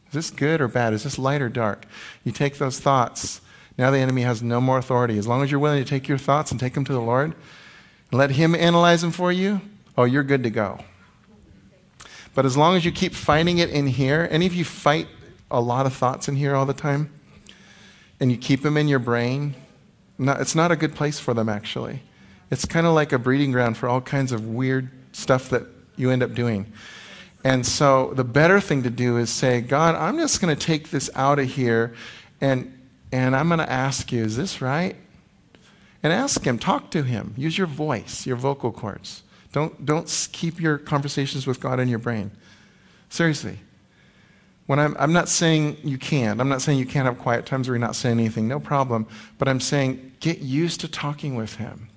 Is 0.07 0.15
this 0.15 0.31
good 0.31 0.63
or 0.63 0.69
bad? 0.69 0.95
Is 0.95 1.05
this 1.05 1.19
light 1.19 1.43
or 1.43 1.51
dark? 1.51 1.85
You 2.25 2.33
take 2.33 2.57
those 2.57 2.81
thoughts. 2.81 3.43
Now 3.77 3.91
the 3.91 3.99
enemy 3.99 4.23
has 4.23 4.43
no 4.43 4.63
more 4.63 4.79
authority. 4.79 5.19
As 5.19 5.27
long 5.27 5.43
as 5.43 5.51
you're 5.51 5.61
willing 5.61 5.85
to 5.85 5.89
take 5.89 6.09
your 6.09 6.17
thoughts 6.17 6.51
and 6.51 6.59
take 6.59 6.73
them 6.73 6.87
to 6.87 6.93
the 6.95 7.01
Lord 7.03 7.35
and 8.11 8.19
let 8.19 8.31
Him 8.31 8.55
analyze 8.55 9.03
them 9.03 9.13
for 9.13 9.31
you, 9.31 9.61
oh, 9.99 10.05
you're 10.05 10.23
good 10.23 10.43
to 10.45 10.51
go. 10.51 10.79
But 12.35 12.47
as 12.47 12.57
long 12.57 12.77
as 12.77 12.85
you 12.85 12.93
keep 12.93 13.15
fighting 13.15 13.59
it 13.59 13.71
in 13.71 13.87
here, 13.87 14.29
any 14.31 14.47
of 14.47 14.55
you 14.55 14.65
fight 14.65 15.09
a 15.51 15.61
lot 15.61 15.87
of 15.87 15.95
thoughts 15.95 16.29
in 16.29 16.37
here 16.37 16.55
all 16.55 16.67
the 16.67 16.75
time 16.75 17.11
and 18.21 18.31
you 18.31 18.37
keep 18.37 18.63
them 18.63 18.77
in 18.77 18.89
your 18.89 18.99
brain, 18.99 19.55
it's 20.19 20.55
not 20.55 20.71
a 20.71 20.77
good 20.77 20.95
place 20.95 21.19
for 21.19 21.35
them, 21.35 21.49
actually. 21.49 22.03
It's 22.51 22.65
kind 22.65 22.87
of 22.87 22.95
like 22.95 23.13
a 23.13 23.19
breeding 23.19 23.53
ground 23.53 23.77
for 23.77 23.89
all 23.89 24.01
kinds 24.01 24.33
of 24.33 24.47
weird 24.47 24.91
stuff 25.13 25.51
that 25.51 25.65
you 25.97 26.11
end 26.11 26.23
up 26.23 26.35
doing. 26.35 26.73
And 27.45 27.65
so 27.65 28.13
the 28.15 28.25
better 28.25 28.61
thing 28.61 28.83
to 28.83 28.91
do 28.91 29.17
is 29.17 29.31
say, 29.31 29.61
God, 29.61 29.95
I'm 29.95 30.19
just 30.19 30.41
going 30.41 30.55
to 30.55 30.67
take 30.67 30.91
this 30.91 31.09
out 31.15 31.39
of 31.39 31.47
here 31.47 31.95
and, 32.41 32.77
and 33.13 33.37
I'm 33.37 33.49
going 33.49 33.59
to 33.59 33.71
ask 33.71 34.11
you, 34.13 34.23
is 34.23 34.37
this 34.37 34.61
right? 34.61 34.97
And 36.03 36.13
ask 36.13 36.45
Him, 36.45 36.59
talk 36.59 36.91
to 36.93 37.03
Him. 37.03 37.35
Use 37.37 37.59
your 37.59 37.67
voice, 37.67 38.27
your 38.27 38.37
vocal 38.37 38.73
cords. 38.73 39.23
Don't, 39.53 39.85
don't 39.85 40.29
keep 40.33 40.61
your 40.61 40.79
conversations 40.79 41.47
with 41.47 41.61
God 41.61 41.81
in 41.81 41.89
your 41.89 41.99
brain. 41.99 42.31
Seriously. 43.09 43.59
When 44.67 44.79
I'm, 44.79 44.95
I'm 44.99 45.15
not 45.15 45.31
saying 45.31 45.79
you 45.83 45.97
can't. 45.97 46.41
I'm 46.41 46.49
not 46.51 46.61
saying 46.61 46.79
you 46.79 46.85
can't 46.85 47.07
have 47.07 47.19
quiet 47.19 47.47
times 47.47 47.69
where 47.69 47.75
you're 47.75 47.87
not 47.87 47.97
saying 47.97 48.19
anything. 48.19 48.47
No 48.47 48.61
problem. 48.61 49.07
But 49.39 49.49
I'm 49.49 49.61
saying 49.61 50.13
get 50.21 50.41
used 50.41 50.81
to 50.81 50.89
talking 50.89 51.35
with 51.35 51.57
Him. 51.57 51.89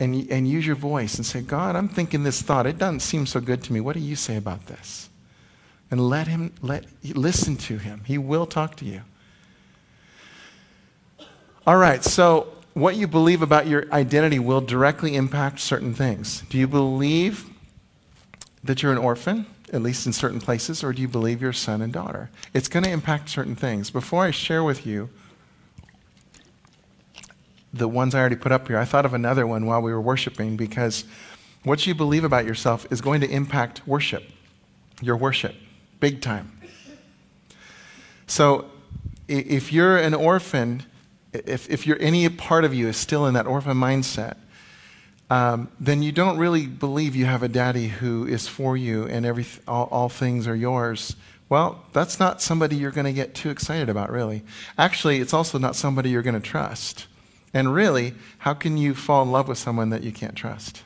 And, 0.00 0.30
and 0.30 0.46
use 0.46 0.64
your 0.64 0.76
voice 0.76 1.16
and 1.16 1.26
say, 1.26 1.40
God, 1.40 1.74
I'm 1.74 1.88
thinking 1.88 2.22
this 2.22 2.40
thought. 2.40 2.66
It 2.66 2.78
doesn't 2.78 3.00
seem 3.00 3.26
so 3.26 3.40
good 3.40 3.64
to 3.64 3.72
me. 3.72 3.80
What 3.80 3.94
do 3.94 4.00
you 4.00 4.14
say 4.14 4.36
about 4.36 4.66
this? 4.66 5.08
And 5.90 6.08
let 6.08 6.28
him 6.28 6.52
let 6.60 6.84
listen 7.02 7.56
to 7.56 7.78
him. 7.78 8.02
He 8.04 8.18
will 8.18 8.46
talk 8.46 8.76
to 8.76 8.84
you. 8.84 9.00
All 11.66 11.76
right, 11.76 12.04
so 12.04 12.46
what 12.78 12.96
you 12.96 13.06
believe 13.06 13.42
about 13.42 13.66
your 13.66 13.86
identity 13.92 14.38
will 14.38 14.60
directly 14.60 15.16
impact 15.16 15.60
certain 15.60 15.94
things. 15.94 16.42
Do 16.48 16.58
you 16.58 16.68
believe 16.68 17.48
that 18.62 18.82
you're 18.82 18.92
an 18.92 18.98
orphan, 18.98 19.46
at 19.72 19.82
least 19.82 20.06
in 20.06 20.12
certain 20.12 20.40
places, 20.40 20.84
or 20.84 20.92
do 20.92 21.02
you 21.02 21.08
believe 21.08 21.40
you're 21.40 21.50
a 21.50 21.54
son 21.54 21.82
and 21.82 21.92
daughter? 21.92 22.30
It's 22.54 22.68
going 22.68 22.84
to 22.84 22.90
impact 22.90 23.28
certain 23.28 23.56
things. 23.56 23.90
Before 23.90 24.24
I 24.24 24.30
share 24.30 24.62
with 24.62 24.86
you 24.86 25.10
the 27.72 27.88
ones 27.88 28.14
I 28.14 28.20
already 28.20 28.36
put 28.36 28.52
up 28.52 28.68
here, 28.68 28.78
I 28.78 28.84
thought 28.84 29.04
of 29.04 29.14
another 29.14 29.46
one 29.46 29.66
while 29.66 29.82
we 29.82 29.92
were 29.92 30.00
worshiping 30.00 30.56
because 30.56 31.04
what 31.64 31.86
you 31.86 31.94
believe 31.94 32.24
about 32.24 32.44
yourself 32.44 32.86
is 32.90 33.00
going 33.00 33.20
to 33.20 33.28
impact 33.28 33.86
worship, 33.86 34.24
your 35.02 35.16
worship, 35.16 35.54
big 36.00 36.20
time. 36.20 36.60
So 38.26 38.70
if 39.26 39.72
you're 39.72 39.98
an 39.98 40.14
orphan, 40.14 40.84
if, 41.32 41.68
if 41.70 41.86
you're, 41.86 42.00
any 42.00 42.28
part 42.28 42.64
of 42.64 42.74
you 42.74 42.88
is 42.88 42.96
still 42.96 43.26
in 43.26 43.34
that 43.34 43.46
orphan 43.46 43.76
mindset, 43.76 44.36
um, 45.30 45.68
then 45.78 46.02
you 46.02 46.12
don't 46.12 46.38
really 46.38 46.66
believe 46.66 47.14
you 47.14 47.26
have 47.26 47.42
a 47.42 47.48
daddy 47.48 47.88
who 47.88 48.26
is 48.26 48.48
for 48.48 48.76
you 48.76 49.04
and 49.04 49.26
every, 49.26 49.46
all, 49.66 49.88
all 49.90 50.08
things 50.08 50.46
are 50.46 50.56
yours. 50.56 51.16
Well, 51.48 51.84
that's 51.92 52.18
not 52.18 52.40
somebody 52.40 52.76
you're 52.76 52.90
going 52.90 53.06
to 53.06 53.12
get 53.12 53.34
too 53.34 53.50
excited 53.50 53.88
about, 53.88 54.10
really. 54.10 54.42
Actually, 54.76 55.18
it's 55.18 55.34
also 55.34 55.58
not 55.58 55.76
somebody 55.76 56.10
you're 56.10 56.22
going 56.22 56.34
to 56.34 56.40
trust. 56.40 57.06
And 57.54 57.74
really, 57.74 58.14
how 58.38 58.54
can 58.54 58.76
you 58.76 58.94
fall 58.94 59.22
in 59.22 59.32
love 59.32 59.48
with 59.48 59.58
someone 59.58 59.90
that 59.90 60.02
you 60.02 60.12
can't 60.12 60.34
trust? 60.34 60.82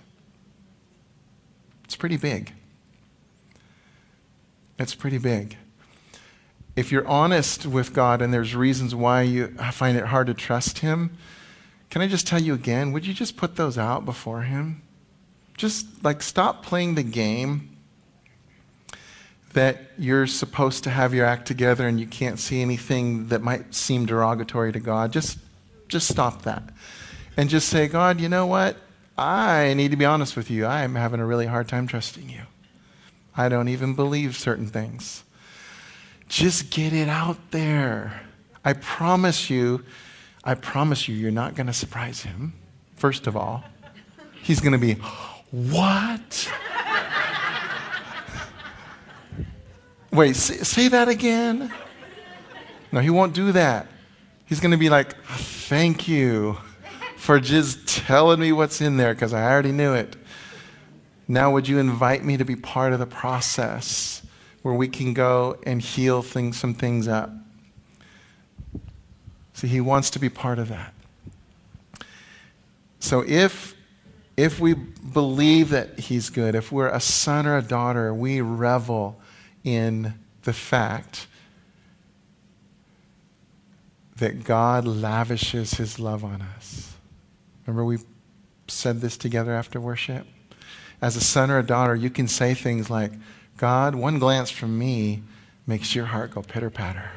It's 1.85 1.97
pretty 1.97 2.17
big. 2.17 2.53
It's 4.79 4.95
pretty 4.95 5.19
big 5.19 5.57
if 6.75 6.91
you're 6.91 7.07
honest 7.07 7.67
with 7.67 7.93
God 7.93 8.23
and 8.23 8.33
there's 8.33 8.55
reasons 8.55 8.95
why 8.95 9.23
you 9.23 9.49
find 9.73 9.97
it 9.97 10.07
hard 10.07 10.27
to 10.29 10.35
trust 10.35 10.79
Him, 10.79 11.17
can 11.91 12.01
I 12.01 12.09
just 12.09 12.27
tell 12.27 12.41
you 12.41 12.55
again, 12.55 12.93
would 12.93 13.07
you 13.07 13.13
just 13.13 13.37
put 13.37 13.57
those 13.57 13.77
out 13.77 14.05
before 14.05 14.43
Him? 14.43 14.83
Just 15.57 16.03
like 16.03 16.23
stop 16.23 16.65
playing 16.65 16.95
the 16.95 17.03
game 17.03 17.77
that 19.53 19.79
you're 19.99 20.27
supposed 20.27 20.85
to 20.85 20.91
have 20.91 21.13
your 21.13 21.27
act 21.27 21.47
together 21.47 21.87
and 21.87 22.01
you 22.01 22.07
can't 22.07 22.39
see 22.39 22.63
anything 22.63 23.29
that 23.29 23.43
might 23.43 23.75
seem 23.75 24.07
derogatory 24.07 24.73
to 24.73 24.81
God. 24.81 25.13
Just, 25.13 25.39
just 25.89 26.09
stop 26.09 26.43
that. 26.43 26.63
And 27.37 27.51
just 27.51 27.69
say, 27.69 27.87
God, 27.87 28.21
you 28.21 28.31
know 28.31 28.47
what? 28.47 28.77
I 29.17 29.75
need 29.75 29.91
to 29.91 29.97
be 29.97 30.07
honest 30.07 30.37
with 30.37 30.51
you. 30.51 30.65
I 30.65 30.83
am 30.83 30.95
having 30.95 31.21
a 31.21 31.27
really 31.27 31.47
hard 31.47 31.69
time 31.69 31.87
trusting 31.87 32.31
you. 32.31 32.43
I 33.37 33.51
don't 33.51 33.69
even 33.69 33.95
believe 33.95 34.37
certain 34.37 34.67
things. 34.67 35.25
Just 36.33 36.71
get 36.71 36.95
it 36.95 37.11
out 37.11 37.37
there. 37.51 38.23
I 38.65 38.73
promise 38.73 39.51
you, 39.51 39.85
I 40.43 40.55
promise 40.55 41.07
you, 41.07 41.15
you're 41.15 41.31
not 41.31 41.55
going 41.55 41.67
to 41.67 41.75
surprise 41.75 42.23
him, 42.23 42.55
first 42.97 43.27
of 43.27 43.37
all. 43.37 43.63
He's 44.41 44.59
going 44.59 44.73
to 44.73 44.79
be, 44.79 44.95
What? 45.51 46.51
Wait, 50.11 50.35
say, 50.35 50.57
say, 50.57 50.89
that 50.89 51.07
again? 51.07 51.71
No, 52.93 53.01
he 53.01 53.11
won't 53.11 53.35
do 53.35 53.53
that. 53.53 53.89
He's 54.47 54.59
going 54.59 54.71
to 54.71 54.79
be 54.79 54.89
like, 54.89 55.23
Thank 55.27 56.09
you 56.09 56.57
for 57.19 57.41
just 57.41 57.87
telling 57.87 58.41
me 58.41 58.53
what's 58.53 58.81
in 58.81 58.97
there 58.97 59.13
because 59.13 59.35
I 59.35 59.53
already 59.53 59.73
knew 59.73 59.93
it. 59.93 60.17
Now, 61.29 61.53
would 61.53 61.69
you 61.69 61.79
invite 61.79 62.25
me 62.25 62.39
to 62.39 62.45
be 62.47 62.57
part 62.57 62.95
of 62.95 63.01
the 63.01 63.07
process? 63.07 64.22
Where 64.63 64.75
we 64.75 64.89
can 64.89 65.13
go 65.13 65.59
and 65.65 65.83
heal 65.83 66.23
things, 66.23 66.59
some 66.59 66.75
things 66.75 67.09
up. 67.09 67.31
See, 69.55 69.69
he 69.69 69.81
wants 69.81 70.11
to 70.11 70.19
be 70.19 70.29
part 70.29 70.59
of 70.59 70.69
that. 70.69 70.95
So 73.01 73.25
if 73.27 73.75
if 74.37 74.59
we 74.59 74.75
believe 74.75 75.69
that 75.71 75.99
he's 75.99 76.31
good, 76.31 76.55
if 76.55 76.73
we're 76.73 76.89
a 76.89 77.01
son 77.01 77.47
or 77.47 77.59
a 77.59 77.63
daughter, 77.63 78.15
we 78.15 78.41
revel 78.41 79.21
in 79.63 80.15
the 80.45 80.53
fact 80.53 81.27
that 84.17 84.45
God 84.45 84.87
lavishes 84.87 85.75
his 85.75 85.99
love 85.99 86.25
on 86.25 86.41
us. 86.41 86.95
Remember, 87.67 87.85
we 87.85 87.99
said 88.69 89.01
this 89.01 89.17
together 89.17 89.53
after 89.53 89.81
worship? 89.81 90.27
As 91.01 91.17
a 91.17 91.21
son 91.21 91.51
or 91.51 91.59
a 91.59 91.63
daughter, 91.63 91.95
you 91.95 92.09
can 92.11 92.29
say 92.29 92.55
things 92.55 92.89
like, 92.89 93.13
God, 93.63 93.95
one 93.95 94.19
glance 94.19 94.51
from 94.51 94.77
me 94.77 95.23
makes 95.69 95.95
your 95.95 96.07
heart 96.07 96.33
go 96.33 96.43
pitter 96.43 96.69
patter. 96.69 97.13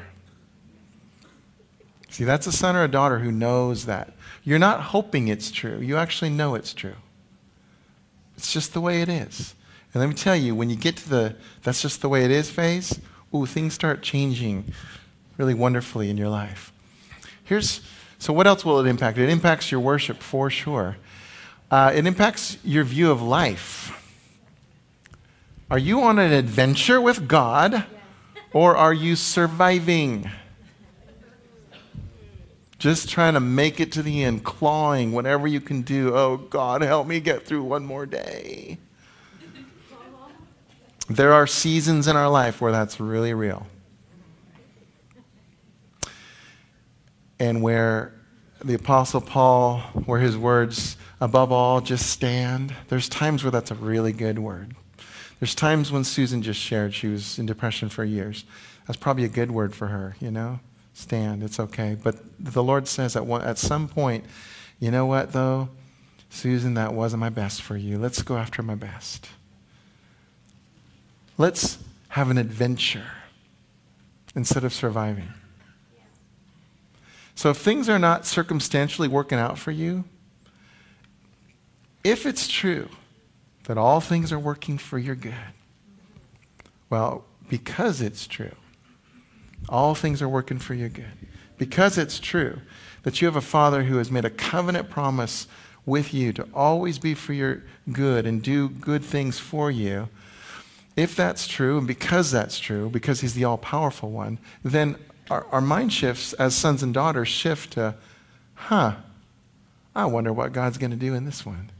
See, 2.08 2.22
that's 2.22 2.46
a 2.46 2.52
son 2.52 2.76
or 2.76 2.84
a 2.84 2.88
daughter 2.88 3.18
who 3.18 3.32
knows 3.32 3.86
that. 3.86 4.12
You're 4.44 4.60
not 4.60 4.80
hoping 4.80 5.26
it's 5.26 5.50
true, 5.50 5.80
you 5.80 5.96
actually 5.96 6.30
know 6.30 6.54
it's 6.54 6.72
true. 6.72 6.94
It's 8.36 8.52
just 8.52 8.74
the 8.74 8.80
way 8.80 9.02
it 9.02 9.08
is. 9.08 9.56
And 9.92 10.00
let 10.00 10.08
me 10.08 10.14
tell 10.14 10.36
you, 10.36 10.54
when 10.54 10.70
you 10.70 10.76
get 10.76 10.96
to 10.98 11.08
the 11.08 11.34
that's 11.64 11.82
just 11.82 12.00
the 12.00 12.08
way 12.08 12.24
it 12.24 12.30
is 12.30 12.48
phase, 12.48 12.96
ooh, 13.34 13.44
things 13.44 13.74
start 13.74 14.02
changing 14.02 14.72
really 15.38 15.52
wonderfully 15.52 16.10
in 16.10 16.16
your 16.16 16.28
life. 16.28 16.72
Here's 17.42 17.80
so 18.20 18.32
what 18.32 18.46
else 18.46 18.64
will 18.64 18.78
it 18.78 18.88
impact? 18.88 19.18
It 19.18 19.30
impacts 19.30 19.72
your 19.72 19.80
worship 19.80 20.18
for 20.18 20.48
sure. 20.48 20.96
Uh, 21.72 21.90
it 21.92 22.06
impacts 22.06 22.56
your 22.62 22.84
view 22.84 23.10
of 23.10 23.20
life. 23.20 24.05
Are 25.68 25.78
you 25.78 26.02
on 26.02 26.20
an 26.20 26.32
adventure 26.32 27.00
with 27.00 27.26
God 27.26 27.84
or 28.52 28.76
are 28.76 28.94
you 28.94 29.16
surviving? 29.16 30.30
Just 32.78 33.08
trying 33.08 33.34
to 33.34 33.40
make 33.40 33.80
it 33.80 33.90
to 33.92 34.02
the 34.02 34.22
end, 34.22 34.44
clawing 34.44 35.10
whatever 35.10 35.48
you 35.48 35.60
can 35.60 35.82
do. 35.82 36.14
Oh, 36.14 36.36
God, 36.36 36.82
help 36.82 37.08
me 37.08 37.18
get 37.18 37.44
through 37.44 37.64
one 37.64 37.84
more 37.84 38.06
day. 38.06 38.78
There 41.08 41.32
are 41.32 41.48
seasons 41.48 42.06
in 42.06 42.14
our 42.16 42.28
life 42.28 42.60
where 42.60 42.70
that's 42.70 43.00
really 43.00 43.34
real. 43.34 43.66
And 47.40 47.60
where 47.60 48.14
the 48.64 48.74
Apostle 48.74 49.20
Paul, 49.20 49.80
where 50.04 50.20
his 50.20 50.36
words, 50.36 50.96
above 51.20 51.50
all, 51.50 51.80
just 51.80 52.08
stand, 52.08 52.72
there's 52.88 53.08
times 53.08 53.42
where 53.42 53.50
that's 53.50 53.72
a 53.72 53.74
really 53.74 54.12
good 54.12 54.38
word. 54.38 54.76
There's 55.40 55.54
times 55.54 55.92
when 55.92 56.04
Susan 56.04 56.42
just 56.42 56.60
shared 56.60 56.94
she 56.94 57.08
was 57.08 57.38
in 57.38 57.46
depression 57.46 57.88
for 57.88 58.04
years. 58.04 58.44
That's 58.86 58.96
probably 58.96 59.24
a 59.24 59.28
good 59.28 59.50
word 59.50 59.74
for 59.74 59.88
her, 59.88 60.16
you 60.20 60.30
know? 60.30 60.60
Stand, 60.94 61.42
it's 61.42 61.60
okay. 61.60 61.96
But 62.02 62.16
the 62.38 62.62
Lord 62.62 62.88
says 62.88 63.16
at, 63.16 63.26
one, 63.26 63.42
at 63.42 63.58
some 63.58 63.86
point, 63.86 64.24
you 64.80 64.90
know 64.90 65.04
what, 65.04 65.32
though? 65.32 65.68
Susan, 66.30 66.74
that 66.74 66.94
wasn't 66.94 67.20
my 67.20 67.28
best 67.28 67.60
for 67.60 67.76
you. 67.76 67.98
Let's 67.98 68.22
go 68.22 68.36
after 68.36 68.62
my 68.62 68.74
best. 68.74 69.28
Let's 71.36 71.78
have 72.08 72.30
an 72.30 72.38
adventure 72.38 73.10
instead 74.34 74.64
of 74.64 74.72
surviving. 74.72 75.34
So 77.34 77.50
if 77.50 77.58
things 77.58 77.90
are 77.90 77.98
not 77.98 78.24
circumstantially 78.24 79.08
working 79.08 79.38
out 79.38 79.58
for 79.58 79.70
you, 79.70 80.04
if 82.02 82.24
it's 82.24 82.48
true 82.48 82.88
that 83.66 83.78
all 83.78 84.00
things 84.00 84.32
are 84.32 84.38
working 84.38 84.78
for 84.78 84.98
your 84.98 85.14
good? 85.14 85.34
Well, 86.88 87.24
because 87.48 88.00
it's 88.00 88.26
true. 88.26 88.54
All 89.68 89.94
things 89.94 90.22
are 90.22 90.28
working 90.28 90.58
for 90.58 90.74
your 90.74 90.88
good. 90.88 91.12
Because 91.58 91.98
it's 91.98 92.18
true 92.18 92.60
that 93.02 93.20
you 93.20 93.26
have 93.26 93.36
a 93.36 93.40
Father 93.40 93.84
who 93.84 93.98
has 93.98 94.10
made 94.10 94.24
a 94.24 94.30
covenant 94.30 94.90
promise 94.90 95.46
with 95.84 96.12
you 96.12 96.32
to 96.32 96.48
always 96.52 96.98
be 96.98 97.14
for 97.14 97.32
your 97.32 97.62
good 97.92 98.26
and 98.26 98.42
do 98.42 98.68
good 98.68 99.04
things 99.04 99.38
for 99.38 99.70
you, 99.70 100.08
if 100.96 101.14
that's 101.14 101.46
true, 101.46 101.78
and 101.78 101.86
because 101.86 102.30
that's 102.32 102.58
true, 102.58 102.90
because 102.90 103.20
He's 103.20 103.34
the 103.34 103.44
all 103.44 103.58
powerful 103.58 104.10
one, 104.10 104.38
then 104.64 104.96
our, 105.30 105.46
our 105.52 105.60
mind 105.60 105.92
shifts 105.92 106.32
as 106.34 106.54
sons 106.54 106.82
and 106.82 106.92
daughters 106.92 107.28
shift 107.28 107.74
to, 107.74 107.94
huh, 108.54 108.96
I 109.94 110.06
wonder 110.06 110.32
what 110.32 110.52
God's 110.52 110.78
going 110.78 110.90
to 110.90 110.96
do 110.96 111.14
in 111.14 111.24
this 111.24 111.46
one. 111.46 111.70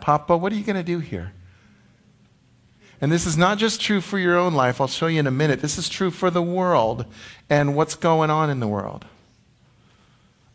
Papa, 0.00 0.36
what 0.36 0.52
are 0.52 0.56
you 0.56 0.64
going 0.64 0.76
to 0.76 0.82
do 0.82 0.98
here? 0.98 1.32
And 3.00 3.10
this 3.10 3.26
is 3.26 3.38
not 3.38 3.58
just 3.58 3.80
true 3.80 4.00
for 4.00 4.18
your 4.18 4.36
own 4.36 4.54
life. 4.54 4.80
I'll 4.80 4.86
show 4.86 5.06
you 5.06 5.20
in 5.20 5.26
a 5.26 5.30
minute. 5.30 5.62
This 5.62 5.78
is 5.78 5.88
true 5.88 6.10
for 6.10 6.30
the 6.30 6.42
world 6.42 7.06
and 7.48 7.74
what's 7.74 7.94
going 7.94 8.28
on 8.30 8.50
in 8.50 8.60
the 8.60 8.68
world. 8.68 9.06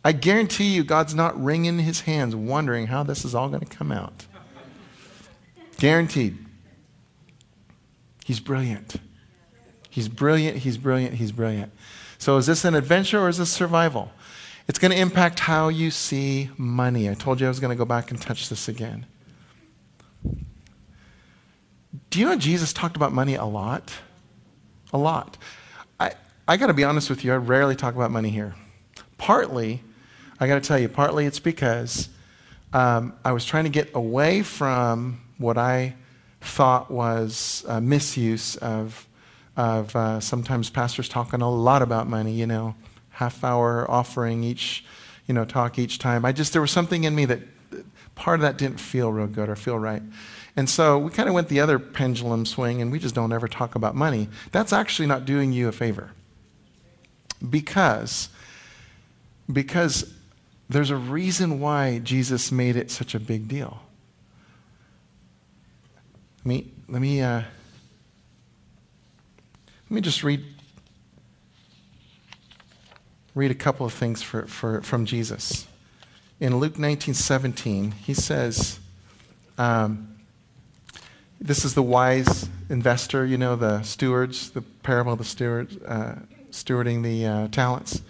I 0.03 0.11
guarantee 0.11 0.75
you, 0.75 0.83
God's 0.83 1.15
not 1.15 1.41
wringing 1.41 1.79
his 1.79 2.01
hands 2.01 2.35
wondering 2.35 2.87
how 2.87 3.01
this 3.01 3.25
is 3.25 3.33
all 3.33 3.49
going 3.49 3.65
to 3.65 3.75
come 3.75 3.91
out. 3.91 4.27
Guaranteed. 5.79 6.37
He's 8.23 8.39
brilliant. 8.39 8.97
He's 9.89 10.07
brilliant, 10.07 10.57
he's 10.57 10.77
brilliant, 10.77 11.15
he's 11.15 11.31
brilliant. 11.31 11.71
So, 12.17 12.37
is 12.37 12.45
this 12.45 12.65
an 12.65 12.75
adventure 12.75 13.19
or 13.19 13.29
is 13.29 13.37
this 13.37 13.51
survival? 13.51 14.11
It's 14.67 14.77
going 14.77 14.91
to 14.91 14.97
impact 14.97 15.39
how 15.39 15.69
you 15.69 15.89
see 15.89 16.49
money. 16.57 17.09
I 17.09 17.13
told 17.13 17.39
you 17.39 17.47
I 17.47 17.49
was 17.49 17.59
going 17.59 17.69
to 17.69 17.77
go 17.77 17.85
back 17.85 18.11
and 18.11 18.21
touch 18.21 18.49
this 18.49 18.67
again. 18.67 19.05
Do 22.09 22.19
you 22.19 22.25
know 22.25 22.35
Jesus 22.35 22.71
talked 22.71 22.95
about 22.95 23.11
money 23.11 23.35
a 23.35 23.45
lot? 23.45 23.93
A 24.93 24.97
lot. 24.97 25.37
I, 25.99 26.13
I 26.47 26.57
got 26.57 26.67
to 26.67 26.73
be 26.73 26.83
honest 26.83 27.09
with 27.09 27.23
you, 27.25 27.33
I 27.33 27.37
rarely 27.37 27.75
talk 27.75 27.95
about 27.95 28.11
money 28.11 28.29
here. 28.29 28.55
Partly, 29.17 29.81
I 30.39 30.47
got 30.47 30.55
to 30.55 30.67
tell 30.67 30.79
you, 30.79 30.89
partly 30.89 31.25
it's 31.25 31.39
because 31.39 32.09
um, 32.73 33.13
I 33.23 33.31
was 33.31 33.45
trying 33.45 33.63
to 33.63 33.69
get 33.69 33.95
away 33.95 34.43
from 34.43 35.21
what 35.37 35.57
I 35.57 35.95
thought 36.41 36.91
was 36.91 37.65
misuse 37.81 38.55
of, 38.57 39.07
of 39.57 39.95
uh, 39.95 40.19
sometimes 40.19 40.69
pastors 40.69 41.09
talking 41.09 41.41
a 41.41 41.49
lot 41.49 41.81
about 41.81 42.07
money, 42.07 42.33
you 42.33 42.45
know, 42.45 42.75
half 43.09 43.43
hour 43.43 43.89
offering 43.89 44.43
each, 44.43 44.85
you 45.25 45.33
know, 45.33 45.45
talk 45.45 45.79
each 45.79 45.99
time. 45.99 46.25
I 46.25 46.31
just, 46.31 46.53
there 46.53 46.61
was 46.61 46.71
something 46.71 47.05
in 47.05 47.15
me 47.15 47.25
that 47.25 47.39
part 48.15 48.39
of 48.39 48.41
that 48.41 48.57
didn't 48.57 48.79
feel 48.79 49.11
real 49.11 49.27
good 49.27 49.49
or 49.49 49.55
feel 49.55 49.79
right. 49.79 50.03
And 50.57 50.69
so 50.69 50.97
we 50.97 51.11
kind 51.11 51.27
of 51.27 51.35
went 51.35 51.49
the 51.49 51.59
other 51.59 51.77
pendulum 51.77 52.45
swing 52.45 52.81
and 52.81 52.91
we 52.91 52.99
just 52.99 53.13
don't 53.13 53.33
ever 53.33 53.47
talk 53.47 53.75
about 53.75 53.93
money. 53.93 54.29
That's 54.51 54.71
actually 54.71 55.07
not 55.07 55.25
doing 55.25 55.51
you 55.51 55.67
a 55.67 55.71
favor. 55.71 56.11
Because, 57.47 58.29
because 59.51 60.13
there's 60.69 60.89
a 60.89 60.95
reason 60.95 61.59
why 61.59 61.99
Jesus 61.99 62.51
made 62.51 62.77
it 62.77 62.89
such 62.89 63.13
a 63.13 63.19
big 63.19 63.47
deal. 63.49 63.81
Let 66.39 66.45
me, 66.45 66.71
let 66.87 67.01
me, 67.01 67.21
uh, 67.21 67.41
let 69.89 69.91
me 69.91 69.99
just 69.99 70.23
read, 70.23 70.43
read 73.33 73.51
a 73.51 73.55
couple 73.55 73.85
of 73.85 73.91
things 73.93 74.21
for, 74.21 74.47
for, 74.47 74.81
from 74.81 75.05
Jesus. 75.05 75.67
In 76.39 76.57
Luke 76.57 76.79
19 76.79 77.13
17, 77.13 77.91
he 77.91 78.13
says, 78.13 78.79
um, 79.57 80.14
this 81.39 81.65
is 81.65 81.73
the 81.73 81.83
wise 81.83 82.49
investor, 82.69 83.25
you 83.25 83.37
know, 83.37 83.55
the 83.55 83.81
stewards, 83.83 84.51
the 84.51 84.61
parable 84.61 85.13
of 85.13 85.19
the 85.19 85.25
stewards, 85.25 85.77
uh, 85.83 86.19
stewarding 86.51 87.03
the 87.03 87.25
uh, 87.25 87.47
talents. 87.49 88.01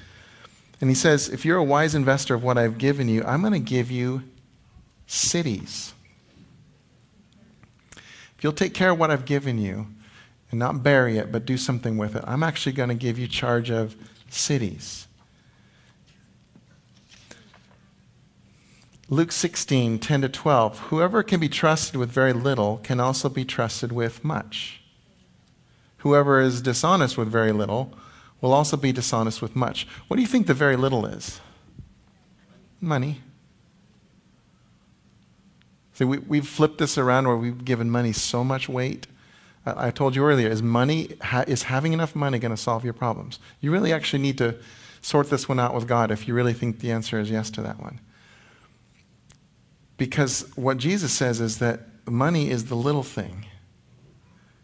And 0.81 0.89
he 0.89 0.95
says, 0.95 1.29
if 1.29 1.45
you're 1.45 1.57
a 1.57 1.63
wise 1.63 1.95
investor 1.95 2.35
of 2.35 2.43
what 2.43 2.57
I've 2.57 2.77
given 2.77 3.07
you, 3.07 3.23
I'm 3.23 3.41
going 3.41 3.53
to 3.53 3.59
give 3.59 3.89
you 3.89 4.23
cities. 5.07 5.93
If 8.37 8.43
you'll 8.43 8.53
take 8.53 8.73
care 8.73 8.91
of 8.91 8.99
what 8.99 9.09
I've 9.09 9.25
given 9.25 9.57
you 9.57 9.87
and 10.51 10.59
not 10.59 10.83
bury 10.83 11.17
it, 11.17 11.31
but 11.31 11.45
do 11.45 11.57
something 11.57 11.97
with 11.97 12.15
it, 12.15 12.23
I'm 12.27 12.43
actually 12.43 12.73
going 12.73 12.89
to 12.89 12.95
give 12.95 13.17
you 13.17 13.27
charge 13.27 13.69
of 13.71 13.95
cities. 14.29 15.07
Luke 19.07 19.31
16, 19.31 19.99
10 19.99 20.21
to 20.21 20.29
12. 20.29 20.79
Whoever 20.79 21.21
can 21.21 21.39
be 21.39 21.47
trusted 21.47 21.95
with 21.95 22.09
very 22.09 22.33
little 22.33 22.77
can 22.77 22.99
also 22.99 23.29
be 23.29 23.45
trusted 23.45 23.91
with 23.91 24.23
much. 24.23 24.81
Whoever 25.97 26.39
is 26.41 26.61
dishonest 26.61 27.17
with 27.17 27.27
very 27.27 27.51
little 27.51 27.93
will 28.41 28.51
also 28.51 28.77
be 28.77 28.91
dishonest 28.91 29.41
with 29.41 29.55
much. 29.55 29.87
What 30.07 30.17
do 30.17 30.23
you 30.23 30.27
think 30.27 30.47
the 30.47 30.55
very 30.55 30.75
little 30.75 31.05
is? 31.05 31.39
Money. 32.81 33.21
See, 35.93 36.03
we, 36.03 36.17
we've 36.17 36.47
flipped 36.47 36.79
this 36.79 36.97
around 36.97 37.27
where 37.27 37.37
we've 37.37 37.63
given 37.63 37.89
money 37.89 38.11
so 38.11 38.43
much 38.43 38.67
weight. 38.67 39.07
I, 39.67 39.87
I 39.87 39.91
told 39.91 40.15
you 40.15 40.25
earlier, 40.25 40.49
is 40.49 40.63
money, 40.63 41.15
ha, 41.21 41.43
is 41.47 41.63
having 41.63 41.93
enough 41.93 42.15
money 42.15 42.39
going 42.39 42.55
to 42.55 42.57
solve 42.57 42.83
your 42.83 42.93
problems? 42.93 43.39
You 43.61 43.71
really 43.71 43.93
actually 43.93 44.21
need 44.21 44.37
to 44.39 44.57
sort 45.01 45.29
this 45.29 45.47
one 45.47 45.59
out 45.59 45.75
with 45.75 45.87
God 45.87 46.09
if 46.09 46.27
you 46.27 46.33
really 46.33 46.53
think 46.53 46.79
the 46.79 46.91
answer 46.91 47.19
is 47.19 47.29
yes 47.29 47.51
to 47.51 47.61
that 47.61 47.79
one. 47.79 47.99
Because 49.97 50.49
what 50.55 50.77
Jesus 50.77 51.13
says 51.13 51.39
is 51.39 51.59
that 51.59 51.81
money 52.05 52.49
is 52.49 52.65
the 52.65 52.75
little 52.75 53.03
thing. 53.03 53.45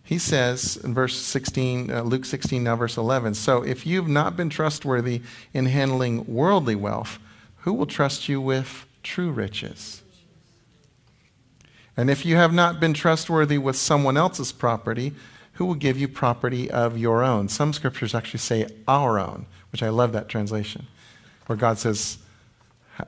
He 0.04 0.20
says 0.20 0.78
in 0.84 0.94
verse 0.94 1.16
16, 1.16 1.90
uh, 1.90 2.02
Luke 2.04 2.26
16, 2.26 2.64
now 2.64 2.76
verse 2.76 2.98
11, 2.98 3.36
so 3.36 3.64
if 3.64 3.86
you've 3.86 4.10
not 4.10 4.36
been 4.36 4.50
trustworthy 4.50 5.22
in 5.54 5.68
handling 5.68 6.26
worldly 6.26 6.76
wealth, 6.76 7.18
who 7.60 7.74
will 7.74 7.86
trust 7.86 8.28
you 8.28 8.42
with 8.42 8.86
true 9.04 9.32
riches? 9.32 10.02
And 11.96 12.10
if 12.10 12.26
you 12.26 12.36
have 12.36 12.54
not 12.54 12.80
been 12.80 12.94
trustworthy 12.94 13.58
with 13.58 13.76
someone 13.76 14.18
else's 14.18 14.52
property, 14.52 15.14
who 15.54 15.66
will 15.66 15.76
give 15.76 15.98
you 15.98 16.08
property 16.08 16.70
of 16.70 16.98
your 16.98 17.24
own? 17.24 17.48
Some 17.48 17.72
scriptures 17.72 18.16
actually 18.16 18.40
say 18.40 18.68
our 18.88 19.20
own, 19.20 19.46
which 19.72 19.84
I 19.84 19.90
love 19.90 20.12
that 20.14 20.28
translation, 20.28 20.88
where 21.46 21.58
God 21.58 21.78
says, 21.78 22.18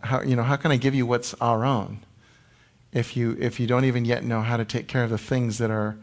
how, 0.04 0.22
you 0.22 0.36
know, 0.36 0.44
how 0.44 0.56
can 0.56 0.72
I 0.72 0.78
give 0.78 0.96
you 0.96 1.06
what's 1.06 1.34
our 1.36 1.66
own? 1.66 2.00
If 2.94 3.18
you, 3.18 3.36
if 3.40 3.60
you 3.60 3.68
don't 3.68 3.86
even 3.86 4.06
yet 4.06 4.24
know 4.24 4.42
how 4.42 4.56
to 4.56 4.64
take 4.64 4.88
care 4.88 5.04
of 5.04 5.10
the 5.10 5.18
things 5.18 5.58
that 5.58 5.72
are, 5.72 5.98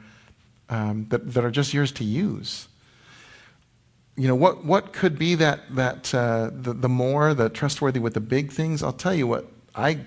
um, 0.68 1.06
that, 1.10 1.32
that 1.32 1.44
are 1.44 1.50
just 1.50 1.72
yours 1.72 1.92
to 1.92 2.04
use. 2.04 2.66
You 4.16 4.28
know, 4.28 4.34
what, 4.34 4.64
what 4.64 4.92
could 4.92 5.18
be 5.18 5.36
that, 5.36 5.74
that 5.76 6.12
uh, 6.12 6.50
the, 6.52 6.72
the 6.72 6.88
more, 6.88 7.32
the 7.32 7.48
trustworthy 7.48 8.00
with 8.00 8.14
the 8.14 8.20
big 8.20 8.52
things? 8.52 8.82
I'll 8.82 8.92
tell 8.92 9.14
you 9.14 9.26
what 9.26 9.46
I 9.74 10.00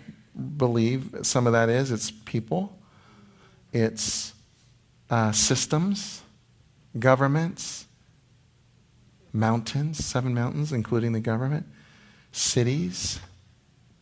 believe 0.58 1.16
some 1.24 1.48
of 1.48 1.54
that 1.54 1.70
is 1.70 1.90
it's 1.90 2.12
people, 2.12 2.78
it's 3.72 4.34
uh, 5.10 5.32
systems, 5.32 6.22
governments, 7.00 7.86
mountains, 9.32 10.04
seven 10.04 10.34
mountains, 10.34 10.74
including 10.74 11.14
the 11.14 11.20
government, 11.20 11.66
cities, 12.32 13.20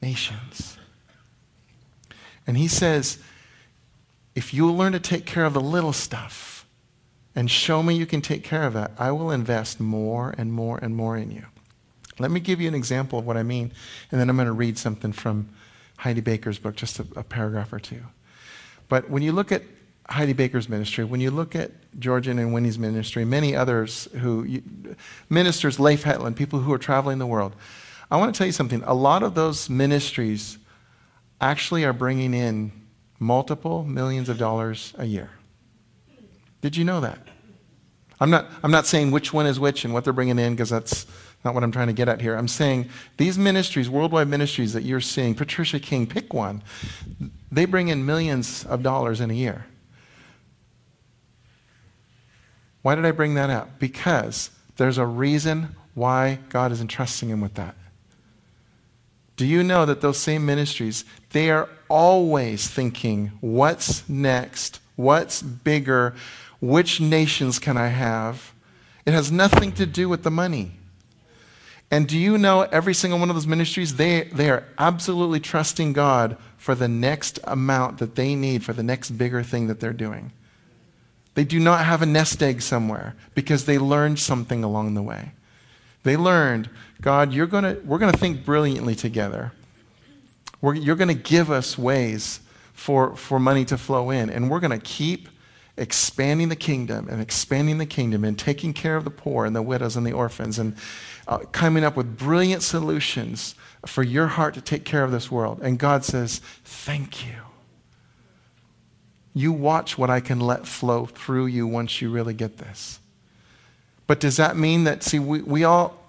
nations. 0.01 0.77
And 2.47 2.57
he 2.57 2.67
says, 2.67 3.19
if 4.35 4.53
you'll 4.53 4.75
learn 4.75 4.93
to 4.93 4.99
take 4.99 5.25
care 5.25 5.45
of 5.45 5.53
the 5.53 5.61
little 5.61 5.93
stuff 5.93 6.65
and 7.35 7.49
show 7.49 7.81
me 7.83 7.95
you 7.95 8.05
can 8.05 8.21
take 8.21 8.43
care 8.43 8.63
of 8.63 8.73
that, 8.73 8.91
I 8.97 9.11
will 9.11 9.31
invest 9.31 9.79
more 9.79 10.33
and 10.37 10.51
more 10.51 10.77
and 10.77 10.95
more 10.95 11.17
in 11.17 11.31
you. 11.31 11.45
Let 12.19 12.31
me 12.31 12.39
give 12.39 12.61
you 12.61 12.67
an 12.67 12.75
example 12.75 13.19
of 13.19 13.25
what 13.25 13.37
I 13.37 13.43
mean, 13.43 13.71
and 14.11 14.19
then 14.19 14.29
I'm 14.29 14.35
going 14.35 14.47
to 14.47 14.51
read 14.53 14.77
something 14.77 15.11
from 15.11 15.49
Heidi 15.97 16.21
Baker's 16.21 16.59
book, 16.59 16.75
just 16.75 16.99
a, 16.99 17.05
a 17.15 17.23
paragraph 17.23 17.71
or 17.73 17.79
two. 17.79 18.01
But 18.89 19.09
when 19.09 19.23
you 19.23 19.31
look 19.31 19.51
at 19.51 19.63
Heidi 20.09 20.33
Baker's 20.33 20.67
ministry, 20.67 21.03
when 21.03 21.21
you 21.21 21.31
look 21.31 21.55
at 21.55 21.71
Georgian 21.99 22.37
and 22.37 22.53
Winnie's 22.53 22.77
ministry, 22.77 23.23
many 23.23 23.55
others 23.55 24.09
who, 24.19 24.43
you, 24.43 24.63
ministers, 25.29 25.79
Leif 25.79 26.03
Hetland, 26.03 26.35
people 26.35 26.59
who 26.59 26.73
are 26.73 26.77
traveling 26.77 27.17
the 27.17 27.27
world, 27.27 27.55
I 28.09 28.17
want 28.17 28.33
to 28.33 28.37
tell 28.37 28.47
you 28.47 28.53
something. 28.53 28.83
A 28.85 28.93
lot 28.93 29.23
of 29.23 29.35
those 29.35 29.69
ministries 29.69 30.57
actually 31.41 31.83
are 31.83 31.93
bringing 31.93 32.33
in 32.33 32.71
multiple 33.19 33.83
millions 33.83 34.29
of 34.29 34.37
dollars 34.37 34.93
a 34.97 35.05
year. 35.05 35.29
Did 36.61 36.77
you 36.77 36.85
know 36.85 37.01
that? 37.01 37.19
I'm 38.19 38.29
not, 38.29 38.47
I'm 38.63 38.71
not 38.71 38.85
saying 38.85 39.09
which 39.09 39.33
one 39.33 39.47
is 39.47 39.59
which 39.59 39.83
and 39.83 39.93
what 39.93 40.03
they're 40.03 40.13
bringing 40.13 40.37
in 40.37 40.53
because 40.53 40.69
that's 40.69 41.07
not 41.43 41.55
what 41.55 41.63
I'm 41.63 41.71
trying 41.71 41.87
to 41.87 41.93
get 41.93 42.07
at 42.07 42.21
here. 42.21 42.35
I'm 42.35 42.47
saying 42.47 42.89
these 43.17 43.37
ministries, 43.37 43.89
worldwide 43.89 44.27
ministries 44.27 44.73
that 44.73 44.83
you're 44.83 45.01
seeing, 45.01 45.33
Patricia 45.33 45.79
King, 45.79 46.05
pick 46.05 46.33
one, 46.33 46.61
they 47.51 47.65
bring 47.65 47.87
in 47.87 48.05
millions 48.05 48.63
of 48.65 48.83
dollars 48.83 49.19
in 49.19 49.31
a 49.31 49.33
year. 49.33 49.65
Why 52.83 52.93
did 52.95 53.05
I 53.05 53.11
bring 53.11 53.33
that 53.35 53.49
up? 53.49 53.79
Because 53.79 54.51
there's 54.77 54.99
a 54.99 55.05
reason 55.05 55.75
why 55.95 56.39
God 56.49 56.71
is 56.71 56.79
entrusting 56.79 57.29
him 57.29 57.41
with 57.41 57.55
that. 57.55 57.75
Do 59.41 59.47
you 59.47 59.63
know 59.63 59.87
that 59.87 60.01
those 60.01 60.19
same 60.19 60.45
ministries, 60.45 61.03
they 61.31 61.49
are 61.49 61.67
always 61.89 62.67
thinking, 62.67 63.31
what's 63.41 64.07
next? 64.07 64.79
What's 64.95 65.41
bigger? 65.41 66.13
Which 66.59 67.01
nations 67.01 67.57
can 67.57 67.75
I 67.75 67.87
have? 67.87 68.53
It 69.03 69.15
has 69.15 69.31
nothing 69.31 69.71
to 69.71 69.87
do 69.87 70.07
with 70.07 70.21
the 70.21 70.29
money. 70.29 70.73
And 71.89 72.07
do 72.07 72.19
you 72.19 72.37
know 72.37 72.67
every 72.71 72.93
single 72.93 73.19
one 73.19 73.31
of 73.31 73.35
those 73.35 73.47
ministries, 73.47 73.95
they, 73.95 74.25
they 74.25 74.51
are 74.51 74.63
absolutely 74.77 75.39
trusting 75.39 75.93
God 75.93 76.37
for 76.55 76.75
the 76.75 76.87
next 76.87 77.39
amount 77.43 77.97
that 77.97 78.13
they 78.13 78.35
need 78.35 78.63
for 78.63 78.73
the 78.73 78.83
next 78.83 79.09
bigger 79.09 79.41
thing 79.41 79.65
that 79.65 79.79
they're 79.79 79.91
doing. 79.91 80.33
They 81.33 81.45
do 81.45 81.59
not 81.59 81.83
have 81.83 82.03
a 82.03 82.05
nest 82.05 82.43
egg 82.43 82.61
somewhere 82.61 83.15
because 83.33 83.65
they 83.65 83.79
learned 83.79 84.19
something 84.19 84.63
along 84.63 84.93
the 84.93 85.01
way. 85.01 85.31
They 86.03 86.15
learned, 86.15 86.69
God, 87.01 87.33
you're 87.33 87.47
gonna, 87.47 87.77
we're 87.83 87.97
going 87.97 88.11
to 88.11 88.17
think 88.17 88.45
brilliantly 88.45 88.95
together. 88.95 89.51
We're, 90.61 90.75
you're 90.75 90.95
going 90.95 91.07
to 91.07 91.13
give 91.13 91.49
us 91.49 91.77
ways 91.77 92.39
for, 92.73 93.15
for 93.15 93.39
money 93.39 93.65
to 93.65 93.77
flow 93.77 94.11
in, 94.11 94.29
and 94.29 94.49
we're 94.49 94.59
going 94.59 94.79
to 94.79 94.85
keep 94.85 95.27
expanding 95.77 96.49
the 96.49 96.55
kingdom 96.55 97.07
and 97.09 97.21
expanding 97.21 97.79
the 97.79 97.85
kingdom 97.85 98.23
and 98.23 98.37
taking 98.37 98.73
care 98.73 98.95
of 98.95 99.03
the 99.03 99.09
poor 99.09 99.45
and 99.45 99.55
the 99.55 99.61
widows 99.61 99.95
and 99.95 100.05
the 100.05 100.11
orphans 100.11 100.59
and 100.59 100.75
uh, 101.27 101.39
coming 101.51 101.83
up 101.83 101.95
with 101.95 102.17
brilliant 102.17 102.61
solutions 102.61 103.55
for 103.85 104.03
your 104.03 104.27
heart 104.27 104.53
to 104.53 104.61
take 104.61 104.85
care 104.85 105.03
of 105.03 105.11
this 105.11 105.31
world. 105.31 105.59
And 105.61 105.79
God 105.79 106.05
says, 106.05 106.39
Thank 106.63 107.25
you. 107.25 107.33
You 109.33 109.53
watch 109.53 109.97
what 109.97 110.09
I 110.09 110.19
can 110.19 110.39
let 110.39 110.67
flow 110.67 111.05
through 111.05 111.45
you 111.47 111.65
once 111.65 112.01
you 112.01 112.11
really 112.11 112.33
get 112.33 112.57
this. 112.57 112.99
But 114.07 114.19
does 114.19 114.37
that 114.37 114.57
mean 114.57 114.83
that, 114.83 115.03
see, 115.03 115.19
we, 115.19 115.41
we 115.41 115.63
all, 115.63 116.00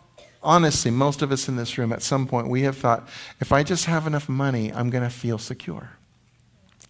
honestly, 0.43 0.91
most 0.91 1.23
of 1.23 1.33
us 1.33 1.49
in 1.49 1.57
this 1.57 1.77
room 1.79 1.93
at 1.93 2.03
some 2.03 2.27
point, 2.27 2.49
we 2.49 2.63
have 2.63 2.77
thought, 2.77 3.09
if 3.41 3.53
I 3.53 3.63
just 3.63 3.87
have 3.87 4.07
enough 4.07 4.29
money, 4.29 4.73
I'm 4.73 4.91
going 4.91 5.05
to 5.05 5.11
feel 5.11 5.39
secure. 5.39 5.91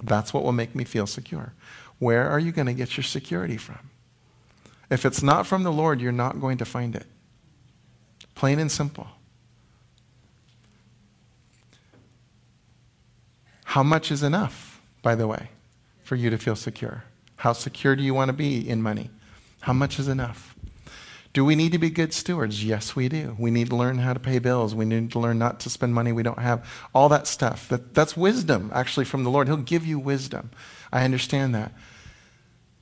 That's 0.02 0.34
what 0.34 0.42
will 0.42 0.52
make 0.52 0.74
me 0.74 0.84
feel 0.84 1.06
secure. 1.06 1.52
Where 1.98 2.28
are 2.28 2.38
you 2.38 2.52
going 2.52 2.66
to 2.66 2.74
get 2.74 2.96
your 2.96 3.04
security 3.04 3.56
from? 3.56 3.90
If 4.90 5.06
it's 5.06 5.22
not 5.22 5.46
from 5.46 5.62
the 5.62 5.72
Lord, 5.72 6.00
you're 6.00 6.12
not 6.12 6.40
going 6.40 6.58
to 6.58 6.64
find 6.64 6.94
it. 6.96 7.06
Plain 8.34 8.58
and 8.58 8.70
simple. 8.70 9.06
How 13.64 13.82
much 13.82 14.10
is 14.10 14.22
enough, 14.22 14.82
by 15.02 15.14
the 15.14 15.26
way? 15.26 15.48
for 16.12 16.16
you 16.16 16.28
to 16.28 16.36
feel 16.36 16.56
secure? 16.56 17.04
How 17.36 17.54
secure 17.54 17.96
do 17.96 18.02
you 18.02 18.12
want 18.12 18.28
to 18.28 18.34
be 18.34 18.68
in 18.68 18.82
money? 18.82 19.08
How 19.60 19.72
much 19.72 19.98
is 19.98 20.08
enough? 20.08 20.51
Do 21.32 21.46
we 21.46 21.54
need 21.54 21.72
to 21.72 21.78
be 21.78 21.88
good 21.88 22.12
stewards? 22.12 22.62
Yes, 22.62 22.94
we 22.94 23.08
do. 23.08 23.34
We 23.38 23.50
need 23.50 23.70
to 23.70 23.76
learn 23.76 23.98
how 23.98 24.12
to 24.12 24.20
pay 24.20 24.38
bills. 24.38 24.74
We 24.74 24.84
need 24.84 25.12
to 25.12 25.18
learn 25.18 25.38
not 25.38 25.60
to 25.60 25.70
spend 25.70 25.94
money 25.94 26.12
we 26.12 26.22
don't 26.22 26.38
have. 26.38 26.68
All 26.94 27.08
that 27.08 27.26
stuff. 27.26 27.68
That, 27.68 27.94
that's 27.94 28.16
wisdom, 28.16 28.70
actually, 28.74 29.06
from 29.06 29.24
the 29.24 29.30
Lord. 29.30 29.48
He'll 29.48 29.56
give 29.56 29.86
you 29.86 29.98
wisdom. 29.98 30.50
I 30.92 31.04
understand 31.04 31.54
that. 31.54 31.72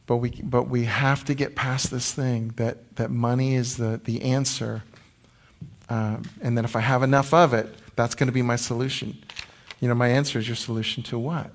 But 0.07 0.17
we, 0.17 0.31
but 0.43 0.69
we 0.69 0.87
have 0.87 1.25
to 1.27 1.35
get 1.35 1.55
past 1.55 1.93
this 1.93 2.13
thing 2.13 2.53
that, 2.57 2.97
that 2.97 3.13
money 3.13 3.55
is 3.55 3.77
the, 3.77 4.01
the 4.03 4.23
answer. 4.23 4.83
Um, 5.89 6.23
and 6.43 6.59
that 6.59 6.65
if 6.65 6.75
I 6.75 6.81
have 6.81 7.05
enough 7.05 7.33
of 7.33 7.55
it, 7.55 7.73
that's 7.95 8.17
going 8.17 8.27
to 8.27 8.33
be 8.33 8.43
my 8.43 8.57
solution. 8.57 9.17
You 9.79 9.87
know, 9.87 9.95
my 9.95 10.09
answer 10.09 10.41
is 10.41 10.49
your 10.49 10.57
solution 10.57 11.05
to 11.05 11.19
what? 11.19 11.53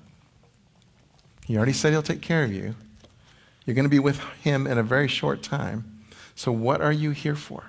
He 1.44 1.56
already 1.58 1.74
said 1.74 1.92
he'll 1.92 2.02
take 2.02 2.22
care 2.22 2.42
of 2.42 2.52
you. 2.52 2.74
You're 3.66 3.74
going 3.74 3.84
to 3.84 3.90
be 3.90 3.98
with 3.98 4.18
him 4.42 4.66
in 4.66 4.78
a 4.78 4.82
very 4.82 5.08
short 5.08 5.42
time. 5.42 5.95
So, 6.36 6.52
what 6.52 6.82
are 6.82 6.92
you 6.92 7.10
here 7.10 7.34
for? 7.34 7.64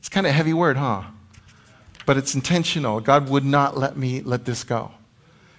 It's 0.00 0.08
kind 0.08 0.26
of 0.26 0.30
a 0.30 0.32
heavy 0.32 0.54
word, 0.54 0.78
huh? 0.78 1.02
But 2.06 2.16
it's 2.16 2.34
intentional. 2.34 3.00
God 3.00 3.28
would 3.28 3.44
not 3.44 3.76
let 3.76 3.96
me 3.96 4.22
let 4.22 4.46
this 4.46 4.64
go. 4.64 4.90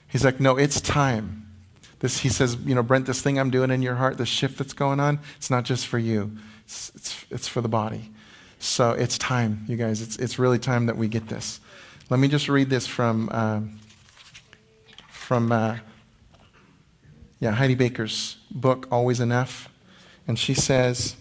He's 0.07 0.25
like, 0.25 0.39
no, 0.39 0.57
it's 0.57 0.81
time. 0.81 1.47
This, 1.99 2.19
he 2.19 2.29
says, 2.29 2.57
you 2.65 2.75
know, 2.75 2.84
Brent, 2.84 3.05
this 3.05 3.21
thing 3.21 3.39
I'm 3.39 3.49
doing 3.49 3.71
in 3.71 3.81
your 3.81 3.95
heart, 3.95 4.17
this 4.17 4.27
shift 4.27 4.57
that's 4.57 4.73
going 4.73 4.99
on, 4.99 5.19
it's 5.38 5.49
not 5.49 5.63
just 5.63 5.88
for 5.88 5.97
you, 5.97 6.36
it's, 6.65 6.91
it's, 6.95 7.25
it's 7.29 7.47
for 7.47 7.61
the 7.61 7.69
body. 7.69 8.11
So 8.59 8.91
it's 8.91 9.17
time, 9.17 9.63
you 9.67 9.77
guys. 9.77 10.01
It's, 10.01 10.17
it's 10.17 10.39
really 10.39 10.59
time 10.59 10.88
that 10.88 10.97
we 10.97 11.07
get 11.07 11.27
this. 11.27 11.59
Let 12.09 12.19
me 12.19 12.27
just 12.27 12.49
read 12.49 12.69
this 12.69 12.88
from, 12.88 13.29
uh, 13.31 13.61
from 15.09 15.51
uh, 15.51 15.77
yeah, 17.43 17.51
Heidi 17.51 17.75
Baker's 17.75 18.37
book, 18.49 18.87
Always 18.89 19.19
Enough. 19.19 19.67
And 20.29 20.39
she 20.39 20.53
says, 20.53 21.17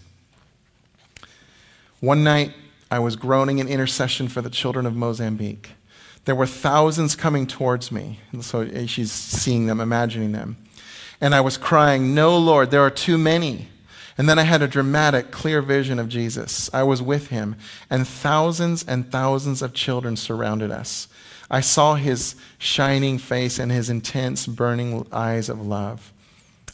One 1.99 2.23
night 2.23 2.53
I 2.89 2.99
was 2.99 3.17
groaning 3.17 3.59
in 3.59 3.67
intercession 3.67 4.29
for 4.29 4.41
the 4.41 4.49
children 4.49 4.85
of 4.85 4.95
Mozambique. 4.95 5.71
There 6.23 6.33
were 6.33 6.45
thousands 6.45 7.17
coming 7.17 7.45
towards 7.45 7.91
me. 7.91 8.21
And 8.31 8.45
so 8.45 8.61
eh, 8.61 8.85
she's 8.85 9.11
seeing 9.11 9.65
them, 9.65 9.81
imagining 9.81 10.31
them. 10.31 10.55
And 11.19 11.35
I 11.35 11.41
was 11.41 11.57
crying, 11.57 12.15
No, 12.15 12.37
Lord, 12.37 12.71
there 12.71 12.83
are 12.83 12.89
too 12.89 13.17
many. 13.17 13.67
And 14.17 14.29
then 14.29 14.39
I 14.39 14.43
had 14.43 14.61
a 14.61 14.67
dramatic, 14.69 15.29
clear 15.29 15.61
vision 15.61 15.99
of 15.99 16.07
Jesus. 16.07 16.69
I 16.73 16.83
was 16.83 17.01
with 17.01 17.27
him, 17.31 17.57
and 17.89 18.07
thousands 18.07 18.85
and 18.87 19.11
thousands 19.11 19.61
of 19.61 19.73
children 19.73 20.15
surrounded 20.15 20.71
us. 20.71 21.09
I 21.53 21.61
saw 21.61 21.93
his 21.93 22.35
shining 22.57 23.19
face 23.19 23.59
and 23.59 23.71
his 23.71 23.87
intense, 23.87 24.47
burning 24.47 25.05
eyes 25.11 25.49
of 25.49 25.63
love. 25.63 26.11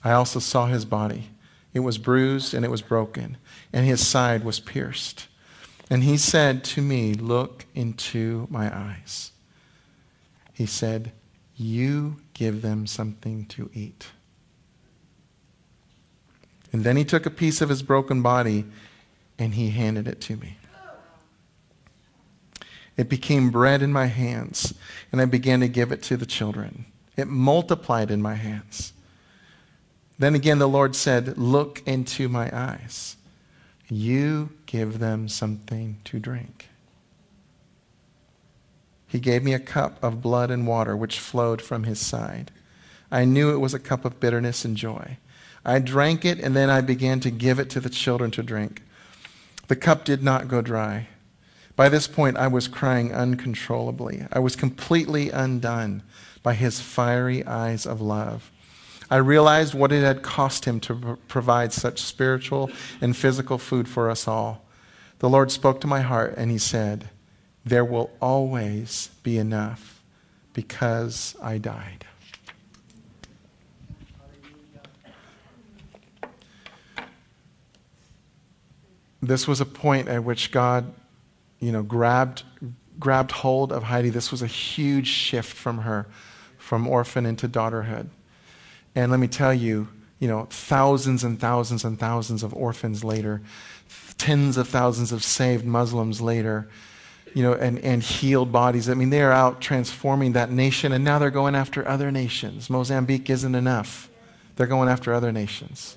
I 0.06 0.14
also 0.14 0.40
saw 0.40 0.68
his 0.68 0.86
body. 0.86 1.32
It 1.74 1.82
was 1.82 1.98
bruised 1.98 2.54
and 2.54 2.64
it 2.64 2.72
was 2.72 2.82
broken, 2.82 3.36
and 3.74 3.86
his 3.86 4.08
side 4.08 4.46
was 4.46 4.62
pierced. 4.62 5.28
And 5.90 6.06
he 6.06 6.16
said 6.16 6.64
to 6.64 6.82
me, 6.82 7.14
Look 7.14 7.66
into 7.76 8.48
my 8.50 8.74
eyes. 8.74 9.34
He 10.54 10.66
said, 10.66 11.12
You 11.58 12.16
give 12.34 12.62
them 12.62 12.88
something 12.88 13.48
to 13.48 13.70
eat. 13.74 14.08
And 16.72 16.86
then 16.86 16.96
he 16.96 17.04
took 17.04 17.26
a 17.26 17.32
piece 17.32 17.60
of 17.60 17.68
his 17.68 17.84
broken 17.84 18.22
body 18.22 18.64
and 19.38 19.56
he 19.56 19.72
handed 19.72 20.08
it 20.08 20.22
to 20.22 20.38
me. 20.38 20.56
It 23.00 23.08
became 23.08 23.50
bread 23.50 23.82
in 23.82 23.94
my 23.94 24.08
hands, 24.08 24.74
and 25.10 25.22
I 25.22 25.26
began 25.26 25.62
to 25.62 25.70
give 25.70 25.94
it 25.94 26.04
to 26.04 26.18
the 26.18 26.26
children. 26.26 26.84
It 27.16 27.30
multiplied 27.30 28.12
in 28.12 28.22
my 28.22 28.36
hands. 28.36 28.92
Then 30.18 30.36
again, 30.36 30.60
the 30.60 30.68
Lord 30.68 30.98
said, 30.98 31.38
Look 31.38 31.82
into 31.88 32.28
my 32.28 32.50
eyes. 32.54 33.16
You 33.88 34.50
give 34.66 35.00
them 35.00 35.30
something 35.30 36.02
to 36.04 36.20
drink. 36.20 36.68
He 39.08 39.22
gave 39.22 39.44
me 39.44 39.54
a 39.54 39.60
cup 39.60 39.98
of 40.04 40.22
blood 40.22 40.52
and 40.52 40.68
water 40.68 40.94
which 40.94 41.22
flowed 41.22 41.62
from 41.62 41.86
his 41.86 42.02
side. 42.02 42.52
I 43.10 43.24
knew 43.24 43.54
it 43.54 43.62
was 43.62 43.74
a 43.74 43.80
cup 43.80 44.04
of 44.04 44.20
bitterness 44.20 44.66
and 44.66 44.76
joy. 44.76 45.20
I 45.64 45.80
drank 45.80 46.26
it, 46.26 46.40
and 46.40 46.54
then 46.54 46.70
I 46.70 46.82
began 46.82 47.22
to 47.22 47.32
give 47.32 47.60
it 47.60 47.70
to 47.70 47.80
the 47.80 47.90
children 47.90 48.30
to 48.32 48.44
drink. 48.44 48.82
The 49.70 49.78
cup 49.78 50.04
did 50.04 50.22
not 50.22 50.50
go 50.50 50.62
dry. 50.62 51.08
By 51.80 51.88
this 51.88 52.08
point, 52.08 52.36
I 52.36 52.48
was 52.48 52.68
crying 52.68 53.14
uncontrollably. 53.14 54.26
I 54.34 54.40
was 54.40 54.58
completely 54.58 55.30
undone 55.30 56.04
by 56.44 56.54
his 56.54 56.82
fiery 56.82 57.46
eyes 57.46 57.86
of 57.86 58.02
love. 58.02 58.52
I 59.10 59.16
realized 59.16 59.74
what 59.74 59.94
it 59.94 60.04
had 60.04 60.22
cost 60.22 60.66
him 60.66 60.82
to 60.82 61.18
provide 61.30 61.72
such 61.72 62.02
spiritual 62.02 62.70
and 63.00 63.16
physical 63.16 63.58
food 63.58 63.88
for 63.88 64.10
us 64.10 64.28
all. 64.28 64.66
The 65.20 65.30
Lord 65.30 65.52
spoke 65.52 65.80
to 65.80 65.88
my 65.88 66.02
heart, 66.02 66.34
and 66.36 66.52
he 66.52 66.58
said, 66.58 67.12
There 67.64 67.86
will 67.86 68.12
always 68.22 69.12
be 69.24 69.38
enough 69.38 70.04
because 70.52 71.34
I 71.42 71.60
died. 71.60 72.04
this 79.22 79.48
was 79.48 79.62
a 79.62 79.66
point 79.66 80.10
at 80.10 80.24
which 80.24 80.52
God, 80.52 80.94
you 81.60 81.72
know, 81.72 81.84
grabbed, 81.84 82.44
grabbed 83.00 83.32
hold 83.32 83.72
of 83.72 83.84
Heidi. 83.84 84.10
This 84.10 84.32
was 84.32 84.42
a 84.42 84.48
huge 84.48 85.08
shift 85.08 85.54
from 85.54 85.80
her, 85.80 86.08
from 86.58 86.88
orphan 86.88 87.26
into 87.26 87.48
daughterhood. 87.48 88.10
And 88.96 89.12
let 89.12 89.20
me 89.20 89.28
tell 89.28 89.54
you, 89.54 89.88
you 90.20 90.28
know, 90.28 90.48
thousands 90.50 91.24
and 91.24 91.40
thousands 91.40 91.84
and 91.84 92.00
thousands 92.00 92.44
of 92.44 92.54
orphans 92.54 93.04
later, 93.04 93.42
tens 94.18 94.58
of 94.58 94.68
thousands 94.68 95.12
of 95.12 95.24
saved 95.24 95.66
Muslims 95.66 96.20
later, 96.20 96.70
you 97.34 97.44
know, 97.44 97.54
and, 97.54 97.80
and 97.80 98.04
healed 98.04 98.52
bodies. 98.52 98.90
I 98.90 98.94
mean, 98.94 99.10
they 99.10 99.22
are 99.22 99.32
out 99.32 99.62
transforming 99.62 100.34
that 100.34 100.52
nation, 100.52 100.92
and 100.92 101.04
now 101.04 101.20
they're 101.20 101.32
going 101.32 101.56
after 101.56 101.88
other 101.88 102.12
nations. 102.12 102.70
Mozambique 102.70 103.30
isn't 103.30 103.56
enough, 103.56 104.10
they're 104.56 104.68
going 104.68 104.90
after 104.90 105.14
other 105.14 105.32
nations. 105.32 105.96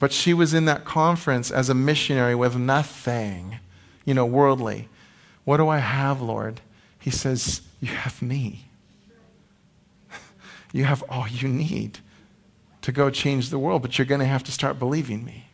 But 0.00 0.12
she 0.12 0.34
was 0.34 0.54
in 0.54 0.64
that 0.64 0.84
conference 0.84 1.50
as 1.50 1.68
a 1.68 1.74
missionary 1.74 2.34
with 2.34 2.56
nothing, 2.56 3.60
you 4.04 4.14
know, 4.14 4.26
worldly. 4.26 4.88
What 5.44 5.58
do 5.58 5.68
I 5.68 5.78
have, 5.78 6.20
Lord? 6.20 6.62
He 6.98 7.10
says, 7.10 7.60
You 7.80 7.88
have 7.88 8.20
me. 8.20 8.66
You 10.72 10.84
have 10.84 11.02
all 11.08 11.26
you 11.28 11.48
need 11.48 11.98
to 12.82 12.92
go 12.92 13.10
change 13.10 13.50
the 13.50 13.58
world, 13.58 13.82
but 13.82 13.98
you're 13.98 14.06
going 14.06 14.20
to 14.20 14.26
have 14.26 14.44
to 14.44 14.52
start 14.52 14.78
believing 14.78 15.24
me. 15.24 15.46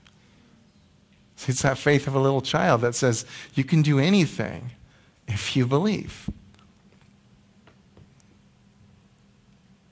It's 1.48 1.62
that 1.62 1.78
faith 1.78 2.06
of 2.06 2.14
a 2.14 2.20
little 2.20 2.40
child 2.40 2.82
that 2.82 2.94
says, 2.94 3.26
You 3.54 3.64
can 3.64 3.82
do 3.82 3.98
anything 3.98 4.70
if 5.26 5.56
you 5.56 5.66
believe. 5.66 6.30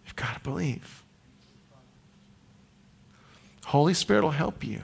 You've 0.04 0.16
got 0.16 0.34
to 0.34 0.40
believe. 0.40 1.03
Holy 3.74 3.92
Spirit 3.92 4.22
will 4.22 4.30
help 4.30 4.62
you. 4.62 4.82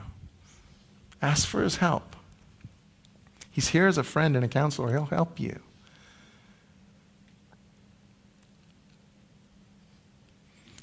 Ask 1.21 1.47
for 1.47 1.63
his 1.63 1.77
help. 1.77 2.13
He's 3.49 3.69
here 3.69 3.87
as 3.87 3.97
a 3.97 4.03
friend 4.03 4.35
and 4.35 4.43
a 4.43 4.49
counselor, 4.49 4.91
he'll 4.91 5.05
help 5.05 5.39
you. 5.39 5.61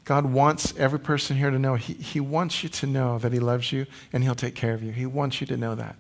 God 0.07 0.25
wants 0.25 0.73
every 0.79 0.99
person 0.99 1.37
here 1.37 1.51
to 1.51 1.59
know. 1.59 1.75
He, 1.75 1.93
he 1.93 2.19
wants 2.19 2.63
you 2.63 2.71
to 2.71 2.87
know 2.87 3.19
that 3.19 3.31
He 3.31 3.41
loves 3.41 3.73
you 3.73 3.85
and 4.11 4.25
He'll 4.25 4.35
take 4.35 4.55
care 4.55 4.73
of 4.73 4.83
you. 4.83 4.91
He 4.91 5.05
wants 5.05 5.43
you 5.43 5.47
to 5.47 5.59
know 5.59 5.75
that. 5.75 5.97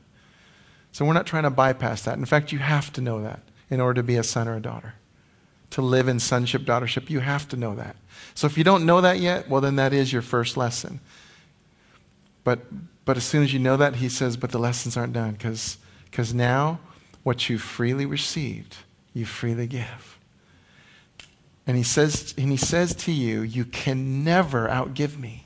So 0.93 1.05
we're 1.05 1.13
not 1.13 1.27
trying 1.27 1.43
to 1.43 1.51
bypass 1.51 2.05
that. 2.05 2.17
In 2.17 2.25
fact, 2.25 2.53
you 2.53 2.59
have 2.59 2.91
to 2.95 3.03
know 3.03 3.21
that 3.21 3.41
in 3.69 3.83
order 3.83 4.01
to 4.01 4.03
be 4.03 4.17
a 4.17 4.23
son 4.23 4.49
or 4.49 4.57
a 4.57 4.61
daughter. 4.61 4.95
To 5.73 5.83
live 5.83 6.09
in 6.09 6.21
sonship, 6.21 6.63
daughtership, 6.63 7.11
you 7.11 7.21
have 7.21 7.47
to 7.49 7.57
know 7.59 7.75
that. 7.75 7.97
So 8.35 8.47
if 8.47 8.57
you 8.57 8.65
don't 8.65 8.87
know 8.87 9.03
that 9.03 9.19
yet, 9.19 9.51
well, 9.51 9.61
then 9.61 9.77
that 9.77 9.93
is 9.93 10.11
your 10.11 10.23
first 10.23 10.57
lesson. 10.57 11.01
But, 12.49 12.61
but 13.05 13.19
as 13.19 13.25
soon 13.25 13.43
as 13.43 13.53
you 13.53 13.59
know 13.59 13.77
that, 13.77 13.97
he 13.97 14.09
says, 14.09 14.39
but 14.39 14.53
the 14.53 14.59
lessons 14.59 14.97
aren't 14.97 15.13
done 15.13 15.33
because 15.33 16.33
now 16.33 16.81
what 17.23 17.51
you 17.51 17.59
freely 17.59 18.07
received, 18.07 18.79
you 19.13 19.27
freely 19.27 19.67
give. 19.67 20.19
And 21.67 21.77
he 21.77 21.83
says, 21.83 22.33
and 22.39 22.51
he 22.51 22.57
says 22.57 22.95
to 22.95 23.13
you, 23.13 23.43
You 23.43 23.67
can 23.67 24.25
never 24.25 24.67
outgive 24.67 25.19
me. 25.19 25.45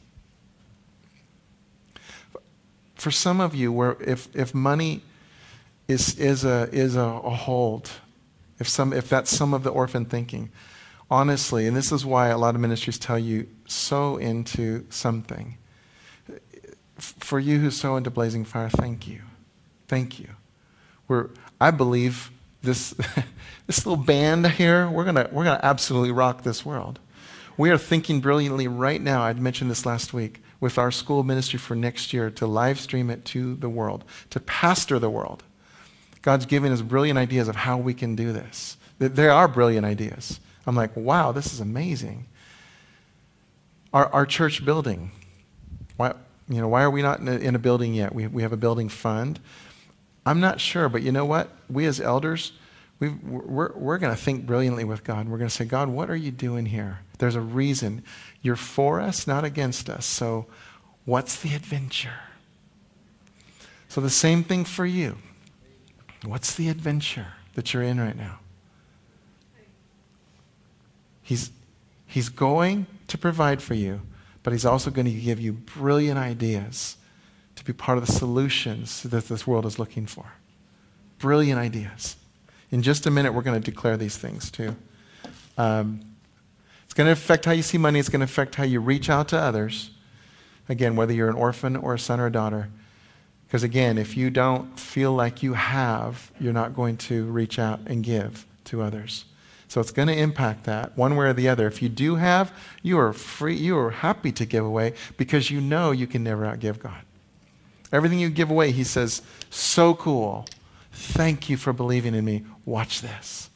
For 2.95 3.11
some 3.11 3.41
of 3.41 3.53
you, 3.53 3.73
where 3.73 3.97
if, 4.01 4.29
if 4.33 4.55
money 4.55 5.03
is, 5.89 6.17
is, 6.21 6.45
a, 6.45 6.69
is 6.71 6.95
a, 6.95 7.01
a 7.01 7.31
hold, 7.31 7.91
if, 8.61 8.69
some, 8.69 8.93
if 8.93 9.09
that's 9.09 9.37
some 9.37 9.55
of 9.55 9.65
the 9.65 9.71
orphan 9.71 10.05
thinking, 10.05 10.53
honestly, 11.11 11.67
and 11.67 11.77
this 11.77 11.91
is 11.91 12.07
why 12.07 12.29
a 12.29 12.39
lot 12.39 12.55
of 12.55 12.61
ministries 12.61 12.97
tell 12.97 13.19
you, 13.19 13.49
sow 13.67 14.19
into 14.19 14.87
something. 14.89 15.59
For 17.03 17.41
you 17.41 17.59
who 17.59 17.73
sow 17.73 17.97
into 17.97 18.11
blazing 18.11 18.45
fire, 18.45 18.69
thank 18.69 19.09
you. 19.09 19.23
Thank 19.89 20.21
you. 20.21 20.29
We're, 21.09 21.31
I 21.61 21.73
believe 21.73 22.31
this, 22.63 22.95
this 23.67 23.85
little 23.85 24.03
band 24.03 24.47
here, 24.47 24.89
we're 24.89 25.05
going 25.05 25.17
we're 25.33 25.45
gonna 25.45 25.61
absolutely 25.65 26.13
rock 26.13 26.45
this 26.45 26.65
world. 26.65 27.01
We 27.57 27.71
are 27.71 27.79
thinking 27.79 28.21
brilliantly 28.21 28.69
right 28.69 29.03
now, 29.03 29.23
I'd 29.23 29.41
mentioned 29.41 29.69
this 29.69 29.85
last 29.85 30.15
week, 30.15 30.43
with 30.61 30.79
our 30.79 30.93
school 30.93 31.25
ministry 31.25 31.59
for 31.59 31.75
next 31.75 32.13
year 32.13 32.31
to 32.31 32.47
live 32.47 32.79
stream 32.79 33.11
it 33.11 33.25
to 33.27 33.57
the 33.57 33.69
world, 33.69 34.05
to 34.31 34.39
pastor 34.39 35.01
the 35.01 35.11
world. 35.11 35.43
God's 36.23 36.47
giving 36.47 36.71
us 36.71 36.83
brilliant 36.83 37.19
ideas 37.19 37.49
of 37.49 37.57
how 37.57 37.79
we 37.79 37.95
can 37.95 38.15
do 38.15 38.33
this. 38.33 38.77
There 38.99 39.33
are 39.33 39.49
brilliant 39.49 39.85
ideas. 39.85 40.39
I'm 40.69 40.77
like, 40.77 40.97
wow, 40.97 41.33
this 41.33 41.53
is 41.53 41.59
amazing. 41.59 42.27
Our, 43.93 44.07
our 44.07 44.25
church 44.25 44.65
building, 44.65 45.11
why, 45.97 46.15
you 46.53 46.61
know, 46.61 46.69
why 46.69 46.83
are 46.83 46.91
we 46.91 47.03
not 47.03 47.21
in 47.21 47.29
a, 47.29 47.37
in 47.37 47.55
a 47.55 47.59
building 47.59 47.95
yet? 47.95 48.15
We, 48.15 48.27
we 48.27 48.43
have 48.43 48.53
a 48.53 48.57
building 48.57 48.89
fund. 48.89 49.41
I'm 50.27 50.41
not 50.41 50.61
sure, 50.61 50.89
but 50.89 51.03
you 51.03 51.11
know 51.11 51.25
what? 51.25 51.51
We 51.71 51.87
as 51.87 52.01
elders, 52.01 52.53
we 52.99 53.09
we're, 53.09 53.73
we're 53.75 53.99
going 53.99 54.15
to 54.15 54.21
think 54.21 54.47
brilliantly 54.47 54.85
with 54.85 55.03
God. 55.03 55.29
We're 55.29 55.39
going 55.39 55.49
to 55.49 55.55
say, 55.55 55.65
God, 55.65 55.89
what 55.89 56.11
are 56.11 56.17
you 56.17 56.31
doing 56.31 56.67
here? 56.67 57.01
There's 57.19 57.35
a 57.35 57.41
reason. 57.41 58.03
You're 58.43 58.57
for 58.57 59.01
us, 59.01 59.27
not 59.27 59.45
against 59.45 59.89
us. 59.89 60.07
So, 60.07 60.47
what's 61.05 61.41
the 61.41 61.55
adventure? 61.55 62.21
So, 63.89 64.01
the 64.01 64.11
same 64.11 64.45
thing 64.45 64.65
for 64.65 64.87
you. 64.87 65.19
What's 66.25 66.55
the 66.55 66.69
adventure 66.69 67.29
that 67.55 67.75
you're 67.75 67.83
in 67.83 68.01
right 68.01 68.17
now? 68.17 68.39
He's, 71.23 71.51
he's 72.07 72.29
going 72.29 72.87
to 73.09 73.19
provide 73.19 73.63
for 73.63 73.75
you, 73.75 74.03
but 74.43 74.53
He's 74.53 74.65
also 74.65 74.91
going 74.91 75.07
to 75.07 75.13
give 75.13 75.41
you 75.41 75.53
brilliant 75.53 76.19
ideas 76.19 76.97
to 77.57 77.65
be 77.65 77.73
part 77.73 77.99
of 77.99 78.07
the 78.07 78.13
solutions 78.13 79.03
that 79.03 79.29
this 79.29 79.47
world 79.47 79.67
is 79.67 79.79
looking 79.79 80.07
for. 80.07 80.33
Brilliant 81.19 81.59
ideas. 81.59 82.17
In 82.71 82.83
just 82.83 83.07
a 83.07 83.11
minute, 83.11 83.35
we're 83.35 83.43
going 83.43 83.61
to 83.61 83.71
declare 83.71 83.97
these 83.97 84.17
things 84.17 84.51
too. 84.51 84.75
Um, 85.59 86.01
it's 86.85 86.95
going 86.95 87.07
to 87.07 87.13
affect 87.13 87.45
how 87.45 87.53
you 87.53 87.63
see 87.63 87.79
money, 87.79 87.99
it's 87.99 88.09
going 88.09 88.21
to 88.21 88.25
affect 88.25 88.55
how 88.57 88.65
you 88.65 88.81
reach 88.81 89.09
out 89.09 89.29
to 89.29 89.39
others. 89.39 89.91
Again, 90.69 90.97
whether 90.97 91.13
you're 91.13 91.29
an 91.29 91.35
orphan 91.35 91.77
or 91.77 91.95
a 91.95 91.99
son 91.99 92.21
or 92.21 92.27
a 92.27 92.33
daughter. 92.33 92.69
Because 93.47 93.63
again, 93.63 93.99
if 93.99 94.17
you 94.17 94.31
don't 94.31 94.79
feel 94.81 95.13
like 95.13 95.43
you 95.43 95.53
have, 95.53 96.33
you're 96.41 96.53
not 96.53 96.75
going 96.75 96.97
to 96.97 97.25
reach 97.27 97.59
out 97.59 97.81
and 97.87 98.03
give 98.03 98.47
to 98.65 98.83
others. 98.83 99.27
So 99.73 99.81
it's 99.81 99.91
going 99.91 100.09
to 100.09 100.15
impact 100.15 100.65
that 100.65 100.99
one 100.99 101.17
way 101.17 101.29
or 101.29 101.33
the 101.33 101.49
other. 101.49 101.67
If 101.67 101.81
you 101.81 101.89
do 101.89 102.17
have, 102.17 102.53
you 102.83 102.99
are 102.99 103.15
free, 103.15 103.57
you 103.57 103.79
are 103.79 103.91
happy 103.91 104.31
to 104.31 104.45
give 104.45 104.67
away 104.67 104.93
because 105.17 105.51
you 105.51 105.63
know 105.63 105.93
you 105.93 106.07
can 106.07 106.23
never 106.23 106.45
outgive 106.45 106.79
God. 106.79 107.01
Everything 107.91 108.19
you 108.19 108.29
give 108.29 108.51
away, 108.51 108.71
he 108.71 108.85
says, 108.85 109.23
so 109.49 109.95
cool. 109.95 110.45
Thank 110.93 111.49
you 111.49 111.57
for 111.57 111.73
believing 111.73 112.15
in 112.15 112.23
me. 112.23 112.45
Watch 112.67 113.01
this. 113.01 113.49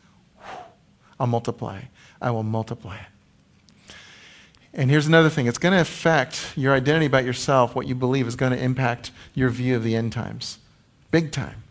I'll 1.21 1.27
multiply. 1.27 1.83
I 2.19 2.31
will 2.31 2.45
multiply 2.45 2.97
it. 2.97 3.95
And 4.73 4.91
here's 4.91 5.07
another 5.07 5.29
thing 5.29 5.45
it's 5.47 5.59
going 5.59 5.75
to 5.75 5.83
affect 5.83 6.55
your 6.57 6.73
identity 6.73 7.05
about 7.05 7.27
yourself. 7.27 7.75
What 7.75 7.87
you 7.87 7.95
believe 7.95 8.27
is 8.27 8.37
going 8.37 8.53
to 8.53 8.59
impact 8.59 9.11
your 9.35 9.51
view 9.51 9.77
of 9.77 9.85
the 9.85 9.95
end 9.95 10.15
times. 10.15 10.61
Big 11.11 11.31
time. 11.31 11.63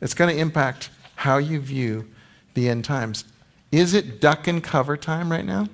It's 0.00 0.14
going 0.14 0.34
to 0.34 0.40
impact 0.40 0.88
how 1.16 1.36
you 1.36 1.60
view 1.60 2.08
the 2.54 2.70
end 2.70 2.86
times. 2.86 3.26
Is 3.72 3.94
it 3.94 4.20
duck 4.20 4.46
and 4.46 4.62
cover 4.62 4.98
time 4.98 5.32
right 5.32 5.44
now? 5.44 5.68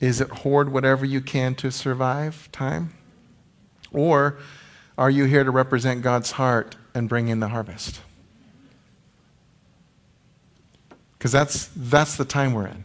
Is 0.00 0.20
it 0.20 0.28
hoard 0.28 0.72
whatever 0.72 1.04
you 1.04 1.20
can 1.20 1.54
to 1.56 1.70
survive 1.70 2.48
time? 2.50 2.94
Or 3.92 4.38
are 4.96 5.10
you 5.10 5.24
here 5.24 5.44
to 5.44 5.50
represent 5.50 6.02
God's 6.02 6.32
heart 6.32 6.76
and 6.94 7.08
bring 7.08 7.28
in 7.28 7.40
the 7.40 7.48
harvest? 7.48 8.00
Because 11.18 11.32
that's, 11.32 11.70
that's 11.76 12.16
the 12.16 12.24
time 12.24 12.54
we're 12.54 12.66
in. 12.66 12.84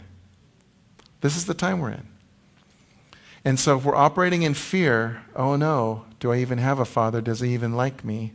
This 1.21 1.35
is 1.35 1.45
the 1.45 1.53
time 1.53 1.79
we're 1.79 1.91
in. 1.91 2.07
And 3.43 3.59
so 3.59 3.77
if 3.77 3.85
we're 3.85 3.95
operating 3.95 4.43
in 4.43 4.53
fear, 4.53 5.21
oh 5.35 5.55
no, 5.55 6.05
do 6.19 6.31
I 6.31 6.37
even 6.37 6.57
have 6.57 6.79
a 6.79 6.85
father? 6.85 7.21
Does 7.21 7.39
he 7.39 7.53
even 7.53 7.73
like 7.73 8.03
me? 8.03 8.33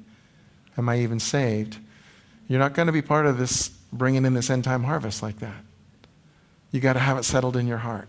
Am 0.76 0.88
I 0.88 0.98
even 0.98 1.20
saved? 1.20 1.78
You're 2.48 2.58
not 2.58 2.74
going 2.74 2.86
to 2.86 2.92
be 2.92 3.02
part 3.02 3.26
of 3.26 3.38
this 3.38 3.70
bringing 3.94 4.26
in 4.26 4.34
this 4.34 4.50
end 4.50 4.64
time 4.64 4.84
harvest 4.84 5.22
like 5.22 5.38
that. 5.38 5.64
You 6.70 6.80
got 6.80 6.94
to 6.94 6.98
have 6.98 7.16
it 7.16 7.24
settled 7.24 7.56
in 7.56 7.66
your 7.66 7.78
heart. 7.78 8.08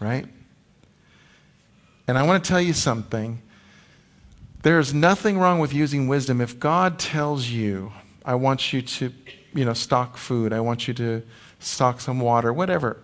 Right? 0.00 0.26
And 2.06 2.16
I 2.16 2.22
want 2.22 2.42
to 2.42 2.48
tell 2.48 2.60
you 2.60 2.72
something. 2.72 3.42
There's 4.62 4.94
nothing 4.94 5.38
wrong 5.38 5.58
with 5.58 5.74
using 5.74 6.08
wisdom. 6.08 6.40
If 6.40 6.58
God 6.58 6.98
tells 6.98 7.48
you, 7.48 7.92
I 8.24 8.36
want 8.36 8.72
you 8.72 8.82
to, 8.82 9.12
you 9.54 9.64
know, 9.64 9.72
stock 9.72 10.16
food, 10.16 10.52
I 10.52 10.60
want 10.60 10.88
you 10.88 10.94
to 10.94 11.22
stock 11.58 12.00
some 12.00 12.20
water, 12.20 12.52
whatever, 12.52 13.02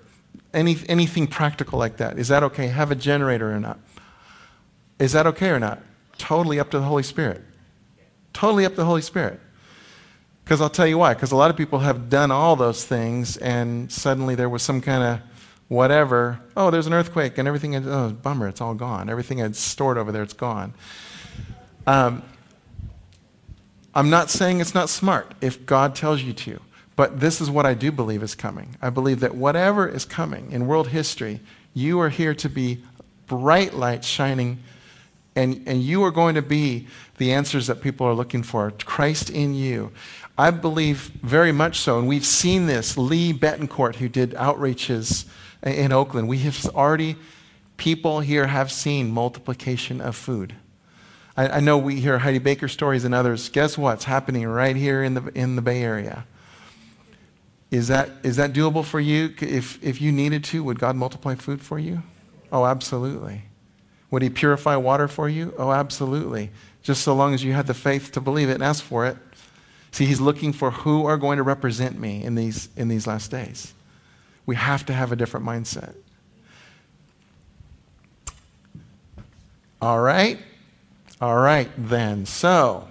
any, 0.52 0.76
anything 0.88 1.26
practical 1.26 1.78
like 1.78 1.96
that, 1.96 2.18
is 2.18 2.28
that 2.28 2.42
okay? 2.42 2.68
Have 2.68 2.90
a 2.90 2.94
generator 2.94 3.52
or 3.52 3.60
not? 3.60 3.78
Is 4.98 5.12
that 5.12 5.26
okay 5.26 5.50
or 5.50 5.58
not? 5.58 5.80
Totally 6.18 6.60
up 6.60 6.70
to 6.70 6.78
the 6.78 6.84
Holy 6.84 7.02
Spirit. 7.02 7.42
Totally 8.32 8.64
up 8.64 8.72
to 8.72 8.76
the 8.76 8.84
Holy 8.84 9.02
Spirit. 9.02 9.40
Because 10.52 10.60
I'll 10.60 10.68
tell 10.68 10.86
you 10.86 10.98
why. 10.98 11.14
Because 11.14 11.32
a 11.32 11.36
lot 11.36 11.50
of 11.50 11.56
people 11.56 11.78
have 11.78 12.10
done 12.10 12.30
all 12.30 12.56
those 12.56 12.84
things, 12.84 13.38
and 13.38 13.90
suddenly 13.90 14.34
there 14.34 14.50
was 14.50 14.62
some 14.62 14.82
kind 14.82 15.02
of 15.02 15.20
whatever. 15.68 16.40
Oh, 16.54 16.70
there's 16.70 16.86
an 16.86 16.92
earthquake 16.92 17.38
and 17.38 17.48
everything. 17.48 17.72
Had, 17.72 17.86
oh, 17.86 18.10
bummer, 18.10 18.48
it's 18.48 18.60
all 18.60 18.74
gone. 18.74 19.08
Everything 19.08 19.40
I'd 19.40 19.56
stored 19.56 19.96
over 19.96 20.12
there, 20.12 20.22
it's 20.22 20.34
gone. 20.34 20.74
Um, 21.86 22.22
I'm 23.94 24.10
not 24.10 24.28
saying 24.28 24.60
it's 24.60 24.74
not 24.74 24.90
smart 24.90 25.32
if 25.40 25.64
God 25.64 25.96
tells 25.96 26.20
you 26.22 26.34
to, 26.34 26.60
but 26.96 27.18
this 27.18 27.40
is 27.40 27.50
what 27.50 27.64
I 27.64 27.72
do 27.72 27.90
believe 27.90 28.22
is 28.22 28.34
coming. 28.34 28.76
I 28.82 28.90
believe 28.90 29.20
that 29.20 29.34
whatever 29.34 29.88
is 29.88 30.04
coming 30.04 30.52
in 30.52 30.66
world 30.66 30.88
history, 30.88 31.40
you 31.72 31.98
are 32.00 32.10
here 32.10 32.34
to 32.34 32.48
be 32.50 32.84
bright 33.26 33.72
lights 33.72 34.06
shining, 34.06 34.58
and, 35.34 35.62
and 35.66 35.82
you 35.82 36.04
are 36.04 36.10
going 36.10 36.34
to 36.34 36.42
be 36.42 36.88
the 37.22 37.32
answers 37.32 37.68
that 37.68 37.80
people 37.80 38.04
are 38.04 38.14
looking 38.14 38.42
for. 38.42 38.72
Christ 38.84 39.30
in 39.30 39.54
you. 39.54 39.92
I 40.36 40.50
believe 40.50 41.10
very 41.22 41.52
much 41.52 41.80
so, 41.80 41.98
and 41.98 42.08
we've 42.08 42.24
seen 42.24 42.66
this. 42.66 42.96
Lee 42.96 43.32
Betancourt, 43.32 43.96
who 43.96 44.08
did 44.08 44.30
outreaches 44.32 45.26
in 45.62 45.92
Oakland. 45.92 46.28
We 46.28 46.38
have 46.38 46.66
already, 46.74 47.16
people 47.76 48.20
here 48.20 48.46
have 48.46 48.72
seen 48.72 49.10
multiplication 49.10 50.00
of 50.00 50.16
food. 50.16 50.54
I, 51.36 51.48
I 51.48 51.60
know 51.60 51.78
we 51.78 52.00
hear 52.00 52.18
Heidi 52.18 52.38
Baker 52.38 52.68
stories 52.68 53.04
and 53.04 53.14
others. 53.14 53.48
Guess 53.50 53.76
what's 53.76 54.04
happening 54.04 54.46
right 54.46 54.76
here 54.76 55.02
in 55.02 55.14
the, 55.14 55.30
in 55.34 55.56
the 55.56 55.62
Bay 55.62 55.82
Area? 55.82 56.26
Is 57.70 57.88
that, 57.88 58.10
is 58.22 58.36
that 58.36 58.52
doable 58.52 58.84
for 58.84 59.00
you? 59.00 59.34
If, 59.40 59.82
if 59.82 60.00
you 60.00 60.12
needed 60.12 60.44
to, 60.44 60.62
would 60.64 60.78
God 60.78 60.96
multiply 60.96 61.34
food 61.34 61.62
for 61.62 61.78
you? 61.78 62.02
Oh, 62.50 62.66
absolutely. 62.66 63.42
Would 64.10 64.22
He 64.22 64.28
purify 64.28 64.76
water 64.76 65.08
for 65.08 65.28
you? 65.28 65.54
Oh, 65.56 65.72
absolutely. 65.72 66.50
Just 66.82 67.02
so 67.02 67.14
long 67.14 67.32
as 67.32 67.42
you 67.42 67.52
had 67.52 67.66
the 67.66 67.74
faith 67.74 68.12
to 68.12 68.20
believe 68.20 68.50
it 68.50 68.54
and 68.54 68.62
ask 68.62 68.84
for 68.84 69.06
it. 69.06 69.16
See, 69.92 70.06
He's 70.06 70.20
looking 70.20 70.52
for 70.52 70.70
who 70.70 71.06
are 71.06 71.16
going 71.16 71.36
to 71.36 71.42
represent 71.42 71.98
me 71.98 72.24
in 72.24 72.34
these, 72.34 72.68
in 72.76 72.88
these 72.88 73.06
last 73.06 73.30
days. 73.30 73.72
We 74.44 74.56
have 74.56 74.84
to 74.86 74.92
have 74.92 75.12
a 75.12 75.16
different 75.16 75.46
mindset. 75.46 75.94
All 79.80 80.00
right? 80.00 80.38
All 81.20 81.36
right, 81.36 81.70
then. 81.76 82.26
So, 82.26 82.88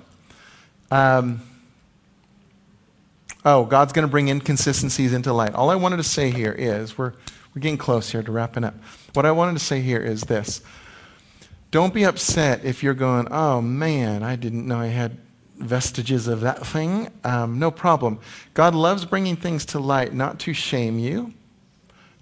um, 0.89 1.41
oh, 3.43 3.65
God's 3.65 3.91
going 3.91 4.07
to 4.07 4.11
bring 4.11 4.29
inconsistencies 4.29 5.11
into 5.11 5.33
light. 5.33 5.53
All 5.53 5.69
I 5.69 5.75
wanted 5.75 5.97
to 5.97 6.03
say 6.03 6.31
here 6.31 6.53
is 6.53 6.97
we're, 6.97 7.13
We're 7.53 7.59
getting 7.59 7.77
close 7.77 8.09
here 8.09 8.23
to 8.23 8.31
wrapping 8.31 8.63
up. 8.63 8.75
What 9.13 9.25
I 9.25 9.31
wanted 9.31 9.53
to 9.53 9.65
say 9.65 9.81
here 9.81 9.99
is 9.99 10.21
this 10.21 10.61
don't 11.69 11.93
be 11.93 12.03
upset 12.03 12.65
if 12.65 12.83
you're 12.83 12.93
going, 12.93 13.27
oh 13.31 13.61
man, 13.61 14.23
I 14.23 14.35
didn't 14.35 14.67
know 14.67 14.77
I 14.77 14.87
had 14.87 15.17
vestiges 15.61 16.27
of 16.27 16.41
that 16.41 16.65
thing. 16.65 17.09
Um, 17.23 17.59
no 17.59 17.71
problem. 17.71 18.19
God 18.53 18.75
loves 18.75 19.05
bringing 19.05 19.35
things 19.35 19.65
to 19.67 19.79
light, 19.79 20.13
not 20.13 20.39
to 20.39 20.53
shame 20.53 20.99
you, 20.99 21.33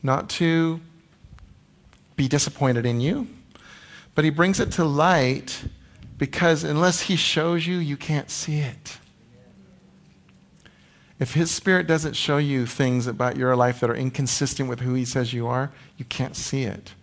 not 0.04 0.30
to 0.32 0.80
be 2.16 2.28
disappointed 2.28 2.86
in 2.86 3.00
you, 3.00 3.28
but 4.16 4.26
He 4.26 4.30
brings 4.30 4.60
it 4.60 4.72
to 4.74 4.84
light 4.84 5.64
because 6.18 6.64
unless 6.64 7.02
He 7.02 7.16
shows 7.16 7.66
you, 7.66 7.78
you 7.78 7.98
can't 7.98 8.30
see 8.30 8.60
it. 8.60 8.98
If 11.20 11.34
His 11.34 11.52
Spirit 11.52 11.88
doesn't 11.88 12.16
show 12.16 12.38
you 12.38 12.66
things 12.66 13.08
about 13.08 13.38
your 13.38 13.56
life 13.56 13.80
that 13.80 13.90
are 13.90 13.96
inconsistent 13.96 14.70
with 14.70 14.82
who 14.82 14.94
He 14.94 15.06
says 15.06 15.34
you 15.34 15.48
are, 15.48 15.72
you 15.98 16.06
can't 16.06 16.36
see 16.36 16.64
it. 16.64 16.94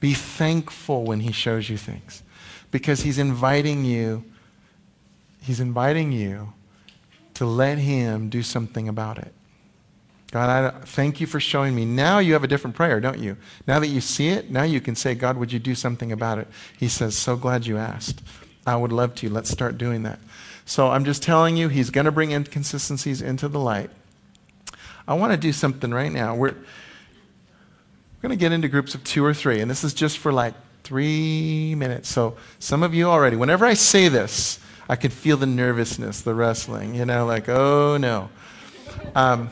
Be 0.00 0.14
thankful 0.14 1.04
when 1.04 1.20
He 1.20 1.32
shows 1.32 1.68
you 1.68 1.76
things 1.76 2.22
because 2.70 3.02
He's 3.02 3.18
inviting 3.18 3.84
you, 3.84 4.24
He's 5.44 5.60
inviting 5.60 6.10
you 6.10 6.54
to 7.34 7.44
let 7.44 7.78
Him 7.78 8.30
do 8.30 8.42
something 8.42 8.88
about 8.88 9.18
it. 9.18 9.32
God, 10.30 10.74
I 10.74 10.78
thank 10.80 11.20
you 11.20 11.26
for 11.26 11.38
showing 11.38 11.74
me. 11.74 11.84
Now 11.84 12.18
you 12.18 12.32
have 12.32 12.42
a 12.42 12.48
different 12.48 12.74
prayer, 12.74 12.98
don't 12.98 13.18
you? 13.18 13.36
Now 13.66 13.78
that 13.78 13.88
you 13.88 14.00
see 14.00 14.28
it, 14.28 14.50
now 14.50 14.62
you 14.64 14.80
can 14.80 14.96
say, 14.96 15.14
God, 15.14 15.36
would 15.36 15.52
you 15.52 15.58
do 15.58 15.74
something 15.74 16.10
about 16.10 16.38
it? 16.38 16.48
He 16.78 16.88
says, 16.88 17.16
So 17.16 17.36
glad 17.36 17.66
you 17.66 17.76
asked. 17.76 18.22
I 18.66 18.74
would 18.76 18.90
love 18.90 19.14
to. 19.16 19.28
Let's 19.28 19.50
start 19.50 19.76
doing 19.76 20.02
that. 20.04 20.18
So 20.64 20.88
I'm 20.88 21.04
just 21.04 21.22
telling 21.22 21.58
you, 21.58 21.68
He's 21.68 21.90
going 21.90 22.06
to 22.06 22.12
bring 22.12 22.32
inconsistencies 22.32 23.20
into 23.20 23.46
the 23.46 23.60
light. 23.60 23.90
I 25.06 25.14
want 25.14 25.32
to 25.32 25.36
do 25.36 25.52
something 25.52 25.92
right 25.92 26.10
now. 26.10 26.34
We're, 26.34 26.54
we're 26.54 28.22
going 28.22 28.30
to 28.30 28.36
get 28.36 28.50
into 28.50 28.68
groups 28.68 28.94
of 28.94 29.04
two 29.04 29.22
or 29.22 29.34
three, 29.34 29.60
and 29.60 29.70
this 29.70 29.84
is 29.84 29.92
just 29.92 30.16
for 30.16 30.32
like 30.32 30.54
three 30.84 31.74
minutes. 31.74 32.08
So 32.08 32.38
some 32.58 32.82
of 32.82 32.94
you 32.94 33.10
already, 33.10 33.36
whenever 33.36 33.66
I 33.66 33.74
say 33.74 34.08
this, 34.08 34.58
I 34.88 34.96
can 34.96 35.10
feel 35.10 35.36
the 35.36 35.46
nervousness, 35.46 36.20
the 36.20 36.34
wrestling, 36.34 36.94
you 36.94 37.04
know, 37.04 37.26
like, 37.26 37.48
oh 37.48 37.96
no. 37.96 38.30
Um, 39.14 39.50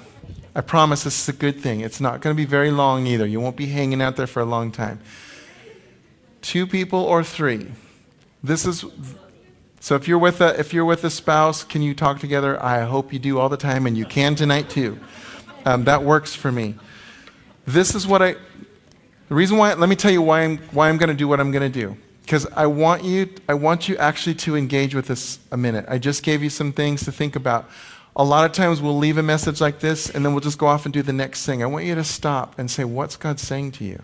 I 0.54 0.60
promise 0.60 1.04
this 1.04 1.22
is 1.22 1.28
a 1.28 1.38
good 1.38 1.60
thing. 1.60 1.80
It's 1.80 2.00
not 2.00 2.20
going 2.20 2.36
to 2.36 2.40
be 2.40 2.44
very 2.44 2.70
long 2.70 3.06
either. 3.06 3.26
You 3.26 3.40
won't 3.40 3.56
be 3.56 3.66
hanging 3.66 4.02
out 4.02 4.16
there 4.16 4.26
for 4.26 4.40
a 4.40 4.44
long 4.44 4.70
time. 4.70 5.00
Two 6.42 6.66
people 6.66 7.00
or 7.00 7.24
three. 7.24 7.68
This 8.42 8.66
is 8.66 8.84
so 9.80 9.94
if 9.96 10.06
you're 10.06 10.18
with 10.18 10.40
a 10.40 10.58
if 10.60 10.72
you're 10.72 10.84
with 10.84 11.04
a 11.04 11.10
spouse, 11.10 11.64
can 11.64 11.82
you 11.82 11.94
talk 11.94 12.20
together? 12.20 12.62
I 12.62 12.82
hope 12.82 13.12
you 13.12 13.18
do 13.18 13.38
all 13.38 13.48
the 13.48 13.56
time, 13.56 13.86
and 13.86 13.96
you 13.96 14.04
can 14.04 14.34
tonight 14.34 14.68
too. 14.68 14.98
Um, 15.64 15.84
that 15.84 16.02
works 16.02 16.34
for 16.34 16.52
me. 16.52 16.74
This 17.66 17.94
is 17.94 18.06
what 18.06 18.22
I 18.22 18.36
the 19.32 19.36
reason 19.36 19.56
why, 19.56 19.72
let 19.72 19.88
me 19.88 19.96
tell 19.96 20.10
you 20.10 20.20
why 20.20 20.42
I'm, 20.42 20.58
why 20.72 20.90
I'm 20.90 20.98
going 20.98 21.08
to 21.08 21.14
do 21.14 21.26
what 21.26 21.40
I'm 21.40 21.52
going 21.52 21.72
to 21.72 21.80
do. 21.80 21.96
Because 22.22 22.46
I 22.52 22.66
want 22.66 23.04
you, 23.04 23.28
I 23.48 23.54
want 23.54 23.88
you 23.88 23.96
actually 23.96 24.34
to 24.36 24.56
engage 24.56 24.94
with 24.94 25.08
this 25.08 25.38
a 25.50 25.56
minute. 25.56 25.84
I 25.88 25.98
just 25.98 26.22
gave 26.22 26.42
you 26.42 26.50
some 26.50 26.72
things 26.72 27.04
to 27.04 27.12
think 27.12 27.36
about. 27.36 27.68
A 28.14 28.24
lot 28.24 28.44
of 28.44 28.52
times 28.52 28.80
we'll 28.80 28.96
leave 28.96 29.18
a 29.18 29.22
message 29.22 29.60
like 29.60 29.80
this 29.80 30.08
and 30.08 30.24
then 30.24 30.32
we'll 30.32 30.40
just 30.40 30.58
go 30.58 30.66
off 30.66 30.84
and 30.84 30.92
do 30.92 31.02
the 31.02 31.12
next 31.12 31.46
thing. 31.46 31.62
I 31.62 31.66
want 31.66 31.84
you 31.84 31.94
to 31.94 32.04
stop 32.04 32.58
and 32.58 32.70
say, 32.70 32.84
what's 32.84 33.16
God 33.16 33.40
saying 33.40 33.72
to 33.72 33.84
you? 33.84 34.02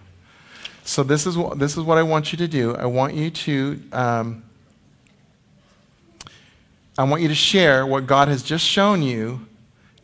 So 0.82 1.02
this 1.02 1.26
is 1.26 1.36
what, 1.36 1.58
this 1.58 1.76
is 1.76 1.82
what 1.84 1.98
I 1.98 2.02
want 2.02 2.32
you 2.32 2.38
to 2.38 2.48
do. 2.48 2.74
I 2.74 2.86
want 2.86 3.14
you 3.14 3.30
to, 3.30 3.82
um, 3.92 4.42
I 6.96 7.04
want 7.04 7.22
you 7.22 7.28
to 7.28 7.34
share 7.34 7.86
what 7.86 8.06
God 8.06 8.28
has 8.28 8.42
just 8.42 8.64
shown 8.64 9.02
you 9.02 9.46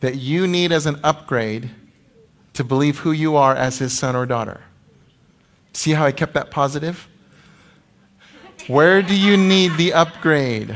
that 0.01 0.15
you 0.15 0.45
need 0.45 0.71
as 0.71 0.85
an 0.85 0.99
upgrade 1.03 1.71
to 2.53 2.63
believe 2.63 2.99
who 2.99 3.11
you 3.11 3.35
are 3.35 3.55
as 3.55 3.79
His 3.79 3.97
son 3.97 4.15
or 4.15 4.27
daughter. 4.27 4.61
See 5.73 5.91
how 5.91 6.05
I 6.05 6.11
kept 6.11 6.35
that 6.35 6.51
positive? 6.51 7.07
Where 8.67 9.03
do 9.03 9.15
you 9.15 9.37
need 9.37 9.77
the 9.77 9.93
upgrade? 9.93 10.75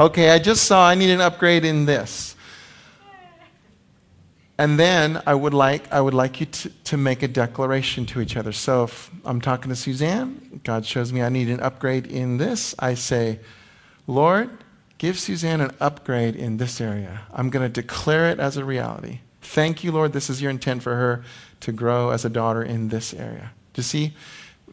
Okay, 0.00 0.30
I 0.30 0.38
just 0.38 0.64
saw 0.64 0.88
I 0.88 0.94
need 0.94 1.10
an 1.10 1.20
upgrade 1.20 1.64
in 1.64 1.84
this. 1.84 2.36
And 4.58 4.78
then 4.78 5.22
I 5.26 5.34
would 5.34 5.52
like, 5.52 5.92
I 5.92 6.00
would 6.00 6.14
like 6.14 6.40
you 6.40 6.46
to, 6.46 6.70
to 6.84 6.96
make 6.96 7.22
a 7.22 7.28
declaration 7.28 8.06
to 8.06 8.22
each 8.22 8.34
other. 8.34 8.52
So 8.52 8.84
if 8.84 9.10
I'm 9.26 9.42
talking 9.42 9.68
to 9.68 9.76
Suzanne, 9.76 10.62
God 10.64 10.86
shows 10.86 11.12
me 11.12 11.20
I 11.20 11.28
need 11.28 11.50
an 11.50 11.60
upgrade 11.60 12.06
in 12.06 12.38
this, 12.38 12.74
I 12.78 12.94
say, 12.94 13.38
Lord, 14.06 14.48
give 14.96 15.18
Suzanne 15.18 15.60
an 15.60 15.74
upgrade 15.80 16.34
in 16.34 16.56
this 16.56 16.80
area. 16.80 17.20
I'm 17.34 17.50
going 17.50 17.70
to 17.70 17.82
declare 17.82 18.30
it 18.30 18.40
as 18.40 18.56
a 18.56 18.64
reality. 18.64 19.20
Thank 19.42 19.84
you, 19.84 19.92
Lord, 19.92 20.14
this 20.14 20.30
is 20.30 20.40
your 20.40 20.50
intent 20.50 20.82
for 20.82 20.96
her 20.96 21.24
to 21.60 21.72
grow 21.72 22.08
as 22.08 22.24
a 22.24 22.30
daughter 22.30 22.62
in 22.62 22.88
this 22.88 23.12
area. 23.12 23.52
Do 23.74 23.80
you 23.80 23.82
see? 23.82 24.14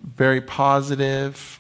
Very 0.04 0.41
positive. 0.41 1.60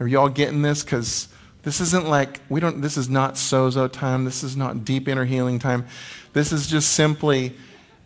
Are 0.00 0.08
you 0.08 0.18
all 0.18 0.28
getting 0.28 0.62
this? 0.62 0.82
Because 0.82 1.28
this 1.62 1.80
isn't 1.80 2.08
like, 2.08 2.40
we 2.48 2.60
don't, 2.60 2.80
this 2.80 2.96
is 2.96 3.08
not 3.08 3.34
sozo 3.34 3.90
time. 3.90 4.24
This 4.24 4.42
is 4.42 4.56
not 4.56 4.84
deep 4.84 5.08
inner 5.08 5.24
healing 5.24 5.58
time. 5.58 5.86
This 6.32 6.52
is 6.52 6.66
just 6.66 6.92
simply 6.92 7.54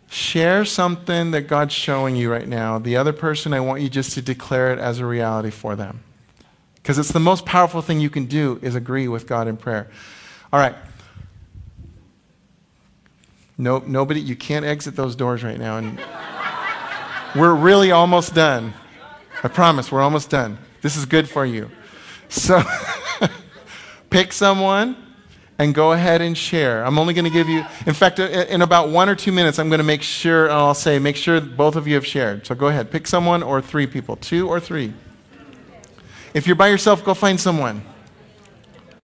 share 0.09 0.65
something 0.65 1.31
that 1.31 1.43
God's 1.43 1.73
showing 1.73 2.15
you 2.15 2.31
right 2.31 2.47
now. 2.47 2.79
The 2.79 2.97
other 2.97 3.13
person, 3.13 3.53
I 3.53 3.59
want 3.59 3.81
you 3.81 3.89
just 3.89 4.13
to 4.13 4.21
declare 4.21 4.73
it 4.73 4.79
as 4.79 4.99
a 4.99 5.05
reality 5.05 5.51
for 5.51 5.75
them. 5.75 6.03
Because 6.75 6.97
it's 6.97 7.11
the 7.11 7.19
most 7.19 7.45
powerful 7.45 7.81
thing 7.81 7.99
you 7.99 8.09
can 8.09 8.25
do 8.25 8.59
is 8.61 8.75
agree 8.75 9.07
with 9.07 9.27
God 9.27 9.47
in 9.47 9.57
prayer. 9.57 9.89
All 10.51 10.59
right. 10.59 10.75
No, 13.57 13.79
nobody, 13.79 14.21
you 14.21 14.35
can't 14.35 14.65
exit 14.65 14.95
those 14.95 15.15
doors 15.15 15.43
right 15.43 15.59
now. 15.59 15.77
And 15.77 15.99
we're 17.35 17.53
really 17.53 17.91
almost 17.91 18.33
done. 18.33 18.73
I 19.43 19.47
promise, 19.47 19.91
we're 19.91 20.01
almost 20.01 20.29
done. 20.29 20.57
This 20.81 20.97
is 20.97 21.05
good 21.05 21.29
for 21.29 21.45
you. 21.45 21.69
So 22.27 22.61
pick 24.09 24.33
someone 24.33 24.95
and 25.57 25.73
go 25.73 25.91
ahead 25.91 26.21
and 26.21 26.37
share. 26.37 26.85
I'm 26.85 26.97
only 26.97 27.13
going 27.13 27.25
to 27.25 27.31
give 27.31 27.49
you, 27.49 27.65
in 27.85 27.93
fact, 27.93 28.19
uh, 28.19 28.23
uh, 28.23 28.45
in 28.49 28.61
about 28.61 28.89
one 28.89 29.09
or 29.09 29.15
two 29.15 29.31
minutes, 29.31 29.59
I'm 29.59 29.67
going 29.67 29.79
to 29.79 29.85
make 29.85 30.01
sure, 30.01 30.49
uh, 30.49 30.55
I'll 30.55 30.73
say, 30.73 30.99
make 30.99 31.15
sure 31.15 31.41
both 31.41 31.75
of 31.75 31.87
you 31.87 31.95
have 31.95 32.05
shared. 32.05 32.47
So 32.47 32.55
go 32.55 32.67
ahead, 32.67 32.91
pick 32.91 33.07
someone 33.07 33.43
or 33.43 33.61
three 33.61 33.87
people, 33.87 34.15
two 34.15 34.47
or 34.47 34.59
three. 34.59 34.93
If 36.33 36.47
you're 36.47 36.55
by 36.55 36.67
yourself, 36.67 37.03
go 37.03 37.13
find 37.13 37.39
someone. 37.39 37.83